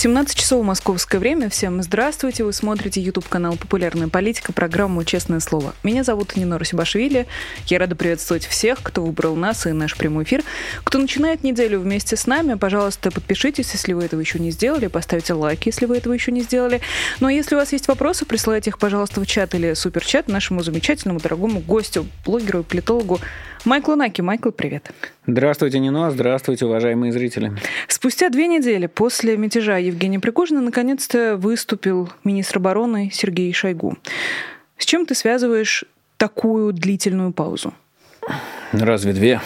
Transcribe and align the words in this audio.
17 0.00 0.34
часов 0.34 0.64
московское 0.64 1.20
время. 1.20 1.50
Всем 1.50 1.82
здравствуйте. 1.82 2.42
Вы 2.42 2.54
смотрите 2.54 3.02
YouTube 3.02 3.28
канал 3.28 3.58
«Популярная 3.58 4.08
политика», 4.08 4.50
программу 4.50 5.04
«Честное 5.04 5.40
слово». 5.40 5.74
Меня 5.82 6.04
зовут 6.04 6.36
Нина 6.36 6.58
Русибашвили. 6.58 7.26
Я 7.66 7.78
рада 7.78 7.94
приветствовать 7.94 8.46
всех, 8.46 8.78
кто 8.82 9.02
выбрал 9.04 9.36
нас 9.36 9.66
и 9.66 9.72
наш 9.72 9.94
прямой 9.98 10.24
эфир. 10.24 10.42
Кто 10.84 10.98
начинает 10.98 11.42
неделю 11.42 11.80
вместе 11.80 12.16
с 12.16 12.26
нами, 12.26 12.54
пожалуйста, 12.54 13.10
подпишитесь, 13.10 13.70
если 13.74 13.92
вы 13.92 14.04
этого 14.04 14.20
еще 14.20 14.38
не 14.38 14.52
сделали, 14.52 14.86
поставьте 14.86 15.34
лайк, 15.34 15.66
если 15.66 15.84
вы 15.84 15.98
этого 15.98 16.14
еще 16.14 16.32
не 16.32 16.40
сделали. 16.40 16.80
Ну 17.20 17.26
а 17.26 17.32
если 17.34 17.54
у 17.54 17.58
вас 17.58 17.70
есть 17.72 17.86
вопросы, 17.86 18.24
присылайте 18.24 18.70
их, 18.70 18.78
пожалуйста, 18.78 19.20
в 19.20 19.26
чат 19.26 19.54
или 19.54 19.74
суперчат 19.74 20.28
нашему 20.28 20.62
замечательному, 20.62 21.20
дорогому 21.20 21.60
гостю, 21.60 22.06
блогеру 22.24 22.60
и 22.60 22.62
политологу 22.62 23.20
Майклу 23.66 23.96
Наки. 23.96 24.22
Майкл, 24.22 24.48
привет. 24.48 24.90
Здравствуйте, 25.30 25.78
Нино. 25.78 26.10
Здравствуйте, 26.10 26.66
уважаемые 26.66 27.12
зрители. 27.12 27.52
Спустя 27.86 28.30
две 28.30 28.48
недели 28.48 28.86
после 28.86 29.36
мятежа 29.36 29.76
Евгения 29.76 30.18
Пригожина 30.18 30.60
наконец-то 30.60 31.36
выступил 31.36 32.08
министр 32.24 32.56
обороны 32.56 33.10
Сергей 33.12 33.52
Шойгу. 33.52 33.96
С 34.76 34.84
чем 34.84 35.06
ты 35.06 35.14
связываешь 35.14 35.84
такую 36.16 36.72
длительную 36.72 37.32
паузу? 37.32 37.72
Разве 38.72 39.12
две? 39.12 39.40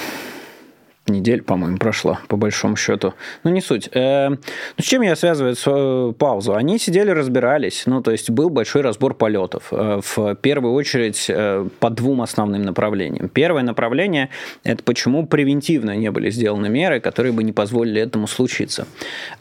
Недель, 1.08 1.42
по-моему, 1.42 1.78
прошла, 1.78 2.20
по 2.28 2.36
большому 2.36 2.76
счету. 2.76 3.14
Ну, 3.42 3.50
не 3.50 3.60
суть. 3.60 3.88
Э, 3.92 4.30
ну, 4.30 4.38
с 4.78 4.84
чем 4.84 5.02
я 5.02 5.16
связываю 5.16 5.54
свою 5.54 6.12
паузу? 6.12 6.54
Они 6.54 6.78
сидели, 6.78 7.10
разбирались. 7.10 7.84
Ну, 7.86 8.02
то 8.02 8.10
есть 8.10 8.30
был 8.30 8.50
большой 8.50 8.82
разбор 8.82 9.14
полетов. 9.14 9.68
Э, 9.70 10.00
в 10.02 10.34
первую 10.36 10.74
очередь 10.74 11.26
э, 11.28 11.66
по 11.80 11.90
двум 11.90 12.22
основным 12.22 12.62
направлениям. 12.62 13.28
Первое 13.28 13.62
направление– 13.62 14.30
это 14.64 14.82
почему 14.82 15.26
превентивно 15.26 15.96
не 15.96 16.10
были 16.10 16.30
сделаны 16.30 16.68
меры, 16.68 17.00
которые 17.00 17.32
бы 17.32 17.42
не 17.42 17.52
позволили 17.52 18.00
этому 18.00 18.26
случиться. 18.26 18.86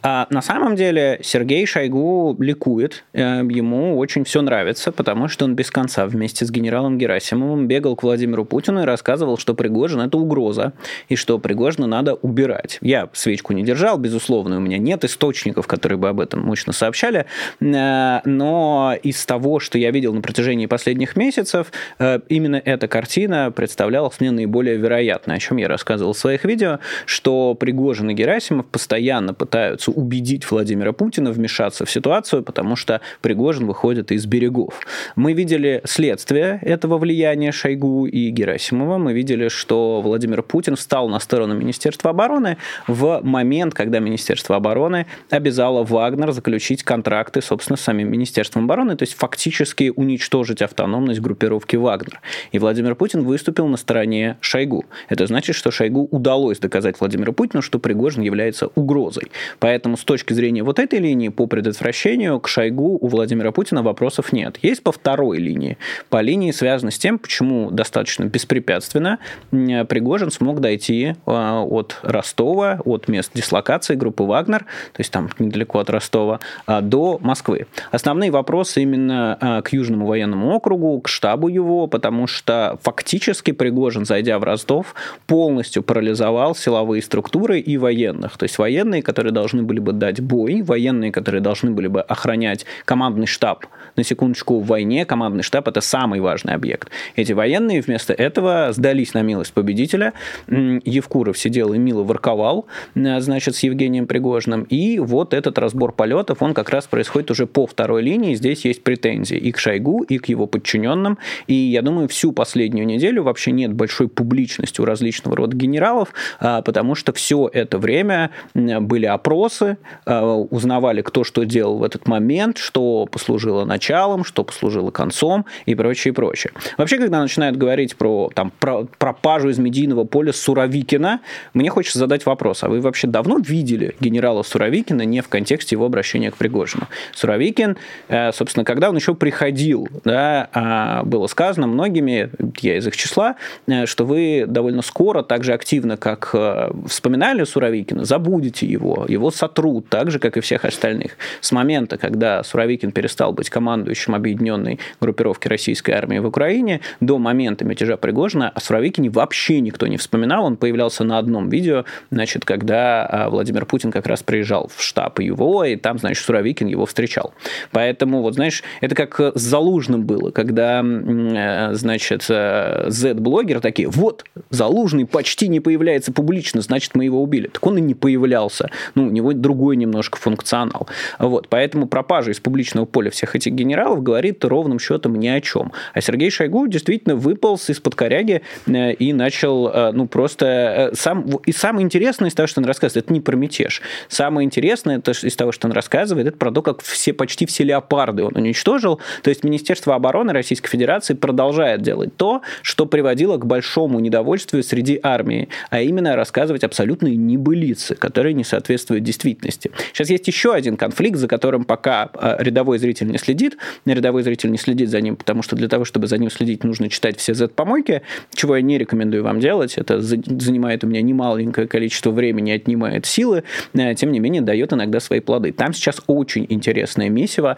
А 0.01 0.27
на 0.29 0.41
самом 0.41 0.75
деле 0.75 1.19
Сергей 1.23 1.65
Шойгу 1.65 2.35
ликует. 2.39 3.03
Ему 3.13 3.97
очень 3.97 4.23
все 4.23 4.41
нравится, 4.41 4.91
потому 4.91 5.27
что 5.27 5.45
он 5.45 5.55
без 5.55 5.71
конца 5.71 6.05
вместе 6.05 6.45
с 6.45 6.51
генералом 6.51 6.97
Герасимовым 6.97 7.67
бегал 7.67 7.95
к 7.95 8.03
Владимиру 8.03 8.45
Путину 8.45 8.81
и 8.81 8.85
рассказывал, 8.85 9.37
что 9.37 9.53
Пригожин– 9.53 10.01
это 10.01 10.17
угроза, 10.17 10.73
и 11.09 11.15
что 11.15 11.39
Пригожина 11.53 11.85
надо 11.85 12.15
убирать. 12.15 12.79
Я 12.81 13.09
свечку 13.13 13.53
не 13.53 13.61
держал, 13.61 13.99
безусловно, 13.99 14.57
у 14.57 14.59
меня 14.59 14.79
нет 14.79 15.05
источников, 15.05 15.67
которые 15.67 15.99
бы 15.99 16.09
об 16.09 16.19
этом 16.19 16.41
мощно 16.41 16.73
сообщали, 16.73 17.27
э, 17.61 18.19
но 18.25 18.95
из 19.03 19.23
того, 19.27 19.59
что 19.59 19.77
я 19.77 19.91
видел 19.91 20.15
на 20.15 20.21
протяжении 20.21 20.65
последних 20.65 21.15
месяцев, 21.15 21.71
э, 21.99 22.21
именно 22.27 22.55
эта 22.55 22.87
картина 22.87 23.51
представлялась 23.51 24.19
мне 24.19 24.31
наиболее 24.31 24.77
вероятной, 24.77 25.35
о 25.35 25.39
чем 25.39 25.57
я 25.57 25.67
рассказывал 25.67 26.13
в 26.13 26.17
своих 26.17 26.43
видео, 26.43 26.79
что 27.05 27.53
Пригожин 27.53 28.09
и 28.09 28.15
Герасимов 28.15 28.65
постоянно 28.65 29.35
пытаются 29.35 29.91
убедить 29.91 30.49
Владимира 30.49 30.91
Путина 30.91 31.31
вмешаться 31.31 31.85
в 31.85 31.91
ситуацию, 31.91 32.41
потому 32.41 32.75
что 32.75 32.99
Пригожин 33.21 33.67
выходит 33.67 34.11
из 34.11 34.25
берегов. 34.25 34.79
Мы 35.15 35.33
видели 35.33 35.81
следствие 35.85 36.57
этого 36.63 36.97
влияния 36.97 37.51
Шойгу 37.51 38.07
и 38.07 38.31
Герасимова, 38.31 38.97
мы 38.97 39.13
видели, 39.13 39.49
что 39.49 40.01
Владимир 40.01 40.41
Путин 40.41 40.75
встал 40.75 41.07
на 41.09 41.19
сторону 41.19 41.42
сторону 41.43 41.59
Министерства 41.59 42.11
обороны 42.11 42.57
в 42.87 43.21
момент, 43.23 43.73
когда 43.73 43.99
Министерство 43.99 44.55
обороны 44.55 45.05
обязало 45.29 45.83
Вагнер 45.83 46.31
заключить 46.31 46.83
контракты, 46.83 47.41
собственно, 47.41 47.77
с 47.77 47.81
самим 47.81 48.09
Министерством 48.09 48.65
обороны, 48.65 48.95
то 48.95 49.03
есть 49.03 49.13
фактически 49.13 49.91
уничтожить 49.95 50.61
автономность 50.61 51.19
группировки 51.19 51.75
Вагнер. 51.75 52.21
И 52.53 52.59
Владимир 52.59 52.95
Путин 52.95 53.23
выступил 53.23 53.67
на 53.67 53.77
стороне 53.77 54.37
Шойгу. 54.39 54.85
Это 55.09 55.27
значит, 55.27 55.55
что 55.55 55.71
Шойгу 55.71 56.07
удалось 56.11 56.59
доказать 56.59 56.99
Владимиру 56.99 57.33
Путину, 57.33 57.61
что 57.61 57.79
Пригожин 57.79 58.23
является 58.23 58.67
угрозой. 58.75 59.31
Поэтому 59.59 59.97
с 59.97 60.03
точки 60.03 60.33
зрения 60.33 60.63
вот 60.63 60.79
этой 60.79 60.99
линии 60.99 61.29
по 61.29 61.47
предотвращению 61.47 62.39
к 62.39 62.47
Шойгу 62.47 62.97
у 63.01 63.07
Владимира 63.07 63.51
Путина 63.51 63.83
вопросов 63.83 64.31
нет. 64.31 64.57
Есть 64.61 64.83
по 64.83 64.91
второй 64.91 65.39
линии. 65.39 65.77
По 66.09 66.21
линии 66.21 66.51
связано 66.51 66.91
с 66.91 66.97
тем, 66.97 67.19
почему 67.19 67.69
достаточно 67.69 68.23
беспрепятственно 68.23 69.19
Пригожин 69.51 70.31
смог 70.31 70.59
дойти 70.59 71.15
а, 71.25 71.32
от 71.33 71.99
Ростова, 72.03 72.79
от 72.85 73.07
мест 73.07 73.31
дислокации 73.33 73.95
группы 73.95 74.23
«Вагнер», 74.23 74.59
то 74.59 74.99
есть 74.99 75.11
там 75.11 75.29
недалеко 75.39 75.79
от 75.79 75.89
Ростова, 75.89 76.39
а, 76.65 76.81
до 76.81 77.19
Москвы. 77.21 77.67
Основные 77.91 78.31
вопросы 78.31 78.81
именно 78.81 79.37
а, 79.39 79.61
к 79.61 79.73
Южному 79.73 80.05
военному 80.05 80.51
округу, 80.55 80.99
к 81.01 81.07
штабу 81.07 81.47
его, 81.47 81.87
потому 81.87 82.27
что 82.27 82.77
фактически 82.81 83.51
Пригожин, 83.51 84.05
зайдя 84.05 84.39
в 84.39 84.43
Ростов, 84.43 84.95
полностью 85.27 85.83
парализовал 85.83 86.55
силовые 86.55 87.01
структуры 87.01 87.59
и 87.59 87.77
военных. 87.77 88.37
То 88.37 88.43
есть 88.43 88.57
военные, 88.57 89.01
которые 89.01 89.31
должны 89.31 89.63
были 89.63 89.79
бы 89.79 89.93
дать 89.93 90.19
бой, 90.21 90.61
военные, 90.61 91.11
которые 91.11 91.41
должны 91.41 91.71
были 91.71 91.87
бы 91.87 92.01
охранять 92.01 92.65
командный 92.85 93.27
штаб. 93.27 93.65
На 93.95 94.03
секундочку, 94.03 94.59
в 94.59 94.67
войне 94.67 95.05
командный 95.05 95.43
штаб– 95.43 95.67
это 95.69 95.81
самый 95.81 96.19
важный 96.19 96.53
объект. 96.53 96.89
Эти 97.15 97.33
военные 97.33 97.81
вместо 97.81 98.13
этого 98.13 98.71
сдались 98.71 99.13
на 99.13 99.21
милость 99.21 99.53
победителя. 99.53 100.13
Евкур 100.47 101.23
Шкуров 101.23 101.37
сидел 101.37 101.73
и 101.73 101.77
мило 101.77 102.03
ворковал, 102.03 102.65
э, 102.95 103.21
значит, 103.21 103.55
с 103.55 103.63
Евгением 103.63 104.07
Пригожным. 104.07 104.63
И 104.63 104.99
вот 104.99 105.33
этот 105.33 105.57
разбор 105.57 105.93
полетов, 105.93 106.41
он 106.41 106.53
как 106.53 106.69
раз 106.69 106.85
происходит 106.85 107.31
уже 107.31 107.47
по 107.47 107.65
второй 107.65 108.01
линии. 108.01 108.35
Здесь 108.35 108.65
есть 108.65 108.83
претензии 108.83 109.37
и 109.37 109.53
к 109.53 109.57
Шойгу, 109.57 110.03
и 110.03 110.17
к 110.17 110.25
его 110.27 110.47
подчиненным. 110.47 111.17
И 111.47 111.53
я 111.53 111.81
думаю, 111.81 112.09
всю 112.09 112.33
последнюю 112.33 112.85
неделю 112.85 113.23
вообще 113.23 113.51
нет 113.51 113.71
большой 113.71 114.09
публичности 114.09 114.81
у 114.81 114.85
различного 114.85 115.37
рода 115.37 115.55
генералов, 115.55 116.13
а, 116.41 116.61
потому 116.61 116.95
что 116.95 117.13
все 117.13 117.49
это 117.53 117.77
время 117.77 118.31
были 118.53 119.05
опросы, 119.05 119.77
а, 120.05 120.35
узнавали, 120.35 121.01
кто 121.03 121.23
что 121.23 121.45
делал 121.45 121.77
в 121.77 121.83
этот 121.83 122.05
момент, 122.05 122.57
что 122.57 123.05
послужило 123.05 123.63
началом, 123.63 123.82
что 124.23 124.43
послужило 124.43 124.91
концом 124.91 125.45
и 125.65 125.75
прочее, 125.75 126.13
прочее. 126.13 126.53
Вообще, 126.77 126.97
когда 126.97 127.19
начинают 127.21 127.57
говорить 127.57 127.95
про 127.95 128.29
там, 128.33 128.51
про 128.59 128.85
пропажу 128.97 129.49
из 129.49 129.57
медийного 129.59 130.03
поля 130.05 130.33
Суровикина, 130.33 131.19
мне 131.53 131.69
хочется 131.69 131.99
задать 131.99 132.25
вопрос, 132.25 132.63
а 132.63 132.69
вы 132.69 132.81
вообще 132.81 133.07
давно 133.07 133.37
видели 133.37 133.95
генерала 133.99 134.43
Суровикина 134.43 135.03
не 135.03 135.21
в 135.21 135.29
контексте 135.29 135.75
его 135.75 135.85
обращения 135.85 136.31
к 136.31 136.37
Пригожину? 136.37 136.87
Суровикин, 137.13 137.77
э, 138.07 138.31
собственно, 138.31 138.63
когда 138.63 138.89
он 138.89 138.95
еще 138.95 139.13
приходил, 139.15 139.87
да, 140.03 140.49
а, 140.53 141.03
было 141.03 141.27
сказано 141.27 141.67
многими, 141.67 142.29
я 142.61 142.77
из 142.77 142.87
их 142.87 142.95
числа, 142.95 143.35
э, 143.67 143.85
что 143.85 144.05
вы 144.05 144.45
довольно 144.47 144.81
скоро, 144.81 145.23
так 145.23 145.43
же 145.43 145.53
активно, 145.53 145.97
как 145.97 146.29
э, 146.33 146.71
вспоминали 146.87 147.43
Суровикина, 147.43 148.05
забудете 148.05 148.65
его, 148.65 149.05
его 149.07 149.31
сотрут, 149.31 149.89
так 149.89 150.11
же, 150.11 150.19
как 150.19 150.37
и 150.37 150.41
всех 150.41 150.65
остальных. 150.65 151.17
С 151.41 151.51
момента, 151.51 151.97
когда 151.97 152.43
Суровикин 152.43 152.91
перестал 152.91 153.33
быть 153.33 153.49
командующим 153.73 154.13
объединенной 154.13 154.79
группировки 155.01 155.47
российской 155.47 155.91
армии 155.91 156.19
в 156.19 156.27
Украине, 156.27 156.81
до 156.99 157.17
момента 157.17 157.65
мятежа 157.65 157.97
Пригожина 157.97 158.49
о 158.49 158.59
Суровикине 158.59 159.09
вообще 159.09 159.61
никто 159.61 159.87
не 159.87 159.97
вспоминал, 159.97 160.45
он 160.45 160.57
появлялся 160.57 161.03
на 161.03 161.17
одном 161.17 161.49
видео, 161.49 161.85
значит, 162.11 162.45
когда 162.45 163.05
а, 163.05 163.29
Владимир 163.31 163.65
Путин 163.65 163.91
как 163.91 164.05
раз 164.05 164.21
приезжал 164.21 164.69
в 164.75 164.83
штаб 164.83 165.19
его, 165.19 165.63
и 165.63 165.75
там, 165.75 165.97
значит, 165.97 166.23
Суровикин 166.23 166.67
его 166.67 166.85
встречал. 166.85 167.33
Поэтому, 167.71 168.21
вот, 168.21 168.35
знаешь, 168.35 168.63
это 168.79 168.93
как 168.93 169.19
с 169.19 169.41
Залужным 169.41 170.03
было, 170.03 170.29
когда, 170.29 170.83
э, 170.83 171.73
значит, 171.73 172.25
э, 172.29 172.85
Z-блогер 172.89 173.59
такие, 173.59 173.87
вот, 173.89 174.25
Залужный 174.51 175.05
почти 175.05 175.47
не 175.47 175.59
появляется 175.59 176.11
публично, 176.11 176.61
значит, 176.61 176.93
мы 176.93 177.05
его 177.05 177.23
убили. 177.23 177.47
Так 177.47 177.65
он 177.65 177.77
и 177.79 177.81
не 177.81 177.95
появлялся. 177.95 178.69
Ну, 178.93 179.07
у 179.07 179.09
него 179.09 179.33
другой 179.33 179.77
немножко 179.77 180.19
функционал. 180.19 180.87
Вот, 181.17 181.47
поэтому 181.49 181.87
пропажа 181.87 182.31
из 182.31 182.39
публичного 182.39 182.85
поля 182.85 183.09
всех 183.09 183.35
этих 183.35 183.55
генералов 183.63 184.03
говорит 184.03 184.43
ровным 184.45 184.79
счетом 184.79 185.15
ни 185.15 185.27
о 185.27 185.41
чем. 185.41 185.71
А 185.93 186.01
Сергей 186.01 186.29
Шойгу 186.29 186.67
действительно 186.67 187.15
выполз 187.15 187.69
из-под 187.69 187.95
коряги 187.95 188.41
э, 188.67 188.93
и 188.93 189.13
начал, 189.13 189.91
ну, 189.93 190.07
просто 190.07 190.91
сам, 190.93 191.25
и 191.45 191.51
самое 191.51 191.85
интересное 191.85 192.29
из 192.29 192.33
того, 192.33 192.47
что 192.47 192.61
он 192.61 192.65
рассказывает, 192.65 193.05
это 193.05 193.13
не 193.13 193.21
про 193.21 193.35
мятеж. 193.35 193.81
Самое 194.07 194.45
интересное 194.45 195.01
из 195.01 195.35
того, 195.35 195.51
что 195.51 195.67
он 195.67 195.73
рассказывает, 195.73 196.27
это 196.27 196.37
про 196.37 196.51
то, 196.51 196.61
как 196.61 196.81
все, 196.81 197.13
почти 197.13 197.45
все 197.45 197.63
леопарды 197.63 198.23
он 198.23 198.35
уничтожил. 198.35 198.99
То 199.21 199.29
есть 199.29 199.43
Министерство 199.43 199.95
обороны 199.95 200.33
Российской 200.33 200.69
Федерации 200.69 201.13
продолжает 201.13 201.81
делать 201.81 202.15
то, 202.15 202.41
что 202.61 202.85
приводило 202.85 203.37
к 203.37 203.45
большому 203.45 203.99
недовольству 203.99 204.61
среди 204.63 204.99
армии, 205.01 205.49
а 205.69 205.81
именно 205.81 206.15
рассказывать 206.15 206.63
абсолютные 206.63 207.15
небылицы, 207.15 207.95
которые 207.95 208.33
не 208.33 208.43
соответствуют 208.43 209.03
действительности. 209.03 209.71
Сейчас 209.93 210.09
есть 210.09 210.27
еще 210.27 210.53
один 210.53 210.77
конфликт, 210.77 211.17
за 211.17 211.27
которым 211.27 211.63
пока 211.63 212.09
рядовой 212.39 212.77
зритель 212.79 213.07
не 213.07 213.17
следит. 213.17 213.52
Рядовой 213.85 214.23
зритель 214.23 214.51
не 214.51 214.57
следит 214.57 214.89
за 214.89 215.01
ним, 215.01 215.15
потому 215.15 215.41
что 215.41 215.55
для 215.55 215.67
того, 215.67 215.85
чтобы 215.85 216.07
за 216.07 216.17
ним 216.17 216.29
следить, 216.29 216.63
нужно 216.63 216.89
читать 216.89 217.17
все 217.17 217.33
Z-помойки, 217.33 218.01
чего 218.33 218.55
я 218.55 218.61
не 218.61 218.77
рекомендую 218.77 219.23
вам 219.23 219.39
делать. 219.39 219.77
Это 219.77 220.01
занимает 220.01 220.83
у 220.83 220.87
меня 220.87 221.01
немаленькое 221.01 221.67
количество 221.67 222.11
времени, 222.11 222.51
отнимает 222.51 223.05
силы, 223.05 223.43
тем 223.73 224.11
не 224.11 224.19
менее 224.19 224.41
дает 224.41 224.73
иногда 224.73 224.99
свои 224.99 225.19
плоды. 225.19 225.51
Там 225.51 225.73
сейчас 225.73 226.01
очень 226.07 226.45
интересное 226.49 227.09
месиво, 227.09 227.57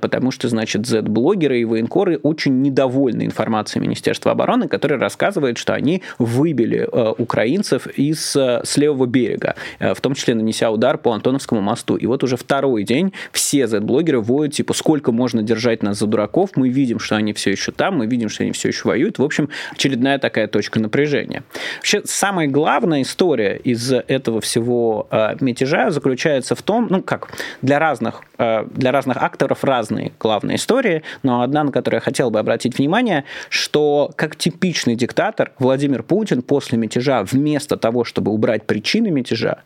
потому 0.00 0.30
что, 0.30 0.48
значит, 0.48 0.86
Z-блогеры 0.86 1.60
и 1.60 1.64
военкоры 1.64 2.18
очень 2.22 2.62
недовольны 2.62 3.24
информацией 3.24 3.82
Министерства 3.82 4.32
обороны, 4.32 4.68
которая 4.68 4.98
рассказывает, 4.98 5.58
что 5.58 5.74
они 5.74 6.02
выбили 6.18 6.88
украинцев 7.18 7.86
из 7.86 8.36
с 8.36 8.76
левого 8.76 9.06
берега, 9.06 9.56
в 9.78 10.00
том 10.00 10.14
числе 10.14 10.34
нанеся 10.34 10.70
удар 10.70 10.98
по 10.98 11.12
Антоновскому 11.12 11.60
мосту. 11.60 11.96
И 11.96 12.06
вот 12.06 12.22
уже 12.24 12.36
второй 12.36 12.84
день 12.84 13.12
все 13.32 13.66
Z-блогеры 13.66 14.20
воют, 14.20 14.54
типа, 14.54 14.74
сколько 14.74 15.12
можно 15.12 15.33
держать 15.42 15.82
нас 15.82 15.98
за 15.98 16.06
дураков, 16.06 16.50
мы 16.56 16.68
видим, 16.68 16.98
что 16.98 17.16
они 17.16 17.32
все 17.32 17.50
еще 17.50 17.72
там, 17.72 17.98
мы 17.98 18.06
видим, 18.06 18.28
что 18.28 18.42
они 18.42 18.52
все 18.52 18.68
еще 18.68 18.88
воюют. 18.88 19.18
В 19.18 19.24
общем, 19.24 19.48
очередная 19.72 20.18
такая 20.18 20.46
точка 20.46 20.80
напряжения. 20.80 21.42
Вообще, 21.76 22.02
самая 22.04 22.48
главная 22.48 23.02
история 23.02 23.56
из 23.56 23.92
этого 23.92 24.40
всего 24.40 25.08
э, 25.10 25.36
мятежа 25.40 25.90
заключается 25.90 26.54
в 26.54 26.62
том, 26.62 26.88
ну 26.90 27.02
как, 27.02 27.28
для 27.62 27.78
разных, 27.78 28.22
э, 28.38 28.64
для 28.72 28.92
разных 28.92 29.16
акторов 29.16 29.64
разные 29.64 30.12
главные 30.18 30.56
истории, 30.56 31.02
но 31.22 31.42
одна, 31.42 31.64
на 31.64 31.72
которую 31.72 31.98
я 31.98 32.02
хотел 32.02 32.30
бы 32.30 32.38
обратить 32.38 32.78
внимание, 32.78 33.24
что 33.48 34.10
как 34.16 34.36
типичный 34.36 34.96
диктатор 34.96 35.52
Владимир 35.58 36.02
Путин 36.02 36.42
после 36.42 36.78
мятежа 36.78 37.22
вместо 37.24 37.76
того, 37.76 38.04
чтобы 38.04 38.32
убрать 38.32 38.66
причины 38.66 39.10
мятежа, 39.10 39.62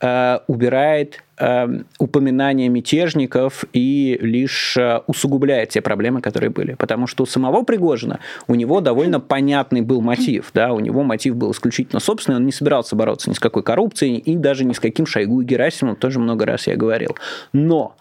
э, 0.00 0.38
убирает 0.46 1.22
упоминание 1.98 2.68
мятежников 2.68 3.64
и 3.72 4.18
лишь 4.20 4.76
э, 4.76 5.00
усугубляет 5.06 5.70
те 5.70 5.80
проблемы, 5.80 6.20
которые 6.20 6.50
были. 6.50 6.74
Потому 6.74 7.06
что 7.06 7.24
у 7.24 7.26
самого 7.26 7.62
Пригожина, 7.62 8.20
у 8.46 8.54
него 8.54 8.80
довольно 8.80 9.18
понятный 9.18 9.80
был 9.80 10.00
мотив. 10.00 10.50
Да? 10.54 10.72
У 10.72 10.80
него 10.80 11.02
мотив 11.02 11.36
был 11.36 11.52
исключительно 11.52 12.00
собственный, 12.00 12.36
он 12.36 12.46
не 12.46 12.52
собирался 12.52 12.96
бороться 12.96 13.30
ни 13.30 13.34
с 13.34 13.40
какой 13.40 13.62
коррупцией 13.62 14.18
и 14.18 14.36
даже 14.36 14.64
ни 14.64 14.72
с 14.72 14.80
каким 14.80 15.06
Шойгу 15.06 15.40
и 15.40 15.44
Герасимовым, 15.44 15.96
тоже 15.96 16.18
много 16.18 16.46
раз 16.46 16.66
я 16.66 16.76
говорил. 16.76 17.16
Но 17.52 17.96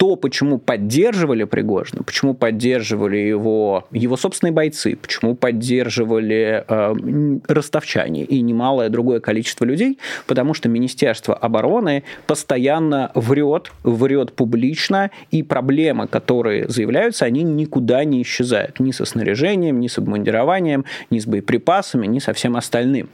то, 0.00 0.16
почему 0.16 0.56
поддерживали 0.56 1.44
Пригожина, 1.44 2.02
почему 2.02 2.32
поддерживали 2.32 3.18
его, 3.18 3.86
его 3.90 4.16
собственные 4.16 4.52
бойцы, 4.52 4.96
почему 4.96 5.34
поддерживали 5.34 6.64
э, 6.66 7.38
ростовчане 7.46 8.24
и 8.24 8.40
немалое 8.40 8.88
другое 8.88 9.20
количество 9.20 9.66
людей, 9.66 9.98
потому 10.26 10.54
что 10.54 10.70
Министерство 10.70 11.34
обороны 11.34 12.02
постоянно 12.26 13.12
врет, 13.14 13.72
врет 13.82 14.32
публично, 14.32 15.10
и 15.30 15.42
проблемы, 15.42 16.06
которые 16.06 16.66
заявляются, 16.66 17.26
они 17.26 17.42
никуда 17.42 18.02
не 18.04 18.22
исчезают. 18.22 18.80
Ни 18.80 18.92
со 18.92 19.04
снаряжением, 19.04 19.80
ни 19.80 19.88
с 19.88 19.98
обмундированием, 19.98 20.86
ни 21.10 21.18
с 21.18 21.26
боеприпасами, 21.26 22.06
ни 22.06 22.20
со 22.20 22.32
всем 22.32 22.56
остальным. 22.56 23.10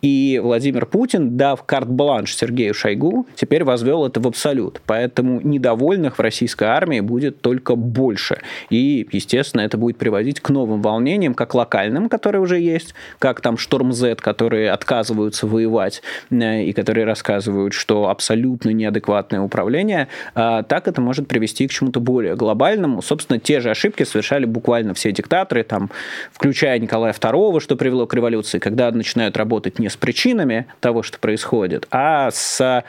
И 0.00 0.40
Владимир 0.42 0.86
Путин, 0.86 1.36
дав 1.36 1.62
карт-бланш 1.64 2.34
Сергею 2.34 2.72
Шойгу, 2.72 3.26
теперь 3.34 3.62
возвел 3.62 4.06
это 4.06 4.20
в 4.20 4.26
абсолют. 4.26 4.80
Поэтому 4.86 5.42
недовольных 5.42 6.16
в 6.16 6.29
российской 6.30 6.64
армии 6.64 7.00
будет 7.00 7.40
только 7.40 7.74
больше. 7.74 8.38
И, 8.70 9.06
естественно, 9.10 9.62
это 9.62 9.76
будет 9.76 9.98
приводить 9.98 10.40
к 10.40 10.48
новым 10.50 10.80
волнениям, 10.80 11.34
как 11.34 11.54
локальным, 11.54 12.08
которые 12.08 12.40
уже 12.40 12.60
есть, 12.60 12.94
как 13.18 13.40
там 13.40 13.58
Шторм 13.58 13.92
Z, 13.92 14.16
которые 14.16 14.70
отказываются 14.70 15.48
воевать 15.48 16.02
э, 16.30 16.62
и 16.62 16.72
которые 16.72 17.04
рассказывают, 17.04 17.74
что 17.74 18.08
абсолютно 18.08 18.70
неадекватное 18.70 19.40
управление, 19.40 20.06
а, 20.34 20.62
так 20.62 20.86
это 20.86 21.00
может 21.00 21.26
привести 21.26 21.66
к 21.66 21.72
чему-то 21.72 21.98
более 21.98 22.36
глобальному. 22.36 23.02
Собственно, 23.02 23.40
те 23.40 23.60
же 23.60 23.70
ошибки 23.70 24.04
совершали 24.04 24.44
буквально 24.44 24.94
все 24.94 25.10
диктаторы, 25.10 25.64
там, 25.64 25.90
включая 26.32 26.78
Николая 26.78 27.12
II, 27.12 27.60
что 27.60 27.74
привело 27.76 28.06
к 28.06 28.14
революции, 28.14 28.60
когда 28.60 28.90
начинают 28.92 29.36
работать 29.36 29.80
не 29.80 29.88
с 29.88 29.96
причинами 29.96 30.66
того, 30.78 31.02
что 31.02 31.18
происходит, 31.18 31.88
а 31.90 32.30
с 32.30 32.84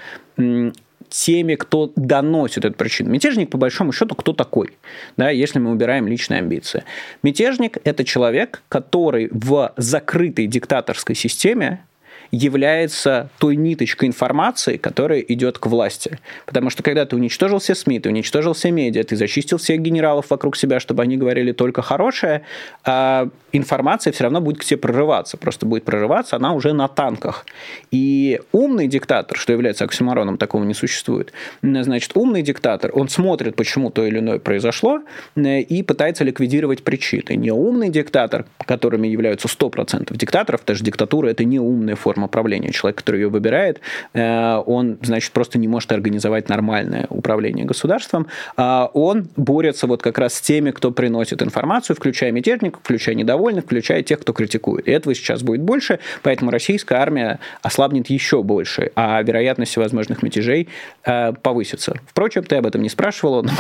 теми, 1.12 1.56
кто 1.56 1.92
доносит 1.96 2.66
эту 2.66 2.76
причину. 2.76 3.12
Мятежник, 3.12 3.50
по 3.50 3.58
большому 3.58 3.92
счету, 3.92 4.16
кто 4.16 4.34
такой, 4.34 4.72
да, 5.18 5.30
если 5.30 5.60
мы 5.60 5.72
убираем 5.72 6.08
личные 6.08 6.40
амбиции. 6.40 6.84
Мятежник– 7.22 7.78
это 7.84 8.04
человек, 8.04 8.64
который 8.70 9.30
в 9.32 9.74
закрытой 9.78 10.48
диктаторской 10.48 11.16
системе 11.16 11.84
является 12.32 13.30
той 13.40 13.56
ниточкой 13.56 14.08
информации, 14.08 14.78
которая 14.78 15.20
идет 15.20 15.58
к 15.58 15.68
власти. 15.68 16.20
Потому 16.46 16.70
что 16.70 16.82
когда 16.82 17.06
ты 17.06 17.16
уничтожил 17.16 17.60
все 17.60 17.76
СМИ, 17.76 18.00
ты 18.00 18.10
уничтожил 18.10 18.54
все 18.54 18.72
медиа, 18.72 19.04
ты 19.04 19.16
зачистил 19.16 19.58
всех 19.58 19.82
генералов 19.82 20.30
вокруг 20.30 20.56
себя, 20.56 20.80
чтобы 20.80 21.04
они 21.04 21.18
говорили 21.18 21.52
только 21.52 21.82
хорошее, 21.82 22.44
а 22.86 23.28
информация 23.52 24.14
все 24.14 24.24
равно 24.24 24.42
будет 24.42 24.60
к 24.60 24.64
тебе 24.64 24.78
прорываться. 24.78 25.38
Просто 25.38 25.66
будет 25.66 25.84
прорываться 25.84 26.38
она 26.38 26.54
уже 26.54 26.74
на 26.74 26.88
танках. 26.88 27.46
И 27.92 28.40
умный 28.52 28.88
диктатор, 28.88 29.38
что 29.38 29.52
является 29.52 29.84
оксюмароном, 29.84 30.38
такого 30.38 30.64
не 30.64 30.74
существует, 30.74 31.34
значит, 31.62 32.12
умный 32.16 32.42
диктатор, 32.42 32.92
он 32.94 33.10
смотрит, 33.10 33.56
почему 33.56 33.92
то 33.92 34.06
или 34.06 34.20
иное 34.20 34.40
произошло, 34.40 35.02
и 35.36 35.84
пытается 35.84 36.24
ликвидировать 36.24 36.84
причины. 36.84 37.36
Неумный 37.36 37.90
диктатор, 37.90 38.46
которыми 38.66 39.08
являются 39.08 39.48
100% 39.48 40.16
диктаторов, 40.16 40.62
даже 40.66 40.84
диктатура– 40.84 41.28
это 41.30 41.44
не 41.44 41.60
умная 41.60 41.96
форма 41.96 42.21
форма 42.22 42.26
управления. 42.26 42.72
Человек, 42.72 42.98
который 42.98 43.22
ее 43.22 43.30
выбирает, 43.30 43.80
э, 44.14 44.64
он, 44.66 44.98
значит, 45.02 45.32
просто 45.32 45.58
не 45.58 45.68
может 45.68 45.92
организовать 45.92 46.50
нормальное 46.50 47.08
управление 47.10 47.66
государством. 47.66 48.28
А 48.58 48.90
он 48.94 49.28
борется 49.36 49.88
вот 49.88 50.02
как 50.02 50.18
раз 50.18 50.36
с 50.36 50.42
теми, 50.42 50.72
кто 50.72 50.92
приносит 50.92 51.42
информацию, 51.42 51.96
включая 51.96 52.32
мятежников, 52.32 52.82
включая 52.84 53.16
недовольных, 53.16 53.66
включая 53.66 54.04
тех, 54.04 54.20
кто 54.20 54.34
критикует. 54.34 54.88
И 54.88 54.92
этого 54.92 55.16
сейчас 55.16 55.42
будет 55.42 55.62
больше, 55.62 56.00
поэтому 56.24 56.52
российская 56.52 56.96
армия 56.96 57.40
ослабнет 57.64 58.10
еще 58.10 58.44
больше, 58.44 58.92
а 58.96 59.22
вероятность 59.24 59.78
возможных 59.78 60.24
мятежей 60.24 60.68
э, 61.06 61.34
повысится. 61.34 61.94
Впрочем, 62.08 62.44
ты 62.44 62.58
об 62.58 62.66
этом 62.66 62.82
не 62.82 62.90
спрашивала, 62.90 63.42
но 63.42 63.52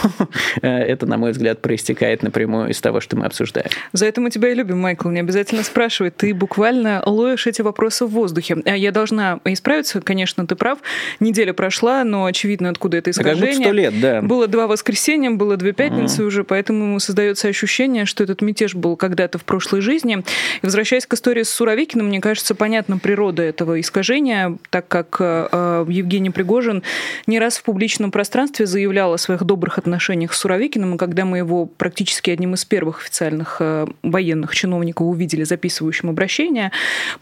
э, 0.62 0.68
это, 0.68 1.06
на 1.06 1.18
мой 1.18 1.31
взгляд, 1.31 1.62
проистекает 1.62 2.24
напрямую 2.24 2.69
из 2.69 2.81
того, 2.81 3.02
что 3.02 3.16
мы 3.18 3.25
обсуждаем. 3.25 3.69
За 3.94 4.06
это 4.06 4.22
мы 4.22 4.30
тебя 4.30 4.50
и 4.50 4.56
любим, 4.56 4.80
Майкл. 4.80 5.10
Не 5.10 5.22
обязательно 5.22 5.63
спрашивать. 5.63 6.16
Ты 6.18 6.34
буквально 6.34 7.02
ловишь 7.06 7.48
эти 7.48 7.62
вопросы 7.62 8.06
в 8.06 8.10
воздухе 8.12 8.50
воздухе. 8.56 8.71
А 8.71 8.77
я 8.77 8.92
должна 8.92 9.39
исправиться, 9.45 10.01
конечно, 10.01 10.45
ты 10.45 10.56
прав. 10.56 10.80
Неделя 11.19 11.53
прошла, 11.53 12.03
но 12.03 12.25
очевидно, 12.25 12.69
откуда 12.69 12.98
это 12.98 13.12
искажение. 13.12 13.65
Как 13.65 13.74
лет, 13.74 14.00
да. 14.00 14.21
Было 14.21 14.48
два 14.48 14.68
воскресенья, 14.68 15.31
было 15.31 15.57
две 15.57 15.74
пятницы 15.74 16.21
uh-huh. 16.21 16.27
уже, 16.27 16.44
поэтому 16.44 17.00
создается 17.00 17.48
ощущение, 17.48 18.06
что 18.06 18.24
этот 18.24 18.42
мятеж 18.42 18.75
был 18.75 18.95
когда-то 18.95 19.38
в 19.38 19.45
прошлой 19.45 19.81
жизни. 19.81 20.24
И 20.62 20.65
возвращаясь 20.65 21.06
к 21.06 21.13
истории 21.13 21.44
с 21.44 21.50
Суровикиным, 21.50 22.07
мне 22.07 22.21
кажется, 22.21 22.56
понятна 22.56 22.98
природа 22.98 23.44
этого 23.44 23.80
искажения, 23.80 24.57
так 24.69 24.88
как 24.88 25.18
э, 25.19 25.86
Евгений 25.88 26.30
Пригожин 26.30 26.83
не 27.27 27.39
раз 27.39 27.57
в 27.57 27.63
публичном 27.63 28.12
пространстве 28.12 28.65
заявлял 28.65 29.13
о 29.13 29.18
своих 29.18 29.44
добрых 29.44 29.77
отношениях 29.77 30.33
с 30.33 30.39
Суровикиным, 30.39 30.96
и 30.96 30.98
когда 30.98 31.25
мы 31.25 31.39
его 31.39 31.65
практически 31.65 32.31
одним 32.31 32.53
из 32.53 32.65
первых 32.65 33.01
официальных 33.01 33.58
э, 33.60 33.88
военных 34.03 34.55
чиновников 34.55 35.08
увидели 35.08 35.43
записывающим 35.43 36.10
обращение, 36.10 36.72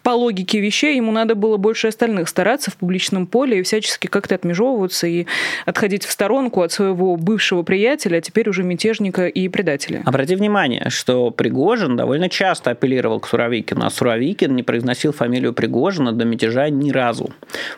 по 0.03 0.11
логике 0.11 0.59
вещей 0.59 0.95
ему 0.95 1.11
надо 1.19 1.35
было 1.35 1.57
больше 1.57 1.87
остальных 1.87 2.29
стараться 2.29 2.71
в 2.71 2.77
публичном 2.77 3.27
поле 3.27 3.59
и 3.59 3.63
всячески 3.63 4.07
как-то 4.07 4.35
отмежевываться 4.35 5.05
и 5.05 5.25
отходить 5.65 6.05
в 6.05 6.11
сторонку 6.11 6.61
от 6.61 6.71
своего 6.71 7.15
бывшего 7.17 7.63
приятеля, 7.63 8.17
а 8.17 8.21
теперь 8.21 8.49
уже 8.49 8.63
мятежника 8.63 9.27
и 9.27 9.49
предателя. 9.49 10.01
Обрати 10.05 10.35
внимание, 10.35 10.89
что 10.89 11.29
Пригожин 11.31 11.97
довольно 11.97 12.29
часто 12.29 12.71
апеллировал 12.71 13.19
к 13.19 13.27
Суровикину, 13.27 13.85
а 13.85 13.89
Суровикин 13.89 14.55
не 14.55 14.63
произносил 14.63 15.11
фамилию 15.11 15.53
Пригожина 15.53 16.13
до 16.13 16.25
мятежа 16.25 16.69
ни 16.69 16.91
разу. 16.91 17.31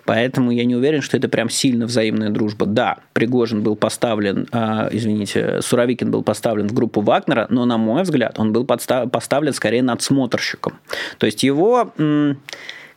Поэтому 0.06 0.52
я 0.52 0.66
не 0.66 0.76
уверен, 0.76 1.02
что 1.02 1.18
это 1.18 1.28
прям 1.28 1.50
сильно 1.50 1.86
взаимная 1.86 2.30
дружба. 2.30 2.66
Да, 2.66 2.98
Пригожин 3.14 3.64
был 3.64 3.76
поставлен, 3.76 4.48
э, 4.52 4.90
извините, 4.92 5.62
Суровикин 5.62 6.12
был 6.12 6.24
поставлен 6.24 6.68
в 6.68 6.74
группу 6.74 7.02
Вагнера, 7.02 7.48
но, 7.50 7.66
на 7.66 7.78
мой 7.78 8.04
взгляд, 8.04 8.38
он 8.38 8.54
был 8.54 8.66
поставлен 8.66 9.54
скорее 9.54 9.82
надсмотрщиком. 9.82 10.74
То 11.18 11.26
есть 11.26 11.44
его... 11.44 11.92
М- 11.98 12.38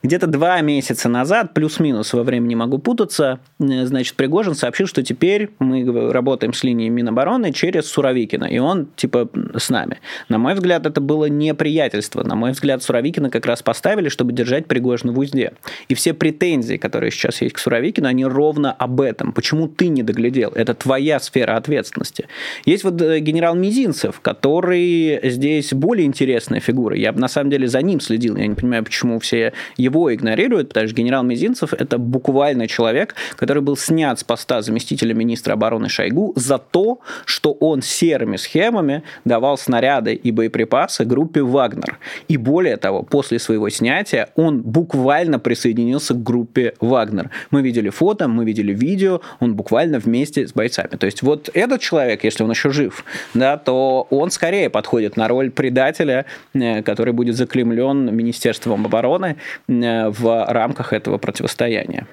где-то 0.05 0.27
два 0.27 0.61
месяца 0.61 1.09
назад, 1.09 1.55
плюс-минус 1.55 2.13
во 2.13 2.23
времени 2.23 2.55
могу 2.55 2.77
путаться, 2.77 3.41
э, 3.59 3.87
значит, 3.87 4.17
Пригожин 4.17 4.55
сообщил, 4.55 4.87
что 4.87 5.03
теперь 5.03 5.51
мы 5.59 6.13
работаем 6.13 6.53
с 6.53 6.63
линией 6.63 6.91
Минобороны 6.91 7.53
через 7.53 7.87
Суровикина, 7.91 8.45
и 8.45 8.59
он, 8.59 8.87
типа, 8.97 9.31
с 9.57 9.71
нами. 9.71 9.99
На 10.29 10.37
мой 10.37 10.55
взгляд, 10.55 10.85
это 10.85 11.01
было 11.01 11.25
неприятельство. 11.25 12.23
На 12.23 12.35
мой 12.35 12.53
взгляд, 12.53 12.83
Суровикина 12.83 13.31
как 13.31 13.47
раз 13.47 13.63
поставили, 13.63 14.11
чтобы 14.11 14.35
держать 14.35 14.67
Пригожина 14.67 15.13
в 15.13 15.19
узде. 15.19 15.55
И 15.89 15.95
все 15.95 16.13
претензии, 16.13 16.77
которые 16.77 17.11
сейчас 17.11 17.41
есть 17.41 17.55
к 17.55 17.59
Суровикину, 17.59 18.07
они 18.07 18.27
ровно 18.27 18.73
об 18.73 19.01
этом. 19.01 19.33
Почему 19.33 19.69
ты 19.69 19.89
не 19.89 20.03
доглядел? 20.03 20.51
Это 20.51 20.75
твоя 20.75 21.19
сфера 21.19 21.57
ответственности. 21.57 22.29
Есть 22.67 22.85
вот 22.85 23.01
э, 23.01 23.21
генерал 23.21 23.55
Мизинцев, 23.55 24.21
который 24.21 25.19
здесь 25.31 25.73
более 25.73 26.07
интересная 26.07 26.61
фигура. 26.61 26.95
Я 26.95 27.13
бы 27.13 27.21
на 27.21 27.29
самом 27.29 27.51
деле 27.51 27.67
за 27.69 27.81
ним 27.81 28.01
следил. 28.01 28.37
Я 28.37 28.47
не 28.47 28.55
понимаю, 28.55 28.85
почему 28.85 29.19
все 29.19 29.55
его 29.79 29.94
его 29.95 30.15
игнорируют, 30.15 30.69
потому 30.69 30.89
что 30.89 30.97
генерал 30.97 31.23
Мизинцев– 31.23 31.73
это 31.79 31.99
буквально 31.99 32.67
человек, 32.69 33.15
который 33.37 33.63
был 33.63 33.77
снят 33.77 34.19
с 34.19 34.25
поста 34.25 34.63
заместителя 34.63 35.15
министра 35.15 35.53
обороны 35.55 35.89
Шойгу 35.89 36.33
за 36.37 36.59
то, 36.59 37.01
что 37.25 37.53
он 37.53 37.83
серыми 37.83 38.37
схемами 38.37 39.03
давал 39.25 39.57
снаряды 39.57 40.15
и 40.15 40.31
боеприпасы 40.31 41.05
группе 41.05 41.43
«Вагнер». 41.43 41.99
И 42.29 42.37
более 42.37 42.77
того, 42.77 43.03
после 43.03 43.39
своего 43.39 43.69
снятия 43.71 44.31
он 44.35 44.63
буквально 44.63 45.39
присоединился 45.39 46.15
к 46.15 46.23
группе 46.23 46.75
«Вагнер». 46.81 47.31
Мы 47.51 47.63
видели 47.63 47.91
фото, 47.91 48.29
мы 48.29 48.45
видели 48.45 48.73
видео, 48.73 49.21
он 49.41 49.55
буквально 49.55 49.99
вместе 49.99 50.47
с 50.47 50.53
бойцами. 50.53 50.97
То 50.99 51.07
есть 51.07 51.23
вот 51.23 51.51
этот 51.55 51.81
человек, 51.81 52.25
если 52.25 52.43
он 52.43 52.51
еще 52.51 52.71
жив, 52.71 53.05
да, 53.35 53.57
то 53.57 54.07
он 54.11 54.31
скорее 54.31 54.71
подходит 54.71 55.17
на 55.17 55.29
роль 55.29 55.51
предателя, 55.51 56.27
э, 56.53 56.83
который 56.83 57.13
будет 57.13 57.37
заклемлен 57.37 58.15
Министерством 58.15 58.87
обороны 58.87 59.37
э, 59.69 59.84
в 60.11 60.47
рамках 60.49 60.93
этого 60.93 61.19
противостояния. 61.19 62.07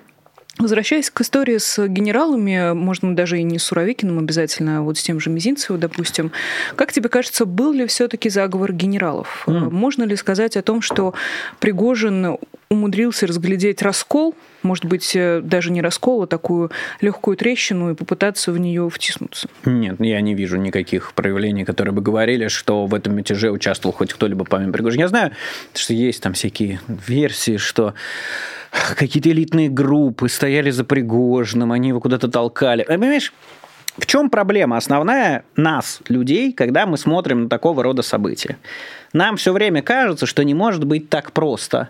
Возвращаясь 0.60 1.10
к 1.10 1.22
истории 1.22 1.58
с 1.58 1.88
генералами, 1.88 2.74
можно 2.74 3.16
даже 3.16 3.40
и 3.40 3.44
не 3.44 3.58
с 3.58 3.64
Суровикиным 3.64 4.20
обязательно, 4.20 4.80
а 4.80 4.82
вот 4.82 4.98
с 4.98 5.04
тем 5.04 5.20
же 5.20 5.30
Мизинцевым, 5.30 5.80
допустим. 5.80 6.32
Как 6.76 6.92
тебе 6.92 7.10
кажется, 7.10 7.46
был 7.46 7.72
ли 7.72 7.88
все-таки 7.88 8.30
заговор 8.30 8.74
генералов? 8.74 9.44
Mm. 9.48 9.70
Можно 9.70 10.04
ли 10.04 10.16
сказать 10.16 10.58
о 10.58 10.62
том, 10.62 10.82
что 10.82 11.14
Пригожин 11.60 12.38
умудрился 12.70 13.28
разглядеть 13.28 13.82
раскол, 13.82 14.36
может 14.64 14.86
быть, 14.86 15.16
э, 15.16 15.42
даже 15.42 15.72
не 15.72 15.82
раскол, 15.82 16.24
а 16.24 16.28
такую 16.28 16.72
легкую 17.00 17.38
трещину 17.38 17.92
и 17.92 17.96
попытаться 17.96 18.52
в 18.52 18.58
нее 18.58 18.90
втиснуться? 18.90 19.48
Нет, 19.66 19.96
я 20.00 20.22
не 20.22 20.36
вижу 20.36 20.58
никаких 20.58 21.14
проявлений, 21.14 21.66
которые 21.66 21.94
бы 21.94 22.02
говорили, 22.02 22.48
что 22.48 22.86
в 22.86 22.94
этом 22.94 23.16
мятеже 23.16 23.52
участвовал 23.52 23.94
хоть 23.94 24.14
кто-либо 24.14 24.46
помимо 24.46 24.74
Пригожина. 24.74 25.02
Я 25.02 25.08
знаю, 25.08 25.32
что 25.74 25.94
есть 25.94 26.22
там 26.22 26.34
всякие 26.34 26.80
версии, 26.88 27.58
что 27.58 27.94
какие-то 28.98 29.30
элитные 29.30 29.70
группы 29.70 30.30
стояли 30.30 30.72
за 30.72 30.84
Пригожиным, 30.84 31.72
они 31.72 31.90
его 31.90 32.00
куда-то 32.00 32.28
толкали. 32.28 32.84
А, 32.84 32.98
понимаешь, 32.98 33.34
в 33.98 34.06
чем 34.06 34.30
проблема 34.30 34.78
основная 34.78 35.44
нас, 35.56 36.00
людей, 36.08 36.54
когда 36.54 36.86
мы 36.86 36.98
смотрим 36.98 37.44
на 37.44 37.50
такого 37.50 37.84
рода 37.84 38.02
события? 38.02 38.58
Нам 39.14 39.36
все 39.36 39.52
время 39.52 39.82
кажется, 39.82 40.26
что 40.26 40.44
не 40.44 40.54
может 40.54 40.86
быть 40.86 41.10
так 41.10 41.34
просто. 41.34 41.90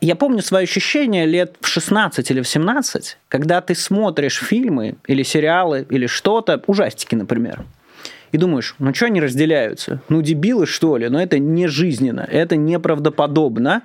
Я 0.00 0.16
помню 0.16 0.42
свои 0.42 0.64
ощущения 0.64 1.26
лет 1.26 1.56
в 1.60 1.68
16 1.68 2.30
или 2.30 2.40
в 2.40 2.48
17, 2.48 3.18
когда 3.28 3.60
ты 3.60 3.74
смотришь 3.74 4.38
фильмы 4.38 4.96
или 5.06 5.22
сериалы 5.22 5.86
или 5.88 6.06
что-то, 6.06 6.60
ужастики, 6.66 7.14
например, 7.14 7.64
и 8.32 8.36
думаешь, 8.36 8.74
ну 8.78 8.92
что 8.92 9.06
они 9.06 9.20
разделяются? 9.20 10.00
Ну 10.08 10.22
дебилы, 10.22 10.66
что 10.66 10.96
ли? 10.96 11.08
Но 11.08 11.18
ну, 11.18 11.24
это 11.24 11.38
не 11.38 11.68
жизненно, 11.68 12.26
это 12.28 12.56
неправдоподобно 12.56 13.82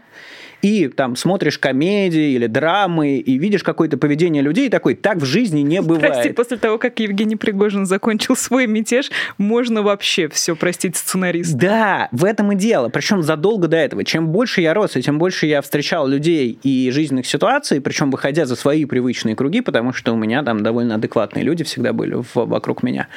и 0.61 0.87
там 0.87 1.15
смотришь 1.15 1.57
комедии 1.57 2.33
или 2.33 2.47
драмы, 2.47 3.17
и 3.17 3.37
видишь 3.37 3.63
какое-то 3.63 3.97
поведение 3.97 4.41
людей, 4.41 4.67
и 4.67 4.69
такой, 4.69 4.95
так 4.95 5.17
в 5.17 5.25
жизни 5.25 5.61
не 5.61 5.81
бывает. 5.81 6.13
Прости, 6.13 6.33
после 6.33 6.57
того, 6.57 6.77
как 6.77 6.99
Евгений 6.99 7.35
Пригожин 7.35 7.85
закончил 7.85 8.35
свой 8.35 8.67
мятеж, 8.67 9.11
можно 9.37 9.81
вообще 9.81 10.27
все 10.29 10.55
простить 10.55 10.95
сценаристу. 10.95 11.57
Да, 11.57 12.09
в 12.11 12.25
этом 12.25 12.51
и 12.51 12.55
дело. 12.55 12.89
Причем 12.89 13.21
задолго 13.21 13.67
до 13.67 13.77
этого. 13.77 14.03
Чем 14.03 14.29
больше 14.29 14.61
я 14.61 14.73
рос, 14.73 14.95
и 14.95 15.01
тем 15.01 15.17
больше 15.17 15.45
я 15.45 15.61
встречал 15.61 16.07
людей 16.07 16.59
и 16.63 16.91
жизненных 16.91 17.25
ситуаций, 17.25 17.81
причем 17.81 18.11
выходя 18.11 18.45
за 18.45 18.55
свои 18.55 18.85
привычные 18.85 19.35
круги, 19.35 19.61
потому 19.61 19.93
что 19.93 20.13
у 20.13 20.17
меня 20.17 20.43
там 20.43 20.63
довольно 20.63 20.95
адекватные 20.95 21.43
люди 21.43 21.63
всегда 21.63 21.93
были 21.93 22.21
вокруг 22.33 22.83
меня, 22.83 23.07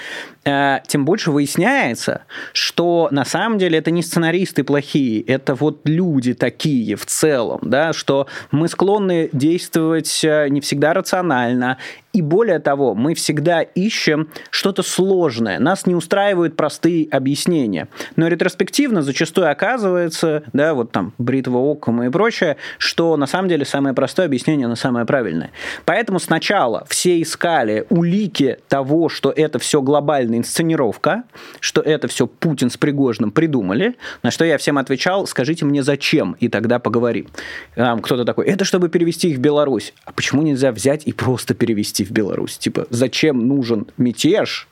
э, 0.44 0.78
тем 0.86 1.04
больше 1.04 1.30
выясняется, 1.30 2.22
что 2.52 3.08
на 3.10 3.24
самом 3.24 3.58
деле 3.58 3.78
это 3.78 3.90
не 3.90 4.02
сценаристы 4.02 4.64
плохие, 4.64 5.22
это 5.22 5.54
вот 5.54 5.82
люди 5.88 6.34
такие 6.34 6.96
в 6.96 7.06
целом, 7.06 7.33
целом, 7.34 7.58
да, 7.62 7.92
что 7.92 8.28
мы 8.52 8.68
склонны 8.68 9.28
действовать 9.32 10.24
э, 10.24 10.48
не 10.48 10.60
всегда 10.60 10.94
рационально, 10.94 11.78
и 12.14 12.22
более 12.22 12.60
того, 12.60 12.94
мы 12.94 13.14
всегда 13.14 13.62
ищем 13.62 14.30
что-то 14.50 14.84
сложное. 14.84 15.58
Нас 15.58 15.84
не 15.84 15.96
устраивают 15.96 16.56
простые 16.56 17.08
объяснения. 17.10 17.88
Но 18.14 18.28
ретроспективно 18.28 19.02
зачастую 19.02 19.50
оказывается, 19.50 20.44
да, 20.52 20.74
вот 20.74 20.92
там 20.92 21.12
бритва 21.18 21.58
окома 21.58 22.06
и 22.06 22.10
прочее, 22.10 22.56
что 22.78 23.16
на 23.16 23.26
самом 23.26 23.48
деле 23.48 23.64
самое 23.64 23.96
простое 23.96 24.26
объяснение, 24.26 24.66
оно 24.66 24.76
самое 24.76 25.04
правильное. 25.04 25.50
Поэтому 25.84 26.20
сначала 26.20 26.86
все 26.88 27.20
искали 27.20 27.84
улики 27.90 28.58
того, 28.68 29.08
что 29.08 29.30
это 29.30 29.58
все 29.58 29.82
глобальная 29.82 30.38
инсценировка, 30.38 31.24
что 31.58 31.80
это 31.80 32.06
все 32.06 32.28
Путин 32.28 32.70
с 32.70 32.76
Пригожным 32.76 33.32
придумали, 33.32 33.96
на 34.22 34.30
что 34.30 34.44
я 34.44 34.56
всем 34.58 34.78
отвечал, 34.78 35.26
скажите 35.26 35.64
мне 35.64 35.82
зачем, 35.82 36.36
и 36.38 36.48
тогда 36.48 36.78
поговорим. 36.78 37.26
Кто-то 37.74 38.24
такой, 38.24 38.46
это 38.46 38.64
чтобы 38.64 38.88
перевести 38.88 39.30
их 39.30 39.38
в 39.38 39.40
Беларусь. 39.40 39.94
А 40.04 40.12
почему 40.12 40.42
нельзя 40.42 40.70
взять 40.70 41.08
и 41.08 41.12
просто 41.12 41.54
перевести 41.54 42.03
в 42.04 42.10
Беларусь. 42.10 42.58
Типа, 42.58 42.86
зачем 42.90 43.46
нужен 43.46 43.86
мятеж, 43.96 44.68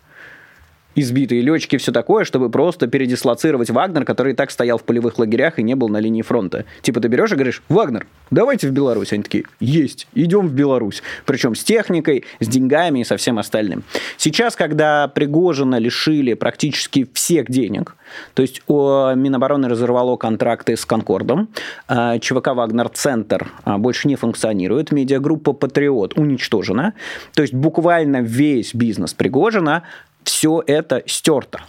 избитые 0.94 1.42
летчики, 1.42 1.76
все 1.76 1.92
такое, 1.92 2.24
чтобы 2.24 2.50
просто 2.50 2.86
передислоцировать 2.86 3.70
Вагнер, 3.70 4.04
который 4.04 4.32
и 4.32 4.36
так 4.36 4.50
стоял 4.50 4.78
в 4.78 4.84
полевых 4.84 5.18
лагерях 5.18 5.58
и 5.58 5.62
не 5.62 5.74
был 5.74 5.88
на 5.88 5.98
линии 5.98 6.22
фронта. 6.22 6.64
Типа 6.82 7.00
ты 7.00 7.08
берешь 7.08 7.32
и 7.32 7.34
говоришь, 7.34 7.62
Вагнер, 7.68 8.06
давайте 8.30 8.68
в 8.68 8.72
Беларусь. 8.72 9.12
Они 9.12 9.22
такие, 9.22 9.44
есть, 9.60 10.06
идем 10.14 10.48
в 10.48 10.54
Беларусь. 10.54 11.02
Причем 11.24 11.54
с 11.54 11.64
техникой, 11.64 12.24
с 12.40 12.48
деньгами 12.48 13.00
и 13.00 13.04
со 13.04 13.16
всем 13.16 13.38
остальным. 13.38 13.84
Сейчас, 14.16 14.56
когда 14.56 15.08
Пригожина 15.08 15.78
лишили 15.78 16.34
практически 16.34 17.08
всех 17.12 17.50
денег, 17.50 17.96
то 18.34 18.42
есть 18.42 18.62
у 18.66 19.14
Минобороны 19.14 19.68
разорвало 19.68 20.16
контракты 20.16 20.76
с 20.76 20.84
Конкордом, 20.84 21.48
а, 21.88 22.18
ЧВК 22.18 22.48
«Вагнер 22.48 22.88
Центр» 22.88 23.50
а, 23.64 23.78
больше 23.78 24.08
не 24.08 24.16
функционирует, 24.16 24.92
медиагруппа 24.92 25.52
«Патриот» 25.52 26.18
уничтожена, 26.18 26.94
то 27.34 27.42
есть 27.42 27.54
буквально 27.54 28.22
весь 28.22 28.74
бизнес 28.74 29.14
Пригожина 29.14 29.82
все 30.24 30.62
это 30.66 31.02
стерто. 31.06 31.60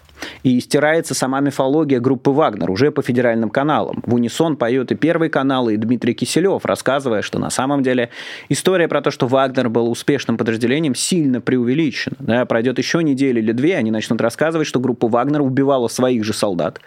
И 0.44 0.60
стирается 0.60 1.14
сама 1.14 1.40
мифология 1.40 2.00
группы 2.00 2.32
«Вагнер» 2.32 2.70
уже 2.70 2.92
по 2.92 3.02
федеральным 3.02 3.50
каналам. 3.50 4.02
В 4.06 4.14
унисон 4.14 4.58
поет 4.58 4.92
и 4.92 4.96
Первый 4.96 5.30
канал, 5.30 5.70
и 5.70 5.78
Дмитрий 5.78 6.14
Киселев, 6.14 6.66
рассказывая, 6.66 7.22
что 7.22 7.40
на 7.40 7.50
самом 7.50 7.84
деле 7.84 8.10
история 8.50 8.88
про 8.88 9.02
то, 9.02 9.12
что 9.12 9.28
«Вагнер» 9.28 9.70
был 9.70 9.90
успешным 9.90 10.38
подразделением, 10.38 10.96
сильно 10.96 11.42
преувеличена. 11.42 12.16
Да, 12.20 12.46
пройдет 12.46 12.78
еще 12.78 13.04
неделя 13.04 13.40
или 13.40 13.52
две, 13.52 13.76
они 13.76 13.92
начнут 13.92 14.22
рассказывать, 14.22 14.68
что 14.68 14.80
группа 14.80 15.08
«Вагнер» 15.08 15.42
убивала 15.42 15.88
своих 15.88 16.24
же 16.24 16.34
солдат, 16.34 16.80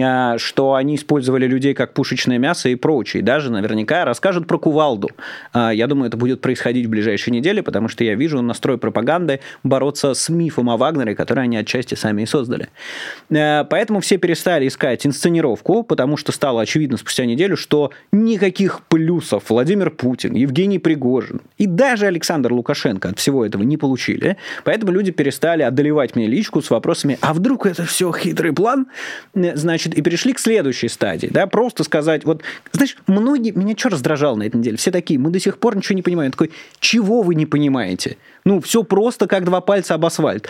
а, 0.00 0.38
что 0.38 0.74
они 0.74 0.96
использовали 0.96 1.46
людей 1.46 1.74
как 1.74 1.94
пушечное 1.94 2.38
мясо 2.38 2.68
и 2.68 2.74
прочее. 2.74 3.22
Даже 3.22 3.50
наверняка 3.50 4.04
расскажут 4.04 4.46
про 4.46 4.58
кувалду. 4.58 5.10
А, 5.52 5.70
я 5.70 5.86
думаю, 5.86 6.08
это 6.08 6.16
будет 6.16 6.40
происходить 6.40 6.86
в 6.86 6.90
ближайшие 6.90 7.34
недели, 7.34 7.60
потому 7.60 7.88
что 7.88 8.04
я 8.04 8.14
вижу 8.14 8.40
настрой 8.40 8.78
пропаганды 8.78 9.40
бороться 9.62 10.14
с 10.14 10.28
мифом 10.28 10.70
о 10.70 10.76
Вагнере, 10.76 11.09
который 11.14 11.44
они 11.44 11.56
отчасти 11.56 11.94
сами 11.94 12.22
и 12.22 12.26
создали. 12.26 12.68
Э, 13.30 13.64
поэтому 13.64 14.00
все 14.00 14.16
перестали 14.16 14.68
искать 14.68 15.06
инсценировку, 15.06 15.82
потому 15.82 16.16
что 16.16 16.32
стало 16.32 16.62
очевидно 16.62 16.96
спустя 16.96 17.24
неделю, 17.24 17.56
что 17.56 17.90
никаких 18.12 18.82
плюсов 18.88 19.44
Владимир 19.48 19.90
Путин, 19.90 20.34
Евгений 20.34 20.78
Пригожин 20.78 21.40
и 21.58 21.66
даже 21.66 22.06
Александр 22.06 22.52
Лукашенко 22.52 23.10
от 23.10 23.18
всего 23.18 23.44
этого 23.44 23.62
не 23.62 23.76
получили. 23.76 24.36
Поэтому 24.64 24.92
люди 24.92 25.10
перестали 25.12 25.62
одолевать 25.62 26.16
мне 26.16 26.26
личку 26.26 26.62
с 26.62 26.70
вопросами, 26.70 27.18
а 27.20 27.34
вдруг 27.34 27.66
это 27.66 27.84
все 27.84 28.12
хитрый 28.12 28.52
план? 28.52 28.86
Э, 29.34 29.56
значит, 29.56 29.94
и 29.94 30.02
перешли 30.02 30.32
к 30.32 30.38
следующей 30.38 30.88
стадии. 30.88 31.28
Да? 31.28 31.46
Просто 31.46 31.84
сказать, 31.84 32.24
вот, 32.24 32.42
знаешь, 32.72 32.96
многие, 33.06 33.52
меня 33.52 33.74
что 33.76 33.90
раздражало 33.90 34.36
на 34.36 34.44
этой 34.44 34.56
неделе? 34.56 34.76
Все 34.76 34.90
такие, 34.90 35.18
мы 35.18 35.30
до 35.30 35.40
сих 35.40 35.58
пор 35.58 35.76
ничего 35.76 35.96
не 35.96 36.02
понимаем. 36.02 36.28
Я 36.28 36.32
такой, 36.32 36.50
чего 36.80 37.22
вы 37.22 37.34
не 37.34 37.46
понимаете? 37.46 38.16
Ну, 38.44 38.60
все 38.60 38.82
просто 38.82 39.26
как 39.26 39.44
два 39.44 39.60
пальца 39.60 39.94
об 39.94 40.04
асфальт. 40.06 40.48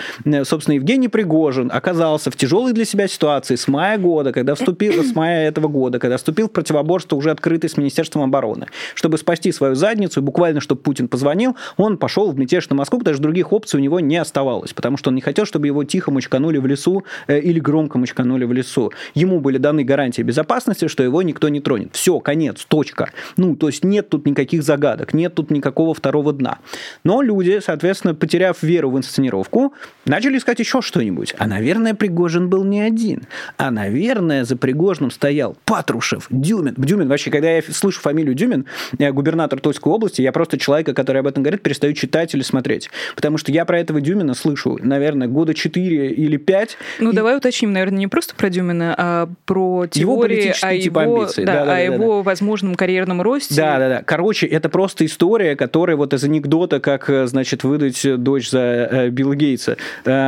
Собственно, 0.50 0.74
Евгений 0.74 1.06
Пригожин 1.06 1.70
оказался 1.72 2.32
в 2.32 2.34
тяжелой 2.34 2.72
для 2.72 2.84
себя 2.84 3.06
ситуации 3.06 3.54
с 3.54 3.68
мая 3.68 3.98
года, 3.98 4.32
когда 4.32 4.56
вступил, 4.56 5.04
с 5.04 5.14
мая 5.14 5.46
этого 5.46 5.68
года, 5.68 6.00
когда 6.00 6.16
вступил 6.16 6.48
в 6.48 6.50
противоборство 6.50 7.14
уже 7.14 7.30
открытый 7.30 7.70
с 7.70 7.76
Министерством 7.76 8.22
обороны. 8.22 8.66
Чтобы 8.96 9.16
спасти 9.16 9.52
свою 9.52 9.76
задницу, 9.76 10.18
и 10.18 10.24
буквально, 10.24 10.60
чтобы 10.60 10.80
Путин 10.80 11.06
позвонил, 11.06 11.54
он 11.76 11.98
пошел 11.98 12.32
в 12.32 12.36
мятеж 12.36 12.68
на 12.68 12.74
Москву, 12.74 12.98
потому 12.98 13.14
что 13.14 13.22
других 13.22 13.52
опций 13.52 13.78
у 13.78 13.80
него 13.80 14.00
не 14.00 14.16
оставалось, 14.16 14.72
потому 14.72 14.96
что 14.96 15.10
он 15.10 15.14
не 15.14 15.20
хотел, 15.20 15.46
чтобы 15.46 15.68
его 15.68 15.84
тихо 15.84 16.10
мочканули 16.10 16.58
в 16.58 16.66
лесу 16.66 17.04
э, 17.28 17.38
или 17.38 17.60
громко 17.60 17.98
мочканули 17.98 18.44
в 18.44 18.52
лесу. 18.52 18.90
Ему 19.14 19.38
были 19.38 19.58
даны 19.58 19.84
гарантии 19.84 20.22
безопасности, 20.22 20.88
что 20.88 21.04
его 21.04 21.22
никто 21.22 21.48
не 21.48 21.60
тронет. 21.60 21.90
Все, 21.92 22.18
конец, 22.18 22.64
точка. 22.64 23.12
Ну, 23.36 23.54
то 23.54 23.68
есть 23.68 23.84
нет 23.84 24.08
тут 24.08 24.26
никаких 24.26 24.64
загадок, 24.64 25.14
нет 25.14 25.32
тут 25.32 25.52
никакого 25.52 25.94
второго 25.94 26.32
дна. 26.32 26.58
Но 27.04 27.22
люди, 27.22 27.60
соответственно, 27.64 28.16
потеряв 28.16 28.60
веру 28.64 28.90
в 28.90 28.98
инсценировку, 28.98 29.74
начали 30.06 30.39
искать 30.40 30.58
еще 30.58 30.82
что-нибудь. 30.82 31.34
А, 31.38 31.46
наверное, 31.46 31.94
при 31.94 32.10
Пригожин 32.10 32.48
был 32.48 32.64
не 32.64 32.80
один. 32.80 33.22
А, 33.56 33.70
наверное, 33.70 34.44
за 34.44 34.56
Пригожным 34.56 35.12
стоял 35.12 35.56
Патрушев, 35.64 36.26
Дюмин. 36.28 36.74
Дюмин, 36.76 37.08
вообще, 37.08 37.30
когда 37.30 37.50
я 37.50 37.62
слышу 37.62 38.00
фамилию 38.00 38.34
Дюмин, 38.34 38.66
губернатор 38.98 39.60
Тульской 39.60 39.92
области, 39.92 40.22
я 40.22 40.32
просто 40.32 40.58
человека, 40.58 40.92
который 40.92 41.20
об 41.20 41.28
этом 41.28 41.44
говорит, 41.44 41.62
перестаю 41.62 41.92
читать 41.92 42.34
или 42.34 42.42
смотреть. 42.42 42.90
Потому 43.14 43.38
что 43.38 43.52
я 43.52 43.64
про 43.64 43.78
этого 43.78 44.00
Дюмина 44.00 44.34
слышу, 44.34 44.78
наверное, 44.82 45.28
года 45.28 45.54
4 45.54 46.10
или 46.10 46.36
5. 46.36 46.78
Ну, 46.98 47.12
и... 47.12 47.14
давай 47.14 47.36
уточним, 47.36 47.72
наверное, 47.72 47.98
не 47.98 48.08
просто 48.08 48.34
про 48.34 48.50
Дюмина, 48.50 48.94
а 48.98 49.28
про 49.44 49.86
теории, 49.86 50.46
его 50.46 50.52
о 50.62 50.78
типа 50.78 51.00
его, 51.00 51.20
амбиции. 51.20 51.44
Да, 51.44 51.52
Да, 51.52 51.64
да, 51.64 51.72
о 51.72 51.76
да, 51.76 51.78
его 51.78 52.16
да. 52.16 52.22
возможном 52.22 52.74
карьерном 52.74 53.22
росте. 53.22 53.54
Да, 53.54 53.78
да, 53.78 53.88
да. 53.88 54.02
Короче, 54.02 54.46
это 54.46 54.68
просто 54.68 55.06
история, 55.06 55.54
которая 55.54 55.96
вот 55.96 56.12
из 56.12 56.24
анекдота, 56.24 56.80
как, 56.80 57.08
э, 57.08 57.26
значит, 57.26 57.62
выдать 57.62 58.00
дочь 58.22 58.50
за 58.50 58.58
э, 58.58 59.08
Билла 59.10 59.36
Гейтса. 59.36 59.76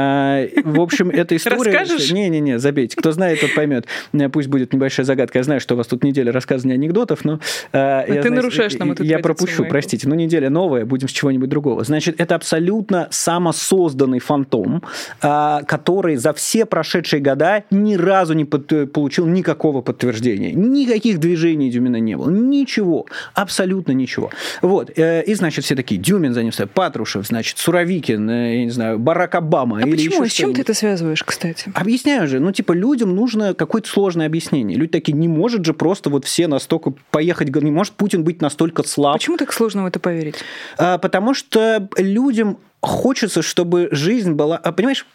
Э, 0.02 0.48
В 0.64 0.80
общем, 0.80 1.10
эта 1.10 1.36
история... 1.36 1.72
Расскажешь? 1.78 2.10
Не-не-не, 2.12 2.58
забейте. 2.58 2.96
Кто 2.96 3.12
знает, 3.12 3.40
тот 3.40 3.54
поймет. 3.54 3.86
Э, 4.12 4.28
Пусть 4.28 4.48
будет 4.48 4.72
небольшая 4.72 5.04
загадка. 5.06 5.38
Я 5.38 5.44
знаю, 5.44 5.60
что 5.60 5.74
у 5.74 5.76
вас 5.76 5.86
тут 5.86 6.04
неделя 6.04 6.32
рассказывания 6.32 6.74
анекдотов, 6.74 7.24
но... 7.24 7.40
э, 7.72 8.04
я, 8.08 8.22
ты 8.22 8.30
нарушаешь 8.30 8.74
нам 8.78 8.92
эту 8.92 9.02
Я 9.04 9.18
пропущу, 9.18 9.64
простите. 9.64 10.08
Ну, 10.08 10.14
неделя 10.14 10.50
новая, 10.50 10.84
будем 10.84 11.08
с 11.08 11.12
чего-нибудь 11.12 11.48
другого. 11.48 11.84
Значит, 11.84 12.20
это 12.20 12.34
абсолютно 12.34 13.08
самосозданный 13.10 14.18
фантом, 14.20 14.82
э, 15.22 15.58
который 15.66 16.16
за 16.16 16.32
все 16.32 16.64
прошедшие 16.66 17.20
года 17.20 17.64
ни 17.70 17.94
разу 17.96 18.34
не 18.34 18.44
под- 18.44 18.92
получил 18.92 19.26
никакого 19.26 19.82
подтверждения. 19.82 20.52
Никаких 20.52 21.18
движений 21.18 21.70
Дюмина 21.70 21.96
не 21.96 22.16
было. 22.16 22.30
Ничего. 22.30 23.06
Абсолютно 23.34 23.92
ничего. 23.92 24.30
Вот. 24.62 24.90
э, 24.96 25.22
И, 25.24 25.34
значит, 25.34 25.64
все 25.64 25.74
такие, 25.74 26.00
Дюмин 26.00 26.32
занялся, 26.34 26.66
Патрушев, 26.66 27.26
значит, 27.26 27.58
Суровикин, 27.58 28.28
э, 28.30 28.56
я 28.58 28.64
не 28.64 28.70
знаю, 28.70 28.98
Барак 28.98 29.34
Обама. 29.34 29.78
А 29.82 29.86
или 29.94 30.08
почему? 30.08 30.24
еще 30.24 30.32
С 30.32 30.36
чем 30.36 30.54
ты 30.54 30.60
это 30.62 30.74
связываешь, 30.74 31.22
кстати? 31.22 31.70
Объясняю 31.74 32.26
же, 32.28 32.40
ну, 32.40 32.52
типа, 32.52 32.72
людям 32.72 33.14
нужно 33.14 33.54
какое-то 33.54 33.88
сложное 33.88 34.26
объяснение. 34.26 34.76
Люди 34.76 34.92
такие, 34.92 35.12
не 35.12 35.28
может 35.28 35.64
же 35.64 35.74
просто 35.74 36.10
вот 36.10 36.24
все 36.24 36.46
настолько 36.46 36.92
поехать, 37.10 37.54
не 37.54 37.70
может 37.70 37.94
Путин 37.94 38.24
быть 38.24 38.40
настолько 38.40 38.82
слаб. 38.86 39.14
Почему 39.14 39.36
так 39.36 39.52
сложно 39.52 39.84
в 39.84 39.86
это 39.86 40.00
поверить? 40.00 40.36
А, 40.78 40.98
Потому 40.98 41.34
что 41.34 41.88
людям 41.96 42.58
хочется, 42.80 43.42
чтобы 43.42 43.88
жизнь 43.92 44.32
была... 44.32 44.56
а, 44.56 44.72
Понимаешь, 44.72 45.06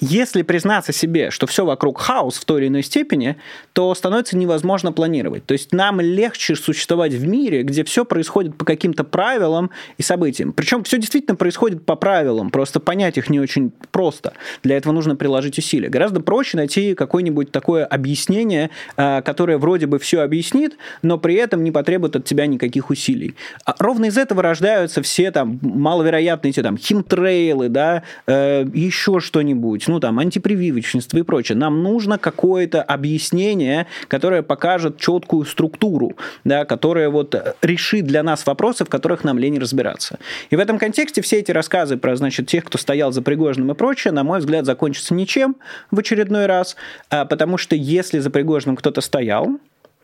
если 0.00 0.42
признаться 0.42 0.92
себе, 0.92 1.30
что 1.30 1.46
все 1.46 1.64
вокруг 1.64 2.00
хаос 2.00 2.36
в 2.38 2.44
той 2.44 2.62
или 2.62 2.68
иной 2.68 2.82
степени, 2.82 3.36
то 3.72 3.94
становится 3.94 4.36
невозможно 4.36 4.92
планировать. 4.92 5.44
То 5.46 5.52
есть 5.52 5.72
нам 5.72 6.00
легче 6.00 6.56
существовать 6.56 7.12
в 7.12 7.26
мире, 7.26 7.62
где 7.62 7.84
все 7.84 8.04
происходит 8.04 8.56
по 8.56 8.64
каким-то 8.64 9.04
правилам 9.04 9.70
и 9.98 10.02
событиям. 10.02 10.52
Причем 10.52 10.84
все 10.84 10.98
действительно 10.98 11.36
происходит 11.36 11.84
по 11.84 11.96
правилам, 11.96 12.50
просто 12.50 12.80
понять 12.80 13.18
их 13.18 13.30
не 13.30 13.40
очень 13.40 13.72
просто. 13.90 14.32
Для 14.62 14.76
этого 14.76 14.92
нужно 14.92 15.16
приложить 15.16 15.58
усилия. 15.58 15.88
Гораздо 15.88 16.20
проще 16.20 16.56
найти 16.56 16.94
какое-нибудь 16.94 17.52
такое 17.52 17.84
объяснение, 17.84 18.70
а, 18.96 19.22
которое 19.22 19.58
вроде 19.58 19.86
бы 19.86 19.98
все 19.98 20.20
объяснит, 20.20 20.76
но 21.02 21.18
при 21.18 21.34
этом 21.34 21.62
не 21.64 21.72
потребует 21.72 22.16
от 22.16 22.24
тебя 22.24 22.46
никаких 22.46 22.90
усилий. 22.90 23.34
А 23.64 23.74
Ровно 23.78 24.06
из 24.06 24.16
этого 24.18 24.42
рождаются 24.42 25.02
все 25.02 25.30
там 25.30 25.58
маловероятные 25.62 26.50
эти 26.50 26.62
там 26.62 26.76
химтрейлы, 26.76 27.68
да, 27.68 28.02
э, 28.26 28.64
еще 28.72 29.20
что-нибудь, 29.20 29.88
ну 29.90 29.98
там 29.98 30.20
антипрививочничество 30.20 31.18
и 31.18 31.22
прочее. 31.22 31.58
Нам 31.58 31.82
нужно 31.82 32.16
какое-то 32.16 32.80
объяснение, 32.80 33.88
которое 34.06 34.42
покажет 34.42 34.98
четкую 34.98 35.44
структуру, 35.44 36.16
да, 36.44 36.64
которое 36.64 37.08
вот 37.08 37.34
э, 37.34 37.54
решит 37.60 38.06
для 38.06 38.22
нас 38.22 38.46
вопросы, 38.46 38.84
в 38.84 38.88
которых 38.88 39.24
нам 39.24 39.36
лень 39.36 39.58
разбираться. 39.58 40.20
И 40.50 40.56
в 40.56 40.60
этом 40.60 40.78
контексте 40.78 41.22
все 41.22 41.40
эти 41.40 41.50
рассказы 41.50 41.96
про, 41.96 42.14
значит, 42.14 42.46
тех, 42.46 42.64
кто 42.64 42.78
стоял 42.78 43.10
за 43.10 43.20
Пригожиным 43.20 43.72
и 43.72 43.74
прочее, 43.74 44.12
на 44.12 44.22
мой 44.22 44.38
взгляд, 44.38 44.64
закончатся 44.64 45.12
ничем 45.12 45.56
в 45.90 45.98
очередной 45.98 46.46
раз, 46.46 46.76
а, 47.10 47.24
потому 47.24 47.58
что 47.58 47.74
если 47.74 48.20
за 48.20 48.30
Пригожиным 48.30 48.76
кто-то 48.76 49.00
стоял, 49.00 49.58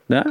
да, 0.09 0.27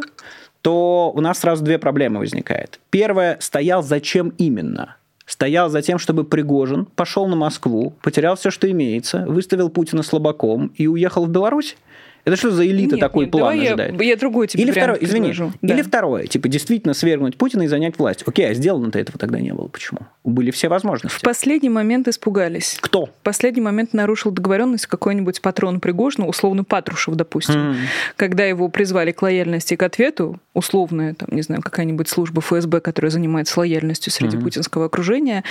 то 0.62 1.14
у 1.16 1.22
нас 1.22 1.40
сразу 1.40 1.64
две 1.64 1.80
проблемы 1.80 2.20
возникает. 2.20 2.82
Первое, 2.90 3.38
стоял 3.40 3.82
зачем 3.84 4.34
именно? 4.38 4.98
Стоял 5.26 5.70
за 5.70 5.82
тем, 5.82 5.98
чтобы 5.98 6.24
Пригожин 6.24 6.86
пошел 6.86 7.28
на 7.28 7.36
Москву, 7.36 7.96
потерял 8.04 8.36
все, 8.36 8.52
что 8.52 8.70
имеется, 8.70 9.26
выставил 9.28 9.70
Путина 9.70 10.04
слабаком 10.04 10.68
и 10.76 10.86
уехал 10.88 11.26
в 11.26 11.30
Беларусь? 11.30 11.78
Это 12.26 12.36
что 12.36 12.52
за 12.52 12.66
элита 12.66 12.96
Нет, 12.96 13.00
такой 13.00 13.26
нет, 13.26 13.32
план 13.32 13.42
давай 13.44 13.60
я- 13.60 13.68
ожидает? 13.70 14.02
Я, 14.02 14.16
другой 14.18 14.48
тебе 14.48 14.64
Или 14.64 14.72
второе, 14.72 14.98
извини, 15.00 15.28
предложу. 15.30 15.54
или 15.62 15.82
Да. 15.82 15.84
второе, 15.84 16.26
типа 16.28 16.48
действительно 16.48 16.94
свергнуть 16.94 17.38
Путина 17.38 17.64
и 17.64 17.68
занять 17.68 17.98
власть. 18.00 18.24
Окей, 18.26 18.50
а 18.50 18.54
сделано-то 18.54 18.98
этого 19.00 19.18
тогда 19.20 19.40
не 19.40 19.54
было. 19.54 19.68
Почему? 19.68 20.00
Были 20.24 20.50
все 20.52 20.68
возможности. 20.68 21.18
В 21.18 21.22
последний 21.22 21.70
момент 21.70 22.08
испугались. 22.08 22.78
Кто? 22.82 23.06
В 23.06 23.12
последний 23.24 23.62
момент 23.62 23.94
нарушил 23.94 24.32
договоренность 24.32 24.88
какой-нибудь 24.88 25.42
патрон 25.42 25.80
Пригожина, 25.80 26.28
условно 26.28 26.64
Патрушев, 26.64 27.14
допустим. 27.16 27.56
М. 27.56 27.76
Когда 28.16 28.44
его 28.46 28.70
призвали 28.70 29.12
к 29.12 29.22
лояльности 29.22 29.76
к 29.76 29.84
ответу, 29.84 30.40
условная, 30.56 31.14
там, 31.14 31.30
не 31.32 31.44
знаю, 31.44 31.62
какая-нибудь 31.62 32.08
служба 32.10 32.42
ФСБ, 32.42 32.80
которая 32.82 33.12
занимается 33.12 33.60
лояльностью 33.60 34.12
среди 34.12 34.38
путинского 34.38 34.86
окружения, 34.86 35.44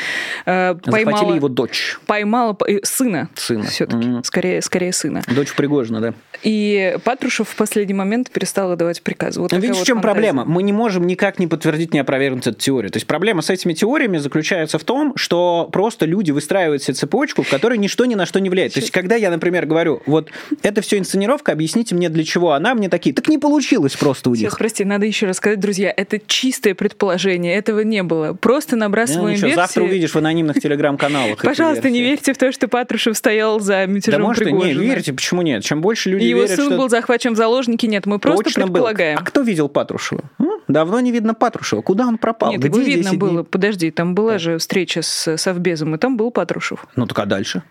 э, 0.47 0.75
Захватили 0.85 1.05
поймала, 1.05 1.35
его 1.37 1.49
дочь. 1.49 1.99
поймала 2.07 2.57
э, 2.67 2.79
сына, 2.83 3.29
Сына. 3.37 3.65
все-таки, 3.65 4.09
Мгм. 4.09 4.25
скорее, 4.25 4.61
скорее 4.61 4.93
сына. 4.93 5.23
Дочь 5.29 5.55
Пригожина, 5.55 6.01
да. 6.01 6.15
И 6.43 6.64
Патрушев 7.05 7.49
в 7.49 7.57
последний 7.57 7.95
момент 7.95 8.31
перестал 8.31 8.73
отдавать 8.73 9.03
приказы. 9.03 9.41
Вот 9.41 9.51
такая 9.51 9.61
видишь, 9.63 9.77
вот 9.79 9.85
в 9.85 9.87
чем 9.87 9.97
фантазия. 10.01 10.13
проблема? 10.31 10.45
Мы 10.45 10.63
не 10.63 10.73
можем 10.73 11.07
никак 11.07 11.39
не 11.39 11.47
подтвердить, 11.47 11.93
не 11.93 11.99
опровергнуть 12.01 12.47
эту 12.47 12.59
теорию. 12.59 12.91
То 12.91 12.97
есть 12.97 13.07
проблема 13.07 13.43
с 13.43 13.51
этими 13.51 13.73
теориями 13.73 14.19
заключается 14.19 14.79
в 14.79 14.85
том, 14.85 15.15
что 15.17 15.69
просто 15.73 16.07
люди 16.07 16.31
выстраивают 16.31 16.83
себе 16.83 16.95
цепочку, 16.95 17.43
в 17.43 17.49
которой 17.49 17.79
ничто 17.79 18.05
ни 18.05 18.15
на 18.15 18.27
что 18.27 18.41
не 18.41 18.51
влияет. 18.51 18.75
То 18.75 18.81
есть 18.81 18.91
когда 18.93 19.17
я, 19.17 19.31
например, 19.31 19.67
говорю, 19.67 20.03
вот 20.07 20.31
это 20.63 20.81
все 20.81 20.99
инсценировка, 20.99 21.53
объясните 21.53 21.95
мне, 21.95 22.09
для 22.09 22.25
чего 22.25 22.53
она, 22.53 22.75
мне 22.75 22.89
такие, 22.89 23.15
так 23.15 23.29
не 23.29 23.39
получилось 23.39 23.97
просто 23.97 24.31
у 24.31 24.35
Сейчас, 24.35 24.53
них. 24.53 24.59
прости, 24.59 24.85
надо 24.85 25.07
еще 25.07 25.27
раз 25.27 25.37
сказать, 25.37 25.61
друзья, 25.61 25.93
это 25.97 26.19
чистое 26.27 26.75
предположение, 26.75 27.55
этого 27.55 27.81
не 27.81 28.03
было. 28.03 28.35
Просто 28.35 28.77
Ну, 28.77 28.81
набрасываем 28.83 29.31
ничего, 29.35 29.47
версии. 29.49 29.57
завтра 29.57 29.83
увидишь 29.83 30.11
в 30.13 30.17
анонимных 30.17 30.61
телеграм-каналах. 30.61 31.43
Пожалуйста, 31.43 31.91
не 31.91 32.03
верьте 32.03 32.33
в 32.33 32.39
то, 32.39 32.51
что 32.53 32.69
Патрушев 32.69 33.17
стоял 33.17 33.61
за 33.61 33.73
Да 33.73 33.87
мятежом 33.87 34.23
можете, 34.23 34.47
не, 34.53 34.61
Пригожина. 34.61 34.83
верьте, 34.83 35.13
почему 35.13 35.43
нет? 35.43 35.65
Чем 35.65 35.81
больше 35.81 36.11
люди 36.11 36.25
И 36.25 36.35
его 36.55 36.63
верят, 36.63 36.67
сын 36.69 36.73
что 36.73 36.77
был 36.83 36.89
захвачен 36.89 37.35
в 37.35 37.37
заложники. 37.37 37.87
Нет, 37.87 38.07
мы 38.07 38.19
просто 38.19 38.45
точно 38.45 38.67
был. 38.67 38.73
предполагаем. 38.75 39.19
А 39.21 39.23
кто 39.25 39.43
видел 39.43 39.69
Патрушева? 39.69 40.23
М? 40.39 40.49
Давно 40.69 41.01
не 41.01 41.13
видно 41.13 41.35
Патрушева. 41.35 41.83
Куда 41.83 42.07
он 42.07 42.19
пропал? 42.19 42.51
Нет, 42.53 42.61
Где 42.61 42.69
его 42.69 42.79
видно 42.79 43.11
10 43.11 43.11
дней? 43.11 43.19
было. 43.19 43.43
Подожди, 43.43 43.91
там 43.91 44.15
была 44.15 44.39
же 44.39 44.59
встреча 44.59 45.03
с 45.03 45.37
Совбезом, 45.37 45.95
и 45.95 45.99
там 45.99 46.17
был 46.17 46.31
Патрушев. 46.31 46.87
Ну 46.97 47.07
так 47.07 47.19
а 47.19 47.27
дальше? 47.27 47.63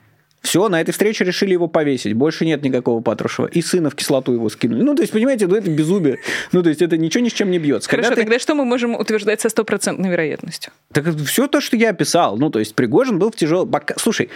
Все, 0.43 0.67
на 0.67 0.81
этой 0.81 0.91
встрече 0.91 1.23
решили 1.23 1.53
его 1.53 1.67
повесить. 1.67 2.13
Больше 2.13 2.45
нет 2.45 2.61
никакого 2.63 3.01
Патрушева. 3.01 3.47
И 3.47 3.61
сына 3.61 3.89
в 3.89 3.95
кислоту 3.95 4.33
его 4.33 4.49
скинули. 4.49 4.83
Ну, 4.83 4.93
то 4.93 5.01
есть, 5.01 5.13
понимаете, 5.13 5.47
ну 5.47 5.55
это 5.55 5.69
безумие. 5.71 6.19
Ну, 6.51 6.61
то 6.61 6.67
есть, 6.69 6.81
это 6.81 6.97
ничего 6.97 7.23
ни 7.23 7.29
с 7.29 7.33
чем 7.33 7.49
не 7.49 7.59
бьется. 7.59 7.89
Хорошо, 7.89 8.09
Когда 8.09 8.15
ты- 8.21 8.27
тогда 8.27 8.39
что 8.39 8.53
мы 8.53 8.65
можем 8.65 8.93
утверждать 8.93 9.39
со 9.39 9.47
стопроцентной 9.47 10.09
вероятностью? 10.09 10.73
Так 10.91 11.05
все 11.25 11.47
то, 11.47 11.61
что 11.61 11.77
я 11.77 11.91
описал. 11.91 12.37
Ну, 12.37 12.49
то 12.49 12.59
есть, 12.59 12.75
Пригожин 12.75 13.19
был 13.19 13.31
в 13.31 13.35
тяжелом... 13.37 13.71
Слушай, 13.95 14.29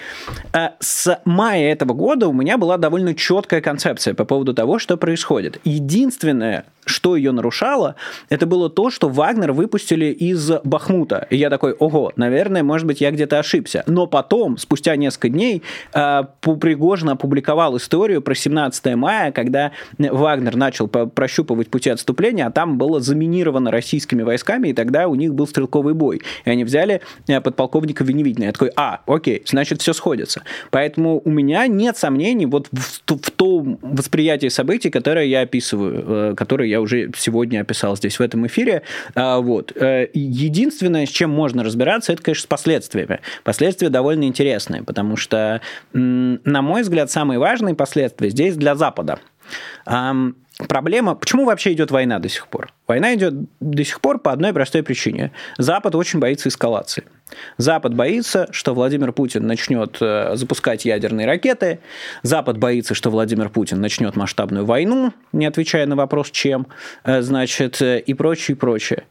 э, 0.54 0.70
с 0.80 1.20
мая 1.26 1.74
этого 1.74 1.94
года 1.94 2.30
у 2.30 2.34
меня 2.34 2.58
была 2.58 2.78
довольно 2.78 3.14
четкая 3.14 3.60
концепция 3.60 4.14
по 4.14 4.24
поводу 4.24 4.54
того, 4.54 4.80
что 4.80 4.96
происходит. 4.96 5.60
Единственное, 5.66 6.66
что 6.86 7.18
ее 7.18 7.34
нарушало, 7.34 7.96
это 8.30 8.46
было 8.46 8.70
то, 8.70 8.90
что 8.90 9.10
Вагнер 9.10 9.52
выпустили 9.52 10.06
из 10.06 10.50
Бахмута. 10.64 11.28
И 11.30 11.36
я 11.36 11.50
такой, 11.50 11.74
ого, 11.74 12.14
наверное, 12.16 12.64
может 12.64 12.88
быть, 12.88 13.02
я 13.02 13.12
где-то 13.12 13.40
ошибся. 13.40 13.84
Но 13.88 14.08
потом, 14.08 14.58
спустя 14.58 14.96
несколько 14.96 15.28
дней, 15.30 15.64
э, 15.94 15.97
Пригожин 15.98 17.10
опубликовал 17.10 17.78
историю 17.78 18.22
про 18.22 18.36
17 18.36 18.96
мая, 18.96 19.32
когда 19.32 19.72
Вагнер 19.98 20.56
начал 20.56 20.88
прощупывать 20.88 21.70
пути 21.70 21.90
отступления, 21.90 22.46
а 22.48 22.52
там 22.52 22.78
было 22.78 23.00
заминировано 23.00 23.72
российскими 23.72 24.24
войсками, 24.24 24.70
и 24.70 24.74
тогда 24.74 25.08
у 25.08 25.16
них 25.16 25.34
был 25.34 25.48
стрелковый 25.48 25.94
бой. 25.94 26.22
И 26.46 26.50
они 26.50 26.64
взяли 26.64 27.02
э, 27.28 27.42
подполковника 27.42 28.04
Веневитина. 28.04 28.46
Я 28.46 28.52
такой, 28.52 28.72
а, 28.76 29.02
окей, 29.06 29.44
значит, 29.46 29.82
все 29.82 29.94
сходится. 29.94 30.44
Поэтому 30.72 31.22
у 31.24 31.30
меня 31.30 31.68
нет 31.68 31.98
сомнений 31.98 32.46
вот 32.46 32.68
в, 32.72 33.02
в 33.06 33.32
том 33.32 33.80
восприятии 33.82 34.48
событий, 34.48 34.90
которое 34.90 35.26
я 35.26 35.42
описываю, 35.42 36.32
э, 36.32 36.36
которое 36.36 36.70
я 36.70 36.82
уже 36.82 37.12
сегодня 37.18 37.62
описал 37.62 37.96
здесь 37.98 38.20
в 38.20 38.22
этом 38.22 38.46
эфире. 38.48 38.84
Вот. 39.16 39.72
Э, 39.76 40.08
Единственное, 40.14 41.06
с 41.06 41.10
чем 41.10 41.30
можно 41.30 41.64
разбираться, 41.64 42.14
это, 42.14 42.22
конечно, 42.22 42.44
с 42.44 42.48
последствиями. 42.48 43.20
Последствия 43.44 43.90
довольно 43.90 44.26
интересные, 44.26 44.84
потому 44.84 45.16
что, 45.16 45.62
на 45.94 46.62
мой 46.62 46.82
взгляд, 46.82 47.12
самые 47.12 47.40
важные 47.40 47.76
последствия 47.76 48.30
здесь 48.30 48.56
для 48.56 48.76
Запада. 48.76 49.20
Проблема, 50.68 51.14
почему 51.14 51.46
вообще 51.46 51.74
идет 51.74 51.92
война 51.92 52.18
до 52.18 52.30
сих 52.30 52.48
пор? 52.48 52.74
Война 52.88 53.14
идет 53.14 53.36
до 53.60 53.84
сих 53.84 54.02
пор 54.02 54.18
по 54.18 54.32
одной 54.32 54.54
простой 54.54 54.82
причине. 54.82 55.32
Запад 55.60 55.94
очень 55.94 56.20
боится 56.20 56.50
эскалации. 56.50 57.04
Запад 57.58 57.94
боится, 57.94 58.48
что 58.52 58.74
Владимир 58.74 59.12
Путин 59.12 59.46
начнет 59.46 59.98
э, 60.02 60.32
запускать 60.36 60.86
ядерные 60.86 61.28
ракеты. 61.28 61.80
Запад 62.24 62.58
боится, 62.58 62.96
что 62.96 63.12
Владимир 63.12 63.50
Путин 63.50 63.82
начнет 63.82 64.16
масштабную 64.16 64.66
войну, 64.66 65.14
не 65.32 65.46
отвечая 65.46 65.86
на 65.86 65.96
вопрос, 65.96 66.32
чем, 66.32 66.66
э, 67.04 67.22
значит, 67.22 67.80
э, 67.82 68.00
и 68.00 68.16
прочее, 68.16 68.56
и 68.56 68.60
прочее. 68.60 69.04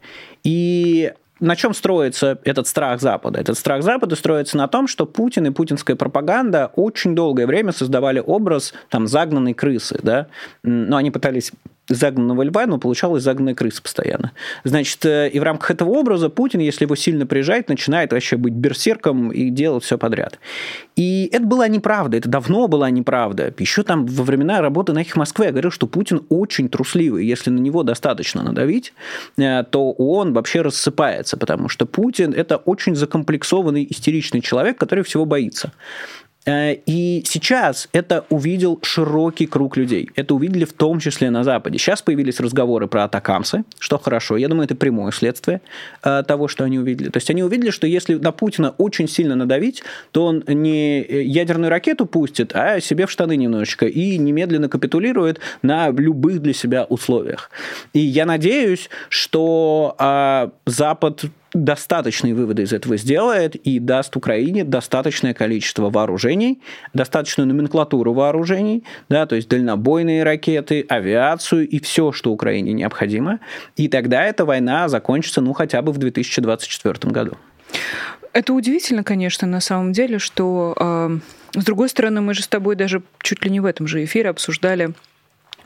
И 0.43 1.13
на 1.39 1.55
чем 1.55 1.73
строится 1.73 2.39
этот 2.43 2.67
страх 2.67 3.01
Запада? 3.01 3.39
Этот 3.39 3.57
страх 3.57 3.83
Запада 3.83 4.15
строится 4.15 4.57
на 4.57 4.67
том, 4.67 4.87
что 4.87 5.05
Путин 5.05 5.45
и 5.47 5.51
путинская 5.51 5.95
пропаганда 5.95 6.71
очень 6.75 7.15
долгое 7.15 7.45
время 7.47 7.71
создавали 7.71 8.21
образ 8.25 8.73
там 8.89 9.07
загнанной 9.07 9.53
крысы, 9.53 9.99
да, 10.01 10.27
но 10.63 10.97
они 10.97 11.11
пытались 11.11 11.51
загнанного 11.89 12.43
льва, 12.43 12.65
но 12.65 12.77
получалась 12.77 13.23
загнанная 13.23 13.55
крыса 13.55 13.81
постоянно. 13.81 14.31
Значит, 14.63 15.05
э, 15.05 15.29
и 15.29 15.39
в 15.39 15.43
рамках 15.43 15.71
этого 15.71 15.89
образа 15.89 16.29
Путин, 16.29 16.59
если 16.59 16.85
его 16.85 16.95
сильно 16.95 17.25
приезжает, 17.25 17.69
начинает 17.69 18.11
вообще 18.11 18.37
быть 18.37 18.53
берсерком 18.53 19.31
и 19.31 19.49
делать 19.49 19.83
все 19.83 19.97
подряд. 19.97 20.39
И 20.95 21.29
это 21.31 21.45
была 21.45 21.67
неправда, 21.67 22.17
это 22.17 22.29
давно 22.29 22.67
была 22.67 22.89
неправда. 22.89 23.53
Еще 23.57 23.83
там 23.83 24.05
во 24.05 24.23
времена 24.23 24.61
работы 24.61 24.93
на 24.93 24.99
их 24.99 25.15
Москве 25.15 25.47
я 25.47 25.51
говорил, 25.51 25.71
что 25.71 25.87
Путин 25.87 26.23
очень 26.29 26.69
трусливый. 26.69 27.25
Если 27.25 27.49
на 27.49 27.59
него 27.59 27.83
достаточно 27.83 28.43
надавить, 28.43 28.93
э, 29.37 29.63
то 29.63 29.91
он 29.91 30.33
вообще 30.33 30.61
рассыпается, 30.61 31.37
потому 31.37 31.69
что 31.69 31.85
Путин– 31.85 32.33
это 32.35 32.57
очень 32.57 32.95
закомплексованный, 32.95 33.87
истеричный 33.89 34.41
человек, 34.41 34.77
который 34.77 35.03
всего 35.03 35.25
боится. 35.25 35.71
Э, 36.47 36.73
и 36.85 37.23
сейчас 37.25 37.89
это 37.91 38.25
увидел 38.29 38.79
широкий 38.81 39.45
круг 39.45 39.77
людей. 39.77 40.09
Это 40.15 40.33
увидели 40.33 40.65
в 40.65 40.73
том 40.73 40.99
числе 40.99 41.29
на 41.29 41.43
Западе. 41.43 41.77
Сейчас 41.77 42.01
появились 42.01 42.39
разговоры 42.39 42.87
про 42.87 43.03
атакамсы, 43.03 43.65
что 43.79 43.99
хорошо. 43.99 44.37
Я 44.37 44.47
думаю, 44.47 44.65
это 44.65 44.75
прямое 44.75 45.11
следствие 45.11 45.61
э, 46.03 46.23
того, 46.25 46.47
что 46.47 46.63
они 46.63 46.79
увидели. 46.79 47.09
То 47.09 47.17
есть 47.17 47.29
они 47.29 47.43
увидели, 47.43 47.69
что 47.69 47.85
если 47.85 48.15
на 48.15 48.31
Путина 48.31 48.73
очень 48.77 49.09
сильно 49.09 49.35
надавить, 49.35 49.83
то 50.11 50.25
он 50.25 50.43
не 50.47 51.01
ядерную 51.01 51.69
ракету 51.69 52.05
пустит, 52.05 52.55
а 52.55 52.79
себе 52.79 53.05
в 53.05 53.11
штаны 53.11 53.35
немножечко 53.35 53.85
и 53.85 54.17
немедленно 54.17 54.69
капитулирует 54.69 55.39
на 55.61 55.89
любых 55.89 56.41
для 56.41 56.53
себя 56.53 56.85
условиях. 56.85 57.51
И 57.93 57.99
я 57.99 58.25
надеюсь, 58.25 58.89
что 59.09 59.95
а, 59.97 60.51
Запад 60.65 61.25
достаточные 61.63 62.33
выводы 62.33 62.63
из 62.63 62.73
этого 62.73 62.97
сделает 62.97 63.55
и 63.55 63.79
даст 63.79 64.15
Украине 64.15 64.63
достаточное 64.63 65.33
количество 65.33 65.89
вооружений, 65.89 66.61
достаточную 66.93 67.47
номенклатуру 67.47 68.13
вооружений, 68.13 68.83
да, 69.09 69.25
то 69.25 69.35
есть 69.35 69.49
дальнобойные 69.49 70.23
ракеты, 70.23 70.85
авиацию 70.87 71.67
и 71.67 71.79
все, 71.79 72.11
что 72.11 72.31
Украине 72.31 72.73
необходимо. 72.73 73.39
И 73.75 73.87
тогда 73.87 74.23
эта 74.23 74.45
война 74.45 74.87
закончится, 74.89 75.41
ну, 75.41 75.53
хотя 75.53 75.81
бы 75.81 75.91
в 75.91 75.97
2024 75.97 77.11
году. 77.11 77.37
Это 78.33 78.53
удивительно, 78.53 79.03
конечно, 79.03 79.47
на 79.47 79.59
самом 79.59 79.93
деле, 79.93 80.19
что, 80.19 80.75
э, 80.79 81.59
с 81.59 81.63
другой 81.63 81.89
стороны, 81.89 82.21
мы 82.21 82.33
же 82.33 82.43
с 82.43 82.47
тобой 82.47 82.75
даже 82.75 83.01
чуть 83.21 83.43
ли 83.43 83.49
не 83.49 83.59
в 83.59 83.65
этом 83.65 83.87
же 83.87 84.03
эфире 84.03 84.29
обсуждали 84.29 84.93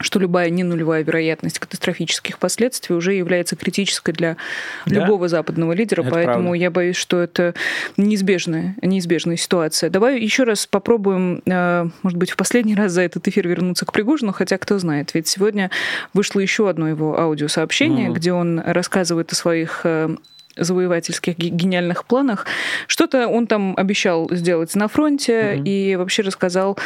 что 0.01 0.19
любая 0.19 0.49
не 0.49 0.63
нулевая 0.63 1.03
вероятность 1.03 1.59
катастрофических 1.59 2.39
последствий 2.39 2.95
уже 2.95 3.13
является 3.13 3.55
критической 3.55 4.13
для 4.13 4.37
да? 4.85 4.95
любого 4.95 5.27
западного 5.27 5.73
лидера, 5.73 6.01
это 6.01 6.11
поэтому 6.11 6.49
правда. 6.49 6.57
я 6.57 6.71
боюсь, 6.71 6.95
что 6.95 7.19
это 7.19 7.53
неизбежная, 7.97 8.75
неизбежная 8.81 9.37
ситуация. 9.37 9.89
Давай 9.89 10.19
еще 10.19 10.43
раз 10.43 10.67
попробуем, 10.67 11.41
э, 11.45 11.87
может 12.03 12.17
быть, 12.17 12.31
в 12.31 12.35
последний 12.35 12.75
раз 12.75 12.91
за 12.91 13.01
этот 13.01 13.27
эфир 13.27 13.47
вернуться 13.47 13.85
к 13.85 13.93
Пригожину, 13.93 14.31
хотя 14.31 14.57
кто 14.57 14.79
знает, 14.79 15.13
ведь 15.13 15.27
сегодня 15.27 15.71
вышло 16.13 16.39
еще 16.39 16.69
одно 16.69 16.87
его 16.87 17.19
аудиосообщение, 17.19 18.09
mm. 18.09 18.13
где 18.13 18.33
он 18.33 18.59
рассказывает 18.59 19.31
о 19.31 19.35
своих 19.35 19.81
э, 19.83 20.15
завоевательских 20.55 21.37
гениальных 21.37 22.05
планах. 22.05 22.45
Что-то 22.87 23.27
он 23.27 23.47
там 23.47 23.73
обещал 23.77 24.29
сделать 24.31 24.75
на 24.75 24.87
фронте 24.87 25.33
mm-hmm. 25.33 25.63
и 25.65 25.95
вообще 25.95 26.21
рассказал 26.23 26.77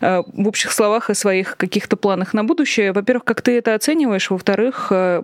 э, 0.00 0.22
в 0.26 0.48
общих 0.48 0.72
словах 0.72 1.10
о 1.10 1.14
своих 1.14 1.56
каких-то 1.56 1.96
планах 1.96 2.34
на 2.34 2.44
будущее. 2.44 2.92
Во-первых, 2.92 3.24
как 3.24 3.42
ты 3.42 3.58
это 3.58 3.74
оцениваешь? 3.74 4.30
Во-вторых, 4.30 4.88
э, 4.90 5.22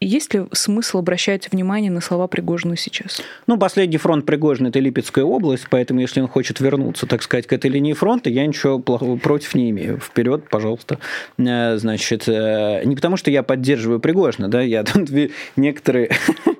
есть 0.00 0.32
ли 0.32 0.44
смысл 0.52 0.98
обращать 0.98 1.50
внимание 1.50 1.90
на 1.90 2.00
слова 2.00 2.28
Пригожина 2.28 2.76
сейчас? 2.76 3.20
Ну, 3.48 3.58
последний 3.58 3.96
фронт 3.96 4.24
Пригожина– 4.24 4.68
это 4.68 4.78
Липецкая 4.78 5.24
область, 5.24 5.66
поэтому 5.68 6.00
если 6.00 6.20
он 6.20 6.28
хочет 6.28 6.60
вернуться, 6.60 7.06
так 7.06 7.22
сказать, 7.22 7.48
к 7.48 7.52
этой 7.52 7.68
линии 7.68 7.94
фронта, 7.94 8.30
я 8.30 8.46
ничего 8.46 8.78
плохого 8.78 9.16
против 9.16 9.56
не 9.56 9.70
имею. 9.70 9.98
Вперед, 9.98 10.48
пожалуйста. 10.48 10.98
Э, 11.38 11.76
значит, 11.78 12.28
э, 12.28 12.82
не 12.84 12.94
потому, 12.94 13.16
что 13.16 13.32
я 13.32 13.42
поддерживаю 13.42 13.98
Пригожина, 13.98 14.48
да, 14.48 14.62
я 14.62 14.84
тут 14.84 15.08
некоторые 15.56 16.10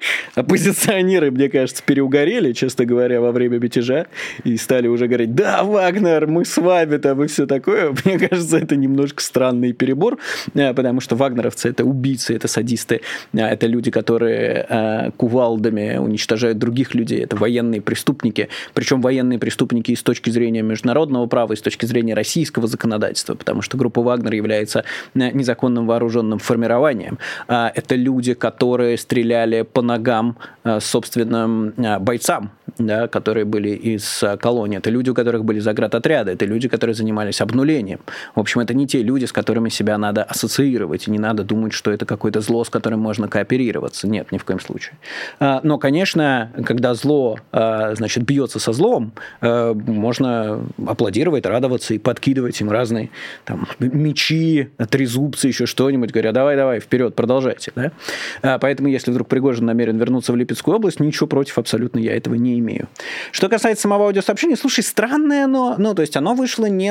оппозиционеры, 0.34 1.30
мне 1.30 1.48
кажется, 1.48 1.82
переугорели, 1.84 2.52
честно 2.52 2.84
говоря, 2.84 3.20
во 3.20 3.32
время 3.32 3.58
мятежа, 3.58 4.06
и 4.44 4.56
стали 4.56 4.88
уже 4.88 5.06
говорить, 5.06 5.34
да, 5.34 5.64
Вагнер, 5.64 6.26
мы 6.26 6.44
с 6.44 6.56
вами 6.56 6.96
там 6.98 7.22
и 7.22 7.26
все 7.26 7.46
такое. 7.46 7.94
Мне 8.04 8.18
кажется, 8.18 8.58
это 8.58 8.76
немножко 8.76 9.22
странный 9.22 9.72
перебор, 9.72 10.18
э, 10.54 10.74
потому 10.74 11.00
что 11.00 11.16
вагнеровцы– 11.16 11.68
это 11.70 11.84
убийцы, 11.84 12.34
это 12.34 12.48
садисты, 12.48 13.00
а, 13.34 13.48
это 13.48 13.66
люди, 13.66 13.90
которые 13.90 14.66
а, 14.68 15.10
кувалдами 15.12 15.96
уничтожают 15.96 16.58
других 16.58 16.94
людей. 16.94 17.22
Это 17.22 17.36
военные 17.36 17.80
преступники. 17.80 18.48
Причем 18.74 19.00
военные 19.00 19.38
преступники 19.38 19.92
и 19.92 19.96
с 19.96 20.02
точки 20.02 20.30
зрения 20.30 20.62
международного 20.62 21.26
права, 21.26 21.52
и 21.52 21.56
с 21.56 21.60
точки 21.60 21.86
зрения 21.86 22.14
российского 22.14 22.66
законодательства, 22.66 23.34
потому 23.34 23.62
что 23.62 23.76
группа 23.76 24.02
Вагнер 24.02 24.34
является 24.34 24.84
незаконным 25.14 25.86
вооруженным 25.86 26.38
формированием. 26.38 27.18
Это 27.46 27.94
люди, 27.94 28.34
которые 28.34 28.96
стреляли 28.98 29.62
по 29.62 29.82
ногам 29.88 30.36
собственным 30.78 31.74
бойцам, 32.00 32.52
да, 32.78 33.08
которые 33.08 33.44
были 33.44 33.70
из 33.70 34.22
колонии. 34.38 34.78
Это 34.78 34.90
люди, 34.90 35.10
у 35.10 35.14
которых 35.14 35.44
были 35.44 35.58
заградотряды. 35.58 36.32
Это 36.32 36.44
люди, 36.44 36.68
которые 36.68 36.94
занимались 36.94 37.40
обнулением. 37.40 38.00
В 38.36 38.40
общем, 38.40 38.60
это 38.60 38.74
не 38.74 38.86
те 38.86 39.02
люди, 39.02 39.24
с 39.24 39.32
которыми 39.32 39.68
себя 39.70 39.98
надо 39.98 40.22
ассоциировать. 40.22 41.08
И 41.08 41.10
не 41.10 41.18
надо 41.18 41.42
думать, 41.42 41.72
что 41.72 41.90
это 41.90 42.06
какое-то 42.06 42.40
зло, 42.40 42.62
с 42.64 42.70
которым 42.70 43.00
можно 43.00 43.28
кооперироваться. 43.28 44.06
Нет, 44.06 44.30
ни 44.30 44.38
в 44.38 44.44
коем 44.44 44.60
случае. 44.60 44.98
А, 45.40 45.60
но, 45.62 45.78
конечно, 45.78 46.52
когда 46.64 46.94
зло, 46.94 47.38
а, 47.52 47.94
значит, 47.94 48.24
бьется 48.24 48.58
со 48.58 48.72
злом, 48.72 49.12
а, 49.40 49.72
можно 49.74 50.60
аплодировать, 50.86 51.46
радоваться 51.46 51.94
и 51.94 51.98
подкидывать 51.98 52.60
им 52.60 52.70
разные 52.70 53.10
там, 53.44 53.66
мечи, 53.78 54.70
трезубцы, 54.90 55.48
еще 55.48 55.66
что-нибудь, 55.66 56.12
говоря, 56.12 56.32
давай, 56.32 56.56
давай, 56.56 56.80
вперед, 56.80 57.14
продолжайте. 57.14 57.72
Да? 57.74 58.58
Поэтому, 58.58 58.88
если 58.88 59.10
вдруг 59.10 59.28
Пригожин 59.28 59.66
намерен 59.66 59.77
вернуться 59.84 60.32
в 60.32 60.36
Липецкую 60.36 60.76
область, 60.76 61.00
ничего 61.00 61.26
против 61.26 61.58
абсолютно 61.58 61.98
я 61.98 62.16
этого 62.16 62.34
не 62.34 62.58
имею. 62.58 62.88
Что 63.32 63.48
касается 63.48 63.82
самого 63.82 64.06
аудиосообщения, 64.06 64.56
слушай, 64.56 64.82
странное 64.82 65.44
оно, 65.44 65.76
ну, 65.78 65.94
то 65.94 66.02
есть 66.02 66.16
оно 66.16 66.34
вышло 66.34 66.66
не 66.66 66.88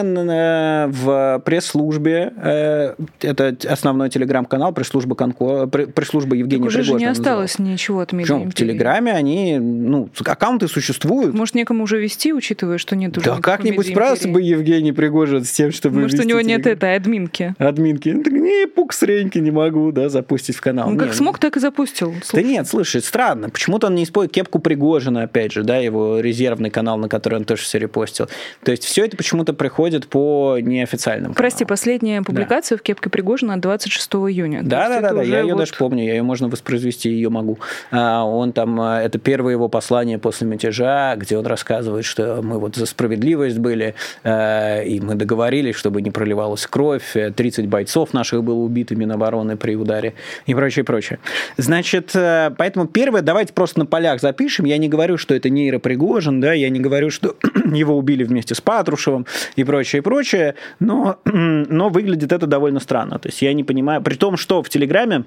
в 0.88 1.42
пресс-службе, 1.46 2.34
э, 2.38 2.96
это 3.22 3.58
основной 3.68 4.10
телеграм-канал, 4.10 4.74
пресс-служба 4.74 5.16
Конко, 5.16 5.68
пресс 5.68 6.08
служба 6.08 6.36
Евгения 6.36 6.64
так 6.64 6.68
уже 6.68 6.80
Пригожина 6.80 7.00
не 7.00 7.06
осталось 7.06 7.58
называлась. 7.58 7.60
ничего 7.60 8.00
от 8.00 8.14
медиа 8.14 8.50
В 8.50 8.54
Телеграме 8.54 9.12
они, 9.12 9.58
ну, 9.60 10.10
аккаунты 10.26 10.68
существуют. 10.68 11.34
Может, 11.34 11.56
некому 11.56 11.84
уже 11.84 12.00
вести, 12.00 12.34
учитывая, 12.34 12.78
что 12.78 12.96
нет 12.96 13.18
уже 13.18 13.26
Да 13.26 13.38
как-нибудь 13.42 13.88
справился 13.88 14.28
бы 14.28 14.42
Евгений 14.42 14.92
Пригожин 14.92 15.44
с 15.44 15.52
тем, 15.52 15.72
чтобы 15.72 16.02
Может, 16.02 16.20
у 16.20 16.24
него 16.24 16.42
телеграм. 16.42 16.58
нет 16.58 16.68
этой 16.68 16.96
админки. 16.96 17.54
Админки. 17.58 18.10
Ну, 18.10 18.24
так 18.24 18.34
не, 18.34 18.68
пук 18.68 18.94
среньки 18.94 19.40
не 19.40 19.52
могу, 19.52 19.92
да, 19.92 20.10
запустить 20.10 20.56
в 20.56 20.62
канал. 20.62 20.90
Ну, 20.90 20.98
как 20.98 21.10
не, 21.10 21.14
смог, 21.14 21.40
так 21.40 21.58
и 21.58 21.60
запустил. 21.60 22.14
Слушай. 22.24 22.44
Да 22.44 22.50
нет, 22.50 22.68
слушай, 22.78 23.02
странно. 23.02 23.50
Почему-то 23.50 23.88
он 23.88 23.96
не 23.96 24.04
использует 24.04 24.34
кепку 24.34 24.60
Пригожина, 24.60 25.24
опять 25.24 25.52
же, 25.52 25.64
да, 25.64 25.78
его 25.78 26.20
резервный 26.20 26.70
канал, 26.70 26.98
на 26.98 27.10
который 27.10 27.40
он 27.40 27.44
тоже 27.44 27.64
все 27.64 27.80
репостил. 27.80 28.28
То 28.64 28.70
есть 28.70 28.84
все 28.84 29.06
это 29.06 29.18
почему-то 29.18 29.54
приходит 29.54 30.08
по 30.08 30.58
неофициальным 30.62 31.34
Прости, 31.34 31.60
каналам. 31.60 31.70
последняя 31.70 32.22
публикация 32.22 32.78
да. 32.78 32.80
в 32.80 32.84
кепке 32.84 33.10
Пригожина 33.10 33.60
26 33.60 34.08
июня. 34.14 34.62
Да, 34.62 34.90
да, 34.90 35.02
да, 35.02 35.14
да, 35.14 35.24
я 35.24 35.40
ее 35.40 35.56
вот... 35.56 35.62
даже 35.62 35.74
помню, 35.74 36.04
я 36.04 36.18
ее 36.18 36.22
можно 36.24 36.50
воспроизвести 36.50 37.10
ее 37.10 37.30
могу. 37.30 37.58
А, 37.90 38.24
он 38.24 38.54
там, 38.54 38.80
а, 38.80 39.02
это 39.02 39.18
первое 39.18 39.54
его 39.54 39.70
послание 39.70 40.20
после 40.20 40.46
мятежа, 40.46 41.16
где 41.16 41.36
он 41.36 41.48
рассказывает, 41.48 42.06
что 42.06 42.42
мы 42.44 42.60
вот 42.60 42.76
за 42.76 42.86
справедливость 42.86 43.58
были, 43.58 43.96
а, 44.24 44.84
и 44.84 45.00
мы 45.00 45.16
договорились, 45.16 45.76
чтобы 45.76 46.04
не 46.04 46.12
проливалась 46.12 46.68
кровь, 46.68 47.16
30 47.36 47.66
бойцов 47.68 48.14
наших 48.14 48.44
было 48.44 48.60
убито 48.60 48.96
Минобороны 48.96 49.58
при 49.58 49.76
ударе 49.76 50.14
и 50.46 50.54
прочее, 50.54 50.86
прочее. 50.86 51.18
Значит, 51.58 52.12
поэтому 52.14 52.67
первое, 52.72 53.22
давайте 53.22 53.54
просто 53.54 53.80
на 53.80 53.86
полях 53.86 54.22
запишем. 54.22 54.66
Я 54.66 54.78
не 54.78 54.90
говорю, 54.90 55.18
что 55.18 55.34
это 55.34 55.50
Нейро 55.50 55.80
Пригожин, 55.80 56.42
да, 56.42 56.54
я 56.54 56.70
не 56.70 56.80
говорю, 56.80 57.10
что 57.10 57.36
его 57.66 57.98
убили 57.98 58.24
вместе 58.24 58.56
с 58.56 58.62
Патрушевым 58.62 59.26
и 59.56 59.64
прочее, 59.64 60.02
прочее, 60.02 60.56
но, 60.80 61.20
но 61.26 61.90
выглядит 61.90 62.32
это 62.32 62.48
довольно 62.48 62.80
странно. 62.80 63.20
То 63.20 63.30
есть 63.30 63.42
я 63.42 63.54
не 63.54 63.64
понимаю, 63.64 64.02
при 64.02 64.16
том, 64.16 64.38
что 64.38 64.64
в 64.64 64.70
Телеграме 64.70 65.26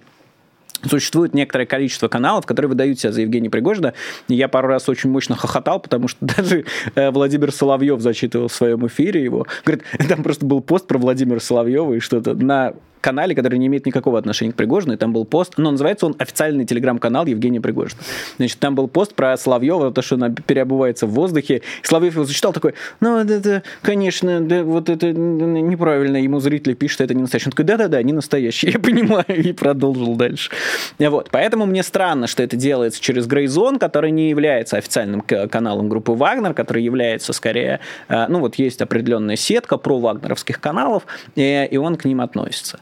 Существует 0.88 1.34
некоторое 1.34 1.66
количество 1.66 2.08
каналов, 2.08 2.46
которые 2.46 2.70
выдают 2.70 2.98
себя 2.98 3.12
за 3.12 3.20
Евгения 3.20 3.50
Пригожина. 3.50 3.92
И 4.28 4.34
я 4.34 4.48
пару 4.48 4.68
раз 4.68 4.88
очень 4.88 5.10
мощно 5.10 5.36
хохотал, 5.36 5.80
потому 5.80 6.08
что 6.08 6.18
даже 6.36 6.64
э, 6.94 7.10
Владимир 7.10 7.52
Соловьев 7.52 8.00
зачитывал 8.00 8.48
в 8.48 8.54
своем 8.54 8.86
эфире 8.86 9.22
его. 9.22 9.46
Говорит, 9.64 9.84
там 10.08 10.22
просто 10.22 10.46
был 10.46 10.60
пост 10.60 10.86
про 10.86 10.98
Владимира 10.98 11.38
Соловьева 11.38 11.94
и 11.94 12.00
что-то 12.00 12.34
на 12.34 12.72
канале, 13.00 13.34
который 13.34 13.58
не 13.58 13.66
имеет 13.66 13.86
никакого 13.86 14.18
отношения 14.18 14.52
к 14.52 14.56
Пригожину, 14.56 14.94
и 14.94 14.96
там 14.96 15.12
был 15.12 15.24
пост, 15.24 15.54
но 15.56 15.70
называется 15.70 16.06
он 16.06 16.16
официальный 16.18 16.64
телеграм-канал 16.64 17.26
Евгения 17.26 17.60
Пригожина. 17.60 18.00
Значит, 18.36 18.58
там 18.58 18.74
был 18.74 18.88
пост 18.88 19.14
про 19.14 19.36
Соловьева, 19.36 19.92
то, 19.92 20.02
что 20.02 20.16
она 20.16 20.30
переобувается 20.30 21.06
в 21.06 21.10
воздухе. 21.10 21.62
И 21.82 21.86
Соловьев 21.86 22.14
его 22.14 22.24
зачитал 22.24 22.52
такой, 22.52 22.74
ну, 23.00 23.16
это, 23.18 23.62
конечно, 23.82 24.40
да, 24.40 24.62
вот 24.62 24.88
это 24.88 25.12
неправильно, 25.12 26.16
ему 26.16 26.40
зрители 26.40 26.74
пишут, 26.74 26.94
что 26.94 27.04
это 27.04 27.14
не 27.14 27.22
настоящий. 27.22 27.48
Он 27.48 27.52
такой, 27.52 27.64
да-да-да, 27.64 28.02
не 28.02 28.12
настоящий, 28.12 28.70
я 28.70 28.78
понимаю, 28.78 29.24
и 29.28 29.52
продолжил 29.52 30.16
дальше. 30.16 30.50
Вот, 30.98 31.28
поэтому 31.30 31.66
мне 31.66 31.82
странно, 31.82 32.26
что 32.26 32.42
это 32.42 32.56
делается 32.56 33.00
через 33.00 33.26
Грейзон, 33.26 33.78
который 33.78 34.10
не 34.10 34.30
является 34.30 34.76
официальным 34.76 35.22
каналом 35.22 35.88
группы 35.88 36.12
Вагнер, 36.12 36.54
который 36.54 36.82
является 36.82 37.32
скорее, 37.32 37.80
э, 38.08 38.26
ну, 38.28 38.40
вот 38.40 38.56
есть 38.56 38.82
определенная 38.82 39.36
сетка 39.36 39.76
про 39.76 39.98
вагнеровских 39.98 40.60
каналов, 40.60 41.04
и, 41.34 41.68
и 41.70 41.76
он 41.76 41.96
к 41.96 42.04
ним 42.04 42.20
относится. 42.20 42.80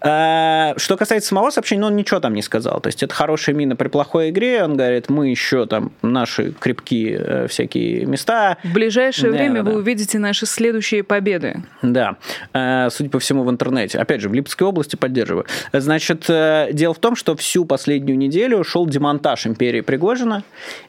Э, 0.00 0.74
что 0.76 0.96
касается 0.96 1.28
самого 1.28 1.50
сообщения, 1.50 1.82
ну, 1.82 1.86
он 1.88 1.96
ничего 1.96 2.20
там 2.20 2.34
не 2.34 2.42
сказал. 2.42 2.80
То 2.80 2.88
есть 2.88 3.02
это 3.02 3.14
хорошая 3.14 3.54
мина 3.54 3.76
при 3.76 3.88
плохой 3.88 4.30
игре. 4.30 4.64
Он 4.64 4.76
говорит, 4.76 5.08
мы 5.08 5.28
еще 5.28 5.66
там 5.66 5.92
наши 6.02 6.52
крепкие 6.52 7.18
э, 7.18 7.46
всякие 7.48 8.06
места. 8.06 8.58
В 8.64 8.72
ближайшее 8.72 9.32
да, 9.32 9.38
время 9.38 9.62
да. 9.62 9.70
вы 9.70 9.78
увидите 9.78 10.18
наши 10.18 10.46
следующие 10.46 11.02
победы. 11.02 11.62
Да. 11.82 12.16
Э, 12.52 12.88
судя 12.90 13.10
по 13.10 13.18
всему, 13.18 13.44
в 13.44 13.50
интернете. 13.50 13.98
Опять 13.98 14.20
же, 14.20 14.28
в 14.28 14.34
Липецкой 14.34 14.68
области 14.68 14.96
поддерживаю. 14.96 15.46
Значит, 15.72 16.26
дело 16.26 16.94
в 16.94 16.98
том, 16.98 17.16
что 17.16 17.36
всю 17.36 17.64
последнюю 17.64 18.18
неделю 18.18 18.64
шел 18.64 18.86
демонтаж 18.86 19.46
империи 19.46 19.80
Пригожина. 19.80 20.44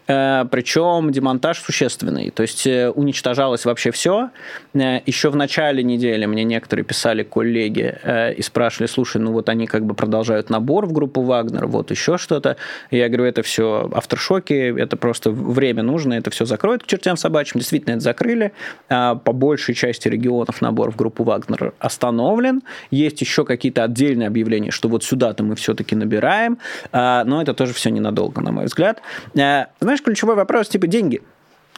Причем 0.05 1.11
демонтаж 1.11 1.59
существенный. 1.59 2.31
То 2.31 2.41
есть 2.41 2.65
уничтожалось 2.67 3.65
вообще 3.65 3.91
все. 3.91 4.29
Еще 4.73 5.29
в 5.29 5.35
начале 5.35 5.83
недели 5.83 6.25
мне 6.25 6.43
некоторые 6.43 6.85
писали 6.85 7.23
коллеги 7.23 7.95
из 8.37 8.49
спрашивали, 8.61 8.87
слушай, 8.87 9.17
ну 9.17 9.31
вот 9.31 9.49
они 9.49 9.65
как 9.65 9.85
бы 9.87 9.95
продолжают 9.95 10.51
набор 10.51 10.85
в 10.85 10.91
группу 10.91 11.23
Вагнер, 11.23 11.65
вот 11.65 11.89
еще 11.89 12.19
что-то. 12.19 12.57
Я 12.91 13.07
говорю, 13.07 13.23
это 13.23 13.41
все 13.41 13.89
авторшоки, 13.91 14.53
это 14.79 14.97
просто 14.97 15.31
время 15.31 15.81
нужно, 15.81 16.13
это 16.13 16.29
все 16.29 16.45
закроют 16.45 16.83
к 16.83 16.85
чертям 16.85 17.17
собачьим. 17.17 17.59
Действительно, 17.59 17.93
это 17.93 18.01
закрыли. 18.01 18.51
А, 18.87 19.15
по 19.15 19.33
большей 19.33 19.73
части 19.73 20.07
регионов 20.07 20.61
набор 20.61 20.91
в 20.91 20.95
группу 20.95 21.23
Вагнер 21.23 21.73
остановлен. 21.79 22.61
Есть 22.91 23.19
еще 23.21 23.45
какие-то 23.45 23.83
отдельные 23.83 24.27
объявления, 24.27 24.69
что 24.69 24.89
вот 24.89 25.03
сюда-то 25.03 25.43
мы 25.43 25.55
все-таки 25.55 25.95
набираем, 25.95 26.59
а, 26.91 27.23
но 27.23 27.41
это 27.41 27.55
тоже 27.55 27.73
все 27.73 27.89
ненадолго, 27.89 28.41
на 28.41 28.51
мой 28.51 28.65
взгляд. 28.65 29.01
А, 29.35 29.69
знаешь, 29.79 30.03
ключевой 30.03 30.35
вопрос, 30.35 30.69
типа 30.69 30.85
деньги. 30.85 31.23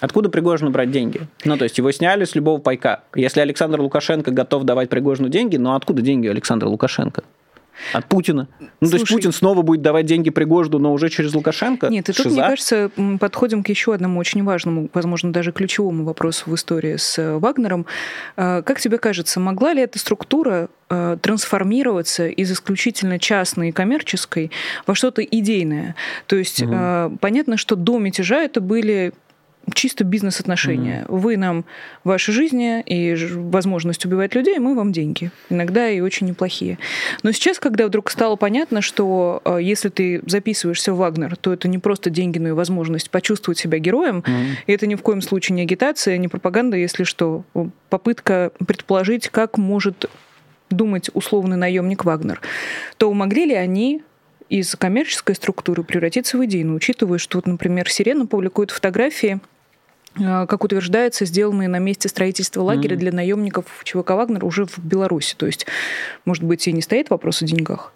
Откуда 0.03 0.27
Пригожину 0.27 0.69
брать 0.69 0.91
деньги? 0.91 1.21
Ну, 1.45 1.55
то 1.55 1.63
есть 1.63 1.77
его 1.77 1.89
сняли 1.93 2.25
с 2.25 2.35
любого 2.35 2.59
пайка. 2.59 3.03
Если 3.15 3.39
Александр 3.39 3.79
Лукашенко 3.79 4.31
готов 4.31 4.63
давать 4.65 4.89
Пригожину 4.89 5.29
деньги, 5.29 5.55
ну 5.55 5.75
откуда 5.75 6.01
деньги 6.01 6.27
Александра 6.27 6.67
Лукашенко? 6.67 7.23
От 7.93 8.05
Путина. 8.07 8.49
Ну, 8.59 8.67
Слушай, 8.81 8.91
то 8.91 8.97
есть 8.97 9.11
Путин 9.13 9.31
снова 9.31 9.61
будет 9.61 9.81
давать 9.81 10.05
деньги 10.05 10.29
Пригожду, 10.29 10.77
но 10.77 10.91
уже 10.91 11.07
через 11.07 11.33
Лукашенко? 11.33 11.87
Нет, 11.87 12.09
и 12.09 12.11
тут, 12.11 12.25
Шиза? 12.25 12.35
мне 12.35 12.41
кажется, 12.41 12.91
подходим 13.17 13.63
к 13.63 13.69
еще 13.69 13.93
одному 13.93 14.19
очень 14.19 14.43
важному, 14.43 14.89
возможно, 14.93 15.31
даже 15.31 15.53
ключевому 15.53 16.03
вопросу 16.03 16.51
в 16.51 16.55
истории 16.55 16.97
с 16.97 17.17
э, 17.17 17.37
Вагнером. 17.37 17.85
А, 18.35 18.61
как 18.61 18.81
тебе 18.81 18.97
кажется, 18.97 19.39
могла 19.39 19.71
ли 19.71 19.81
эта 19.81 19.99
структура 19.99 20.67
э, 20.89 21.17
трансформироваться 21.21 22.27
из 22.27 22.51
исключительно 22.51 23.19
частной 23.19 23.69
и 23.69 23.71
коммерческой 23.71 24.51
во 24.85 24.95
что-то 24.95 25.23
идейное? 25.23 25.95
То 26.27 26.35
есть 26.35 26.61
угу. 26.61 27.17
понятно, 27.21 27.55
что 27.55 27.77
до 27.77 27.97
мятежа 27.99 28.43
это 28.43 28.59
были 28.59 29.13
чисто 29.73 30.03
бизнес-отношения. 30.03 31.05
Mm-hmm. 31.07 31.17
Вы 31.17 31.37
нам 31.37 31.65
ваши 32.03 32.31
жизни 32.31 32.81
и 32.81 33.15
возможность 33.35 34.05
убивать 34.05 34.35
людей, 34.35 34.59
мы 34.59 34.75
вам 34.75 34.91
деньги. 34.91 35.31
Иногда 35.49 35.89
и 35.89 36.01
очень 36.01 36.27
неплохие. 36.27 36.77
Но 37.23 37.31
сейчас, 37.31 37.59
когда 37.59 37.87
вдруг 37.87 38.11
стало 38.11 38.35
понятно, 38.35 38.81
что 38.81 39.41
э, 39.45 39.59
если 39.61 39.89
ты 39.89 40.21
записываешься 40.25 40.93
в 40.93 40.97
Вагнер, 40.97 41.35
то 41.37 41.53
это 41.53 41.67
не 41.67 41.77
просто 41.77 42.09
деньги, 42.09 42.39
но 42.39 42.49
и 42.49 42.51
возможность 42.51 43.09
почувствовать 43.09 43.57
себя 43.57 43.79
героем. 43.79 44.19
Mm-hmm. 44.19 44.55
И 44.67 44.71
это 44.71 44.87
ни 44.87 44.95
в 44.95 45.01
коем 45.01 45.21
случае 45.21 45.55
не 45.55 45.61
агитация, 45.61 46.17
не 46.17 46.27
пропаганда, 46.27 46.75
если 46.77 47.03
что. 47.03 47.43
Попытка 47.89 48.51
предположить, 48.65 49.29
как 49.29 49.57
может 49.57 50.09
думать 50.69 51.09
условный 51.13 51.57
наемник 51.57 52.03
Вагнер. 52.03 52.41
То 52.97 53.13
могли 53.13 53.45
ли 53.45 53.53
они 53.53 54.01
из 54.49 54.75
коммерческой 54.75 55.35
структуры 55.35 55.83
превратиться 55.83 56.37
в 56.37 56.45
идейную, 56.45 56.75
учитывая, 56.75 57.17
что, 57.17 57.37
вот, 57.37 57.47
например, 57.47 57.89
Сирена 57.89 58.25
публикует 58.25 58.71
фотографии 58.71 59.39
как 60.15 60.63
утверждается, 60.63 61.25
сделанные 61.25 61.67
на 61.67 61.79
месте 61.79 62.09
строительства 62.09 62.61
лагеря 62.61 62.95
mm-hmm. 62.95 62.99
для 62.99 63.11
наемников 63.11 63.65
ЧВК 63.83 64.11
«Вагнер» 64.11 64.45
уже 64.45 64.65
в 64.65 64.79
Беларуси. 64.79 65.35
То 65.37 65.45
есть, 65.45 65.65
может 66.25 66.43
быть, 66.43 66.67
и 66.67 66.71
не 66.71 66.81
стоит 66.81 67.09
вопрос 67.09 67.41
о 67.41 67.45
деньгах? 67.45 67.93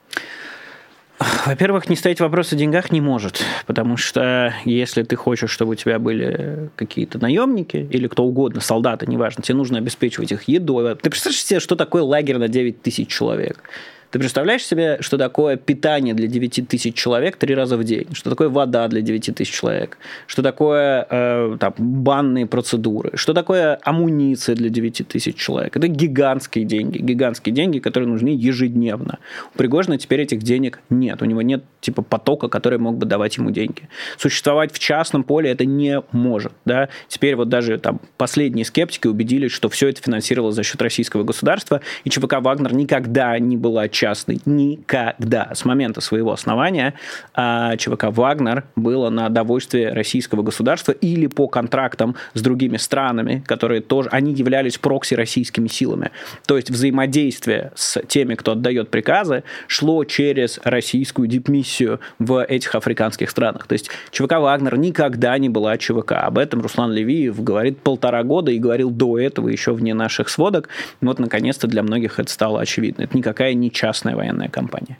Во-первых, 1.45 1.89
не 1.89 1.95
стоять 1.95 2.19
вопрос 2.19 2.53
о 2.53 2.55
деньгах 2.55 2.91
не 2.91 3.01
может, 3.01 3.43
потому 3.65 3.97
что 3.97 4.53
если 4.65 5.01
ты 5.01 5.15
хочешь, 5.15 5.49
чтобы 5.49 5.71
у 5.71 5.75
тебя 5.75 5.97
были 5.97 6.69
какие-то 6.75 7.17
наемники 7.17 7.87
или 7.89 8.07
кто 8.07 8.23
угодно, 8.23 8.61
солдаты, 8.61 9.07
неважно, 9.07 9.41
тебе 9.41 9.55
нужно 9.55 9.79
обеспечивать 9.79 10.31
их 10.31 10.43
едой. 10.43 10.95
Ты 10.95 11.09
представляешь 11.09 11.43
себе, 11.43 11.59
что 11.59 11.75
такое 11.75 12.03
лагерь 12.03 12.37
на 12.37 12.47
9 12.47 12.83
тысяч 12.83 13.07
человек? 13.07 13.63
Ты 14.11 14.19
представляешь 14.19 14.65
себе, 14.65 14.97
что 15.01 15.17
такое 15.17 15.57
питание 15.57 16.13
для 16.13 16.27
9 16.27 16.67
тысяч 16.67 16.95
человек 16.95 17.35
три 17.35 17.53
раза 17.53 17.75
в 17.77 17.83
день? 17.83 18.07
Что 18.13 18.29
такое 18.29 18.47
вода 18.47 18.87
для 18.87 19.01
9 19.01 19.35
тысяч 19.35 19.53
человек? 19.53 19.97
Что 20.27 20.41
такое 20.41 21.05
э, 21.09 21.57
там, 21.59 21.73
банные 21.77 22.45
процедуры? 22.45 23.11
Что 23.15 23.33
такое 23.33 23.79
амуниция 23.83 24.55
для 24.55 24.69
9 24.69 25.07
тысяч 25.07 25.35
человек? 25.35 25.75
Это 25.75 25.87
гигантские 25.87 26.63
деньги. 26.63 26.99
Гигантские 26.99 27.53
деньги, 27.53 27.79
которые 27.79 28.07
нужны 28.07 28.29
ежедневно. 28.29 29.19
У 29.53 29.57
Пригожина 29.57 29.97
теперь 29.97 30.21
этих 30.21 30.39
денег 30.39 30.79
нет. 30.89 31.21
У 31.21 31.25
него 31.25 31.41
нет 31.41 31.63
типа 31.81 32.01
потока, 32.01 32.47
который 32.47 32.79
мог 32.79 32.97
бы 32.97 33.05
давать 33.05 33.35
ему 33.37 33.51
деньги. 33.51 33.89
Существовать 34.17 34.71
в 34.73 34.79
частном 34.79 35.23
поле 35.23 35.51
это 35.51 35.65
не 35.65 36.01
может. 36.11 36.53
Да? 36.63 36.87
Теперь 37.09 37.35
вот 37.35 37.49
даже 37.49 37.77
там 37.77 37.99
последние 38.15 38.63
скептики 38.63 39.07
убедились, 39.07 39.51
что 39.51 39.67
все 39.67 39.89
это 39.89 40.01
финансировалось 40.01 40.55
за 40.55 40.63
счет 40.63 40.81
российского 40.81 41.23
государства, 41.23 41.81
и 42.05 42.09
ЧВК 42.09 42.35
«Вагнер» 42.39 42.73
никогда 42.73 43.37
не 43.39 43.57
была 43.57 43.89
частный 43.97 44.39
никогда. 44.45 45.49
С 45.55 45.65
момента 45.65 46.01
своего 46.01 46.31
основания 46.31 46.93
а, 47.33 47.75
ЧВК 47.77 48.05
«Вагнер» 48.09 48.65
было 48.75 49.09
на 49.09 49.27
довольствие 49.29 49.91
российского 49.91 50.43
государства 50.43 50.91
или 50.91 51.25
по 51.25 51.47
контрактам 51.47 52.15
с 52.35 52.41
другими 52.41 52.77
странами, 52.77 53.43
которые 53.47 53.81
тоже, 53.81 54.09
они 54.11 54.33
являлись 54.33 54.77
прокси 54.77 55.15
российскими 55.15 55.67
силами. 55.67 56.11
То 56.45 56.57
есть 56.57 56.69
взаимодействие 56.69 57.71
с 57.73 57.99
теми, 58.07 58.35
кто 58.35 58.51
отдает 58.51 58.91
приказы, 58.91 59.43
шло 59.65 60.03
через 60.03 60.59
российскую 60.63 61.27
дипмиссию 61.27 61.99
в 62.19 62.45
этих 62.45 62.75
африканских 62.75 63.31
странах. 63.31 63.65
То 63.65 63.73
есть 63.73 63.89
ЧВК 64.11 64.33
«Вагнер» 64.33 64.77
никогда 64.77 65.35
не 65.39 65.49
была 65.49 65.75
ЧВК. 65.75 66.11
Об 66.11 66.37
этом 66.37 66.61
Руслан 66.61 66.91
Левиев 66.91 67.43
говорит 67.43 67.79
полтора 67.79 68.21
года 68.21 68.51
и 68.51 68.59
говорил 68.59 68.91
до 68.91 69.17
этого 69.17 69.49
еще 69.49 69.73
вне 69.73 69.95
наших 69.95 70.29
сводок. 70.29 70.69
Вот, 71.01 71.17
наконец-то, 71.17 71.65
для 71.65 71.81
многих 71.81 72.19
это 72.19 72.31
стало 72.31 72.61
очевидно. 72.61 73.01
Это 73.01 73.17
никакая 73.17 73.55
не 73.55 73.71
часть 73.71 73.86
частная 73.87 74.15
военная 74.15 74.49
компания. 74.49 74.97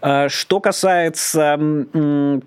А, 0.00 0.28
что 0.30 0.60
касается 0.60 1.58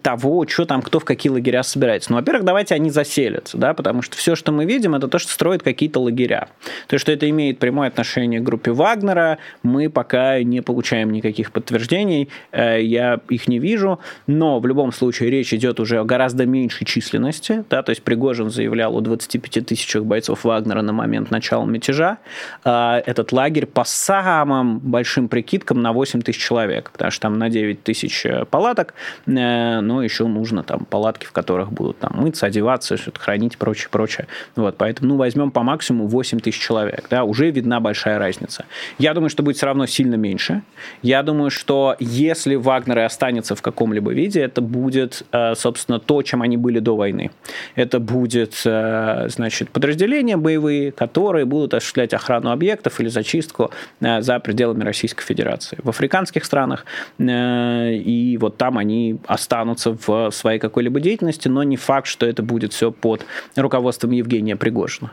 того, 0.01 0.47
что 0.47 0.65
там, 0.65 0.81
кто 0.81 0.99
в 0.99 1.05
какие 1.05 1.31
лагеря 1.31 1.61
собирается. 1.61 2.11
Ну, 2.11 2.17
во-первых, 2.17 2.43
давайте 2.43 2.73
они 2.73 2.89
заселятся, 2.89 3.57
да, 3.57 3.73
потому 3.75 4.01
что 4.01 4.17
все, 4.17 4.35
что 4.35 4.51
мы 4.51 4.65
видим, 4.65 4.95
это 4.95 5.07
то, 5.07 5.19
что 5.19 5.31
строят 5.31 5.61
какие-то 5.61 5.99
лагеря. 5.99 6.47
То, 6.87 6.97
что 6.97 7.11
это 7.11 7.29
имеет 7.29 7.59
прямое 7.59 7.87
отношение 7.87 8.39
к 8.39 8.43
группе 8.43 8.71
Вагнера, 8.71 9.37
мы 9.61 9.89
пока 9.89 10.41
не 10.41 10.61
получаем 10.61 11.11
никаких 11.11 11.51
подтверждений, 11.51 12.29
э, 12.51 12.81
я 12.81 13.19
их 13.29 13.47
не 13.47 13.59
вижу, 13.59 13.99
но 14.25 14.59
в 14.59 14.65
любом 14.65 14.91
случае 14.91 15.29
речь 15.29 15.53
идет 15.53 15.79
уже 15.79 15.99
о 15.99 16.03
гораздо 16.03 16.47
меньшей 16.47 16.85
численности, 16.85 17.63
да, 17.69 17.83
то 17.83 17.91
есть 17.91 18.01
Пригожин 18.01 18.49
заявлял 18.49 18.97
о 18.97 19.01
25 19.01 19.67
тысячах 19.67 20.03
бойцов 20.03 20.45
Вагнера 20.45 20.81
на 20.81 20.93
момент 20.93 21.29
начала 21.29 21.65
мятежа. 21.65 22.17
А, 22.63 23.03
этот 23.05 23.31
лагерь 23.31 23.67
по 23.67 23.83
самым 23.83 24.79
большим 24.79 25.27
прикидкам 25.27 25.74
порядком 25.75 25.81
на 25.81 25.93
8 25.93 26.21
тысяч 26.21 26.41
человек, 26.41 26.91
потому 26.91 27.11
что 27.11 27.21
там 27.21 27.37
на 27.37 27.49
9 27.49 27.83
тысяч 27.83 28.25
э, 28.25 28.45
палаток, 28.45 28.93
э, 29.27 29.81
но 29.81 30.03
еще 30.03 30.27
нужно 30.27 30.63
там 30.63 30.85
палатки, 30.85 31.25
в 31.25 31.31
которых 31.31 31.71
будут 31.71 31.99
там 31.99 32.11
мыться, 32.15 32.47
одеваться, 32.47 32.97
что-то 32.97 33.19
хранить, 33.19 33.57
прочее, 33.57 33.89
прочее. 33.91 34.27
Вот, 34.55 34.77
поэтому, 34.77 35.09
ну, 35.09 35.17
возьмем 35.17 35.51
по 35.51 35.63
максимуму 35.63 36.07
8 36.07 36.39
тысяч 36.39 36.59
человек, 36.59 37.07
да, 37.09 37.23
уже 37.23 37.51
видна 37.51 37.79
большая 37.79 38.19
разница. 38.19 38.65
Я 38.99 39.13
думаю, 39.13 39.29
что 39.29 39.43
будет 39.43 39.57
все 39.57 39.65
равно 39.65 39.87
сильно 39.87 40.15
меньше. 40.15 40.61
Я 41.03 41.23
думаю, 41.23 41.49
что 41.49 41.95
если 41.99 42.55
Вагнер 42.55 42.99
и 42.99 43.01
останется 43.01 43.55
в 43.55 43.61
каком-либо 43.61 44.13
виде, 44.13 44.41
это 44.41 44.61
будет, 44.61 45.23
э, 45.31 45.55
собственно, 45.55 45.99
то, 45.99 46.21
чем 46.21 46.41
они 46.41 46.57
были 46.57 46.79
до 46.79 46.95
войны. 46.95 47.31
Это 47.75 47.99
будет, 47.99 48.55
значит, 48.55 49.69
подразделения 49.69 50.37
боевые, 50.37 50.91
которые 50.91 51.45
будут 51.45 51.73
осуществлять 51.73 52.13
охрану 52.13 52.51
объектов 52.51 52.99
или 52.99 53.09
зачистку 53.09 53.71
за 53.99 54.39
пределами 54.39 54.83
Российской 54.83 55.23
Федерации 55.23 55.64
миграции 55.65 55.77
в 55.83 55.89
африканских 55.89 56.45
странах, 56.45 56.85
э, 57.17 57.93
и 57.93 58.37
вот 58.37 58.57
там 58.57 58.77
они 58.77 59.19
останутся 59.27 59.97
в 60.05 60.31
своей 60.31 60.59
какой-либо 60.59 60.99
деятельности, 60.99 61.47
но 61.47 61.63
не 61.63 61.77
факт, 61.77 62.07
что 62.07 62.25
это 62.25 62.43
будет 62.43 62.73
все 62.73 62.91
под 62.91 63.25
руководством 63.55 64.11
Евгения 64.11 64.55
Пригожина. 64.55 65.11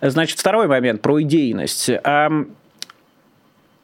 Значит, 0.00 0.38
второй 0.38 0.66
момент 0.66 1.02
про 1.02 1.20
идейность. 1.22 1.90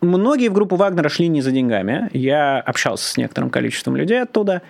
многие 0.00 0.48
в 0.48 0.52
группу 0.52 0.76
Вагнера 0.76 1.08
шли 1.08 1.28
не 1.28 1.42
за 1.42 1.50
деньгами. 1.50 2.08
Я 2.12 2.60
общался 2.60 3.08
с 3.08 3.16
некоторым 3.16 3.50
количеством 3.50 3.96
людей 3.96 4.22
оттуда. 4.22 4.62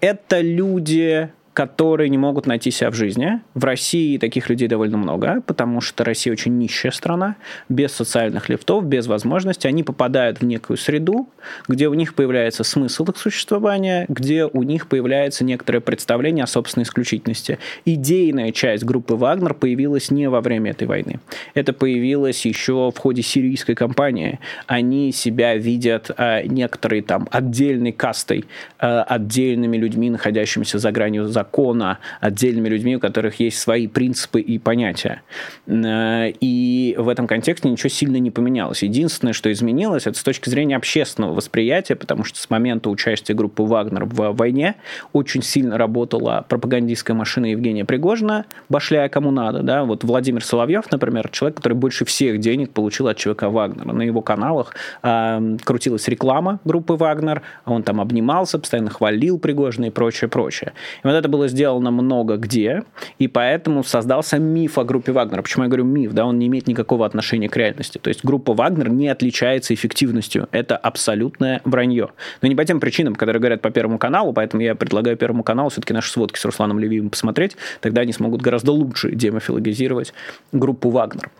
Это 0.00 0.40
люди, 0.40 1.30
которые 1.52 2.08
не 2.08 2.18
могут 2.18 2.46
найти 2.46 2.70
себя 2.70 2.90
в 2.90 2.94
жизни. 2.94 3.40
В 3.54 3.64
России 3.64 4.16
таких 4.16 4.48
людей 4.48 4.68
довольно 4.68 4.96
много, 4.96 5.42
потому 5.46 5.80
что 5.80 6.04
Россия 6.04 6.32
очень 6.32 6.56
нищая 6.56 6.92
страна, 6.92 7.36
без 7.68 7.92
социальных 7.92 8.48
лифтов, 8.48 8.84
без 8.84 9.06
возможностей. 9.06 9.68
Они 9.68 9.82
попадают 9.82 10.40
в 10.40 10.44
некую 10.44 10.78
среду, 10.78 11.28
где 11.68 11.88
у 11.88 11.94
них 11.94 12.14
появляется 12.14 12.64
смысл 12.64 13.04
их 13.04 13.18
существования, 13.18 14.06
где 14.08 14.46
у 14.46 14.62
них 14.62 14.86
появляется 14.86 15.44
некоторое 15.44 15.80
представление 15.80 16.44
о 16.44 16.46
собственной 16.46 16.84
исключительности. 16.84 17.58
Идейная 17.84 18.52
часть 18.52 18.84
группы 18.84 19.14
«Вагнер» 19.14 19.54
появилась 19.54 20.10
не 20.10 20.28
во 20.30 20.40
время 20.40 20.70
этой 20.70 20.88
войны. 20.88 21.20
Это 21.54 21.74
появилось 21.74 22.46
еще 22.46 22.90
в 22.94 22.98
ходе 22.98 23.22
сирийской 23.22 23.74
кампании. 23.74 24.40
Они 24.66 25.12
себя 25.12 25.54
видят 25.56 26.10
э, 26.16 26.46
некоторой 26.46 27.02
там 27.02 27.28
отдельной 27.30 27.92
кастой, 27.92 28.46
э, 28.78 29.00
отдельными 29.00 29.76
людьми, 29.76 30.08
находящимися 30.08 30.78
за 30.78 30.90
гранью 30.92 31.26
за 31.28 31.41
закона 31.42 31.98
отдельными 32.20 32.68
людьми, 32.68 32.96
у 32.96 33.00
которых 33.00 33.40
есть 33.40 33.58
свои 33.58 33.88
принципы 33.88 34.40
и 34.40 34.58
понятия. 34.58 35.22
Э, 35.66 36.30
и 36.40 36.94
в 36.98 37.08
этом 37.08 37.26
контексте 37.26 37.68
ничего 37.68 37.88
сильно 37.88 38.18
не 38.18 38.30
поменялось. 38.30 38.82
Единственное, 38.82 39.32
что 39.32 39.50
изменилось, 39.50 40.06
это 40.06 40.16
с 40.18 40.22
точки 40.22 40.48
зрения 40.48 40.76
общественного 40.76 41.34
восприятия, 41.34 41.96
потому 41.96 42.24
что 42.24 42.38
с 42.38 42.48
момента 42.48 42.90
участия 42.90 43.34
группы 43.34 43.64
«Вагнер» 43.64 44.04
в 44.04 44.32
войне 44.32 44.76
очень 45.12 45.42
сильно 45.42 45.76
работала 45.76 46.44
пропагандистская 46.48 47.16
машина 47.16 47.46
Евгения 47.46 47.84
Пригожина, 47.84 48.44
башляя 48.68 49.08
кому 49.08 49.30
надо. 49.32 49.62
Да? 49.62 49.84
Вот 49.84 50.04
Владимир 50.04 50.44
Соловьев, 50.44 50.84
например, 50.92 51.28
человек, 51.30 51.56
который 51.56 51.74
больше 51.74 52.04
всех 52.04 52.38
денег 52.38 52.70
получил 52.70 53.08
от 53.08 53.16
ЧВК 53.16 53.44
«Вагнера». 53.44 53.92
На 53.92 54.02
его 54.02 54.20
каналах 54.20 54.74
э, 55.02 55.56
крутилась 55.64 56.06
реклама 56.06 56.60
группы 56.64 56.94
«Вагнер», 56.94 57.42
он 57.64 57.82
там 57.82 58.00
обнимался, 58.00 58.58
постоянно 58.58 58.90
хвалил 58.90 59.38
Пригожина 59.38 59.86
и 59.86 59.90
прочее, 59.90 60.28
прочее. 60.28 60.72
И 61.02 61.06
вот 61.06 61.14
это 61.14 61.28
было 61.32 61.48
сделано 61.48 61.90
много 61.90 62.36
где, 62.36 62.84
и 63.18 63.26
поэтому 63.26 63.82
создался 63.82 64.38
миф 64.38 64.78
о 64.78 64.84
группе 64.84 65.10
Вагнера. 65.10 65.42
Почему 65.42 65.64
я 65.64 65.68
говорю 65.68 65.84
миф? 65.84 66.12
Да, 66.12 66.26
он 66.26 66.38
не 66.38 66.46
имеет 66.46 66.68
никакого 66.68 67.04
отношения 67.04 67.48
к 67.48 67.56
реальности. 67.56 67.98
То 67.98 68.08
есть 68.08 68.24
группа 68.24 68.52
Вагнер 68.54 68.88
не 68.90 69.08
отличается 69.08 69.74
эффективностью. 69.74 70.48
Это 70.52 70.76
абсолютное 70.76 71.60
вранье. 71.64 72.10
Но 72.42 72.48
не 72.48 72.54
по 72.54 72.64
тем 72.64 72.78
причинам, 72.78 73.16
которые 73.16 73.40
говорят 73.40 73.62
по 73.62 73.70
Первому 73.70 73.98
каналу, 73.98 74.32
поэтому 74.32 74.62
я 74.62 74.74
предлагаю 74.74 75.16
Первому 75.16 75.42
каналу 75.42 75.70
все-таки 75.70 75.94
наши 75.94 76.12
сводки 76.12 76.38
с 76.38 76.44
Русланом 76.44 76.78
Левиевым 76.78 77.10
посмотреть, 77.10 77.56
тогда 77.80 78.02
они 78.02 78.12
смогут 78.12 78.42
гораздо 78.42 78.72
лучше 78.72 79.10
демофилогизировать 79.10 80.12
группу 80.52 80.90
Вагнер. 80.90 81.30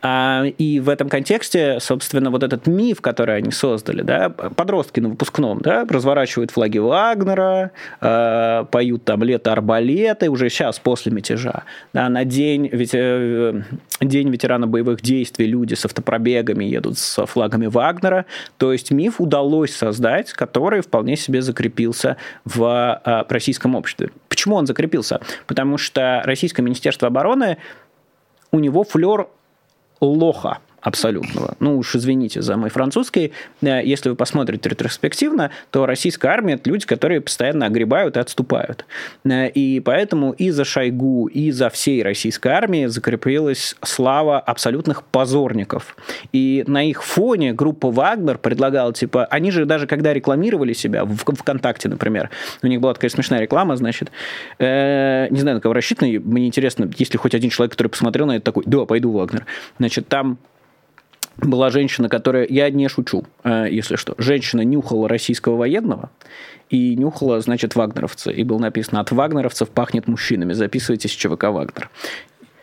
А, 0.00 0.44
и 0.58 0.80
в 0.80 0.88
этом 0.88 1.08
контексте, 1.08 1.78
собственно, 1.80 2.30
вот 2.30 2.42
этот 2.42 2.66
миф, 2.66 3.00
который 3.00 3.36
они 3.36 3.50
создали, 3.50 4.02
да, 4.02 4.30
подростки 4.30 5.00
на 5.00 5.10
выпускном, 5.10 5.60
да, 5.60 5.84
разворачивают 5.88 6.50
флаги 6.50 6.78
Вагнера, 6.78 7.70
э, 8.00 8.64
поют 8.70 9.04
там 9.04 9.22
лет 9.22 9.41
это 9.42 9.52
арбалеты 9.52 10.30
уже 10.30 10.48
сейчас, 10.48 10.78
после 10.78 11.10
мятежа. 11.12 11.64
Да, 11.92 12.08
на 12.08 12.24
день, 12.24 12.68
ведь, 12.72 12.94
э, 12.94 13.62
день 14.00 14.30
ветерана 14.30 14.66
боевых 14.68 15.02
действий 15.02 15.46
люди 15.46 15.74
с 15.74 15.84
автопробегами 15.84 16.64
едут 16.64 16.96
с 16.98 17.26
флагами 17.26 17.66
Вагнера. 17.66 18.24
То 18.56 18.72
есть 18.72 18.92
миф 18.92 19.20
удалось 19.20 19.74
создать, 19.74 20.32
который 20.32 20.80
вполне 20.80 21.16
себе 21.16 21.42
закрепился 21.42 22.16
в 22.44 23.00
э, 23.04 23.24
российском 23.28 23.74
обществе. 23.74 24.10
Почему 24.28 24.54
он 24.54 24.66
закрепился? 24.66 25.20
Потому 25.46 25.76
что 25.76 26.22
Российское 26.24 26.62
Министерство 26.62 27.08
обороны, 27.08 27.58
у 28.52 28.60
него 28.60 28.84
флер 28.84 29.26
лоха– 30.00 30.58
абсолютного. 30.82 31.56
Ну 31.60 31.78
уж 31.78 31.94
извините 31.94 32.42
за 32.42 32.56
мой 32.56 32.68
французский. 32.68 33.32
Э, 33.62 33.80
если 33.82 34.10
вы 34.10 34.16
посмотрите 34.16 34.68
ретроспективно, 34.68 35.50
то 35.70 35.86
российская 35.86 36.28
армия– 36.28 36.54
это 36.54 36.68
люди, 36.68 36.84
которые 36.84 37.20
постоянно 37.20 37.66
огребают 37.66 38.16
и 38.16 38.20
отступают. 38.20 38.84
Э, 39.24 39.48
и 39.48 39.80
поэтому 39.80 40.32
и 40.32 40.50
за 40.50 40.64
Шойгу, 40.64 41.28
и 41.28 41.52
за 41.52 41.70
всей 41.70 42.02
российской 42.02 42.48
армии 42.48 42.86
закрепилась 42.86 43.76
слава 43.82 44.40
абсолютных 44.40 45.04
позорников. 45.04 45.96
И 46.32 46.64
на 46.66 46.82
их 46.82 47.04
фоне 47.04 47.52
группа 47.52 47.90
«Вагнер» 47.90 48.38
предлагала, 48.38 48.92
типа, 48.92 49.24
они 49.26 49.52
же 49.52 49.64
даже 49.64 49.86
когда 49.86 50.12
рекламировали 50.12 50.72
себя, 50.72 51.04
в 51.04 51.16
ВКонтакте, 51.16 51.88
например, 51.88 52.30
у 52.62 52.66
них 52.66 52.80
была 52.80 52.94
такая 52.94 53.10
смешная 53.10 53.40
реклама, 53.40 53.76
значит, 53.76 54.10
э, 54.58 55.28
не 55.30 55.38
знаю, 55.40 55.56
на 55.56 55.60
кого 55.60 55.74
рассчитана, 55.74 56.10
мне 56.20 56.48
интересно, 56.48 56.90
есть 56.98 57.12
ли 57.12 57.18
хоть 57.18 57.34
один 57.34 57.50
человек, 57.50 57.72
который 57.72 57.88
посмотрел 57.88 58.26
на 58.26 58.32
это 58.32 58.44
такой, 58.44 58.64
да, 58.66 58.84
пойду 58.84 59.12
«Вагнер». 59.12 59.46
Значит, 59.78 60.08
там 60.08 60.38
была 61.36 61.70
женщина, 61.70 62.08
которая, 62.08 62.46
я 62.48 62.70
не 62.70 62.88
шучу, 62.88 63.24
э, 63.44 63.66
если 63.70 63.96
что, 63.96 64.14
женщина 64.18 64.62
нюхала 64.62 65.08
российского 65.08 65.56
военного 65.56 66.10
и 66.70 66.96
нюхала, 66.96 67.40
значит, 67.40 67.74
вагнеровца. 67.74 68.30
И 68.30 68.44
было 68.44 68.58
написано, 68.58 69.00
от 69.00 69.10
вагнеровцев 69.10 69.68
пахнет 69.68 70.08
мужчинами, 70.08 70.52
записывайтесь 70.52 71.12
в 71.12 71.18
ЧВК 71.18 71.44
«Вагнер». 71.44 71.90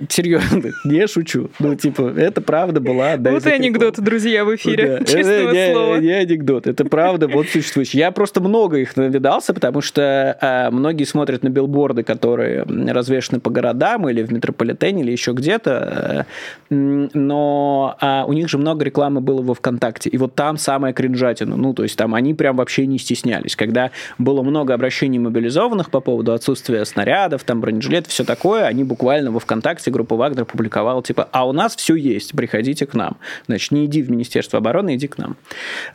Серьезно, 0.07 0.71
не 0.85 1.07
шучу. 1.13 1.49
Ну, 1.59 1.75
типа, 1.75 2.13
это 2.15 2.39
правда 2.39 2.79
была. 2.79 3.17
Да, 3.17 3.31
вот 3.31 3.45
и 3.45 3.49
анекдот, 3.49 3.99
друзья, 3.99 4.45
в 4.45 4.55
эфире. 4.55 4.99
Это, 5.01 5.23
слова. 5.73 5.97
Не, 5.97 6.07
не 6.07 6.11
анекдот, 6.11 6.67
это 6.67 6.85
правда 6.85 7.27
вот 7.27 7.47
существующий. 7.47 7.97
Я 7.97 8.11
просто 8.11 8.39
много 8.39 8.77
их 8.77 8.95
навидался, 8.95 9.53
потому 9.53 9.81
что 9.81 10.37
а, 10.39 10.71
многие 10.71 11.03
смотрят 11.03 11.43
на 11.43 11.49
билборды, 11.49 12.03
которые 12.03 12.63
развешены 12.63 13.41
по 13.41 13.49
городам 13.49 14.07
или 14.07 14.23
в 14.23 14.31
метрополитене, 14.31 15.03
или 15.03 15.11
еще 15.11 15.33
где-то, 15.33 15.71
а, 15.81 16.25
но 16.69 17.97
а, 17.99 18.23
у 18.25 18.31
них 18.31 18.47
же 18.47 18.57
много 18.57 18.85
рекламы 18.85 19.19
было 19.19 19.41
во 19.41 19.53
ВКонтакте, 19.53 20.09
и 20.09 20.17
вот 20.17 20.33
там 20.33 20.57
самая 20.57 20.93
кринжатина. 20.93 21.57
Ну, 21.57 21.73
то 21.73 21.83
есть 21.83 21.97
там 21.97 22.15
они 22.15 22.33
прям 22.33 22.55
вообще 22.55 22.85
не 22.85 22.99
стеснялись. 22.99 23.57
Когда 23.57 23.91
было 24.17 24.43
много 24.43 24.73
обращений 24.73 25.19
мобилизованных 25.19 25.91
по 25.91 25.99
поводу 25.99 26.31
отсутствия 26.31 26.85
снарядов, 26.85 27.43
там 27.43 27.59
бронежилетов, 27.59 28.13
все 28.13 28.23
такое, 28.23 28.63
они 28.63 28.85
буквально 28.85 29.31
во 29.31 29.39
ВКонтакте 29.39 29.88
ВКонтакте 29.89 29.91
группа 29.91 30.15
Вагнер 30.15 30.45
публиковала, 30.45 31.01
типа, 31.03 31.27
а 31.31 31.47
у 31.47 31.53
нас 31.53 31.75
все 31.75 31.95
есть, 31.95 32.35
приходите 32.35 32.85
к 32.85 32.93
нам. 32.93 33.17
Значит, 33.47 33.71
не 33.71 33.85
иди 33.85 34.01
в 34.01 34.09
Министерство 34.09 34.59
обороны, 34.59 34.95
иди 34.95 35.07
к 35.07 35.17
нам. 35.17 35.35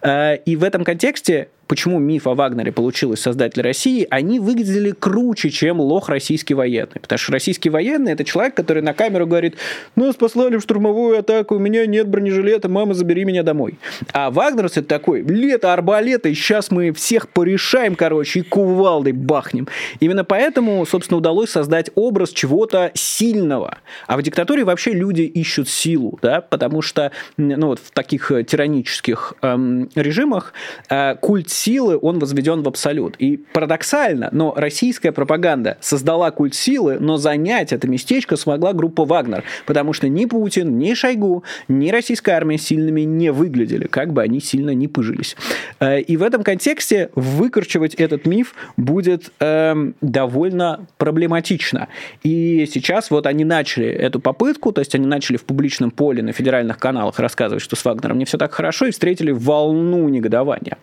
Э, 0.03 0.37
и 0.37 0.57
в 0.57 0.65
этом 0.65 0.85
контексте 0.85 1.49
почему 1.67 1.99
миф 1.99 2.27
о 2.27 2.35
Вагнере 2.35 2.73
получилось 2.73 3.21
создатель 3.21 3.63
России, 3.63 4.07
они 4.11 4.41
выглядели 4.41 4.93
круче, 4.93 5.51
чем 5.51 5.81
лох 5.81 6.09
российский 6.09 6.55
военный. 6.55 7.01
Потому 7.01 7.19
что 7.19 7.33
российский 7.33 7.71
военный– 7.71 8.13
это 8.15 8.25
человек, 8.25 8.55
который 8.55 8.83
на 8.83 8.95
камеру 8.95 9.27
говорит, 9.27 9.57
нас 9.97 10.17
послали 10.17 10.57
в 10.57 10.61
штурмовую 10.61 11.19
атаку, 11.19 11.57
у 11.57 11.59
меня 11.59 11.87
нет 11.87 12.09
бронежилета, 12.09 12.69
мама, 12.69 12.95
забери 12.95 13.25
меня 13.25 13.43
домой. 13.43 13.79
А 14.13 14.31
Вагнерс– 14.31 14.73
это 14.77 14.89
такой, 14.89 15.23
лето, 15.23 15.73
арбалеты, 15.73 16.35
сейчас 16.35 16.71
мы 16.71 16.93
всех 16.93 17.29
порешаем, 17.29 17.95
короче, 17.95 18.41
и 18.41 18.43
кувалдой 18.43 19.13
бахнем. 19.13 19.69
Именно 20.01 20.25
поэтому, 20.25 20.85
собственно, 20.87 21.19
удалось 21.19 21.51
создать 21.51 21.91
образ 21.95 22.31
чего-то 22.31 22.91
сильного. 22.95 23.79
А 24.07 24.17
в 24.17 24.23
диктатуре 24.23 24.65
вообще 24.65 24.93
люди 24.93 25.23
ищут 25.23 25.69
силу, 25.69 26.19
да, 26.23 26.41
потому 26.41 26.83
что 26.83 27.13
ну, 27.37 27.69
вот 27.69 27.79
в 27.79 27.91
таких 27.91 28.31
э, 28.31 28.45
тиранических 28.45 29.35
эм, 29.43 29.89
режимах 29.95 30.53
э, 30.89 31.17
культ 31.17 31.51
силы, 31.65 31.99
он 32.01 32.19
возведен 32.19 32.63
в 32.63 32.69
абсолют. 32.69 33.17
И 33.19 33.39
парадоксально, 33.53 34.29
но 34.33 34.53
российская 34.57 35.13
пропаганда 35.13 35.79
создала 35.81 36.31
культ 36.31 36.55
силы, 36.55 36.99
но 37.01 37.17
занять 37.17 37.73
это 37.73 37.89
местечко 37.89 38.37
смогла 38.37 38.73
группа 38.73 39.05
Вагнер, 39.05 39.45
потому 39.67 39.93
что 39.93 40.09
ни 40.09 40.27
Путин, 40.27 40.79
ни 40.79 40.93
Шойгу, 40.95 41.45
ни 41.69 41.91
российская 41.91 42.33
армия 42.33 42.59
сильными 42.59 43.03
не 43.03 43.33
выглядели, 43.33 43.87
как 43.87 44.13
бы 44.13 44.23
они 44.23 44.41
сильно 44.41 44.71
не 44.75 44.89
пыжились. 44.89 45.37
Э, 45.81 46.01
и 46.01 46.17
в 46.17 46.23
этом 46.23 46.43
контексте 46.43 47.11
выкручивать 47.15 47.95
этот 47.95 48.27
миф 48.27 48.55
будет 48.77 49.33
э, 49.41 49.75
довольно 50.01 50.87
проблематично. 50.99 51.89
И 52.23 52.69
сейчас 52.73 53.11
вот 53.11 53.27
они 53.27 53.45
начали 53.45 53.87
эту 53.87 54.21
попытку, 54.21 54.73
то 54.73 54.81
есть 54.81 54.95
они 54.95 55.07
начали 55.07 55.37
в 55.37 55.45
публичном 55.45 55.91
поле 55.91 56.23
на 56.23 56.33
федеральных 56.33 56.79
каналах 56.79 57.19
рассказывать, 57.19 57.63
что 57.63 57.77
с 57.77 57.85
Вагнером 57.85 58.19
не 58.19 58.25
все 58.25 58.37
так 58.37 58.53
хорошо, 58.53 58.87
и 58.87 58.91
встретили 58.91 59.31
волну 59.31 60.09
негодования. 60.09 60.77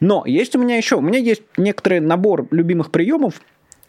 Но 0.00 0.11
есть 0.26 0.54
у 0.56 0.58
меня 0.58 0.76
еще, 0.76 0.96
у 0.96 1.00
меня 1.00 1.18
есть 1.18 1.42
некоторый 1.56 2.00
набор 2.00 2.46
любимых 2.50 2.90
приемов, 2.90 3.40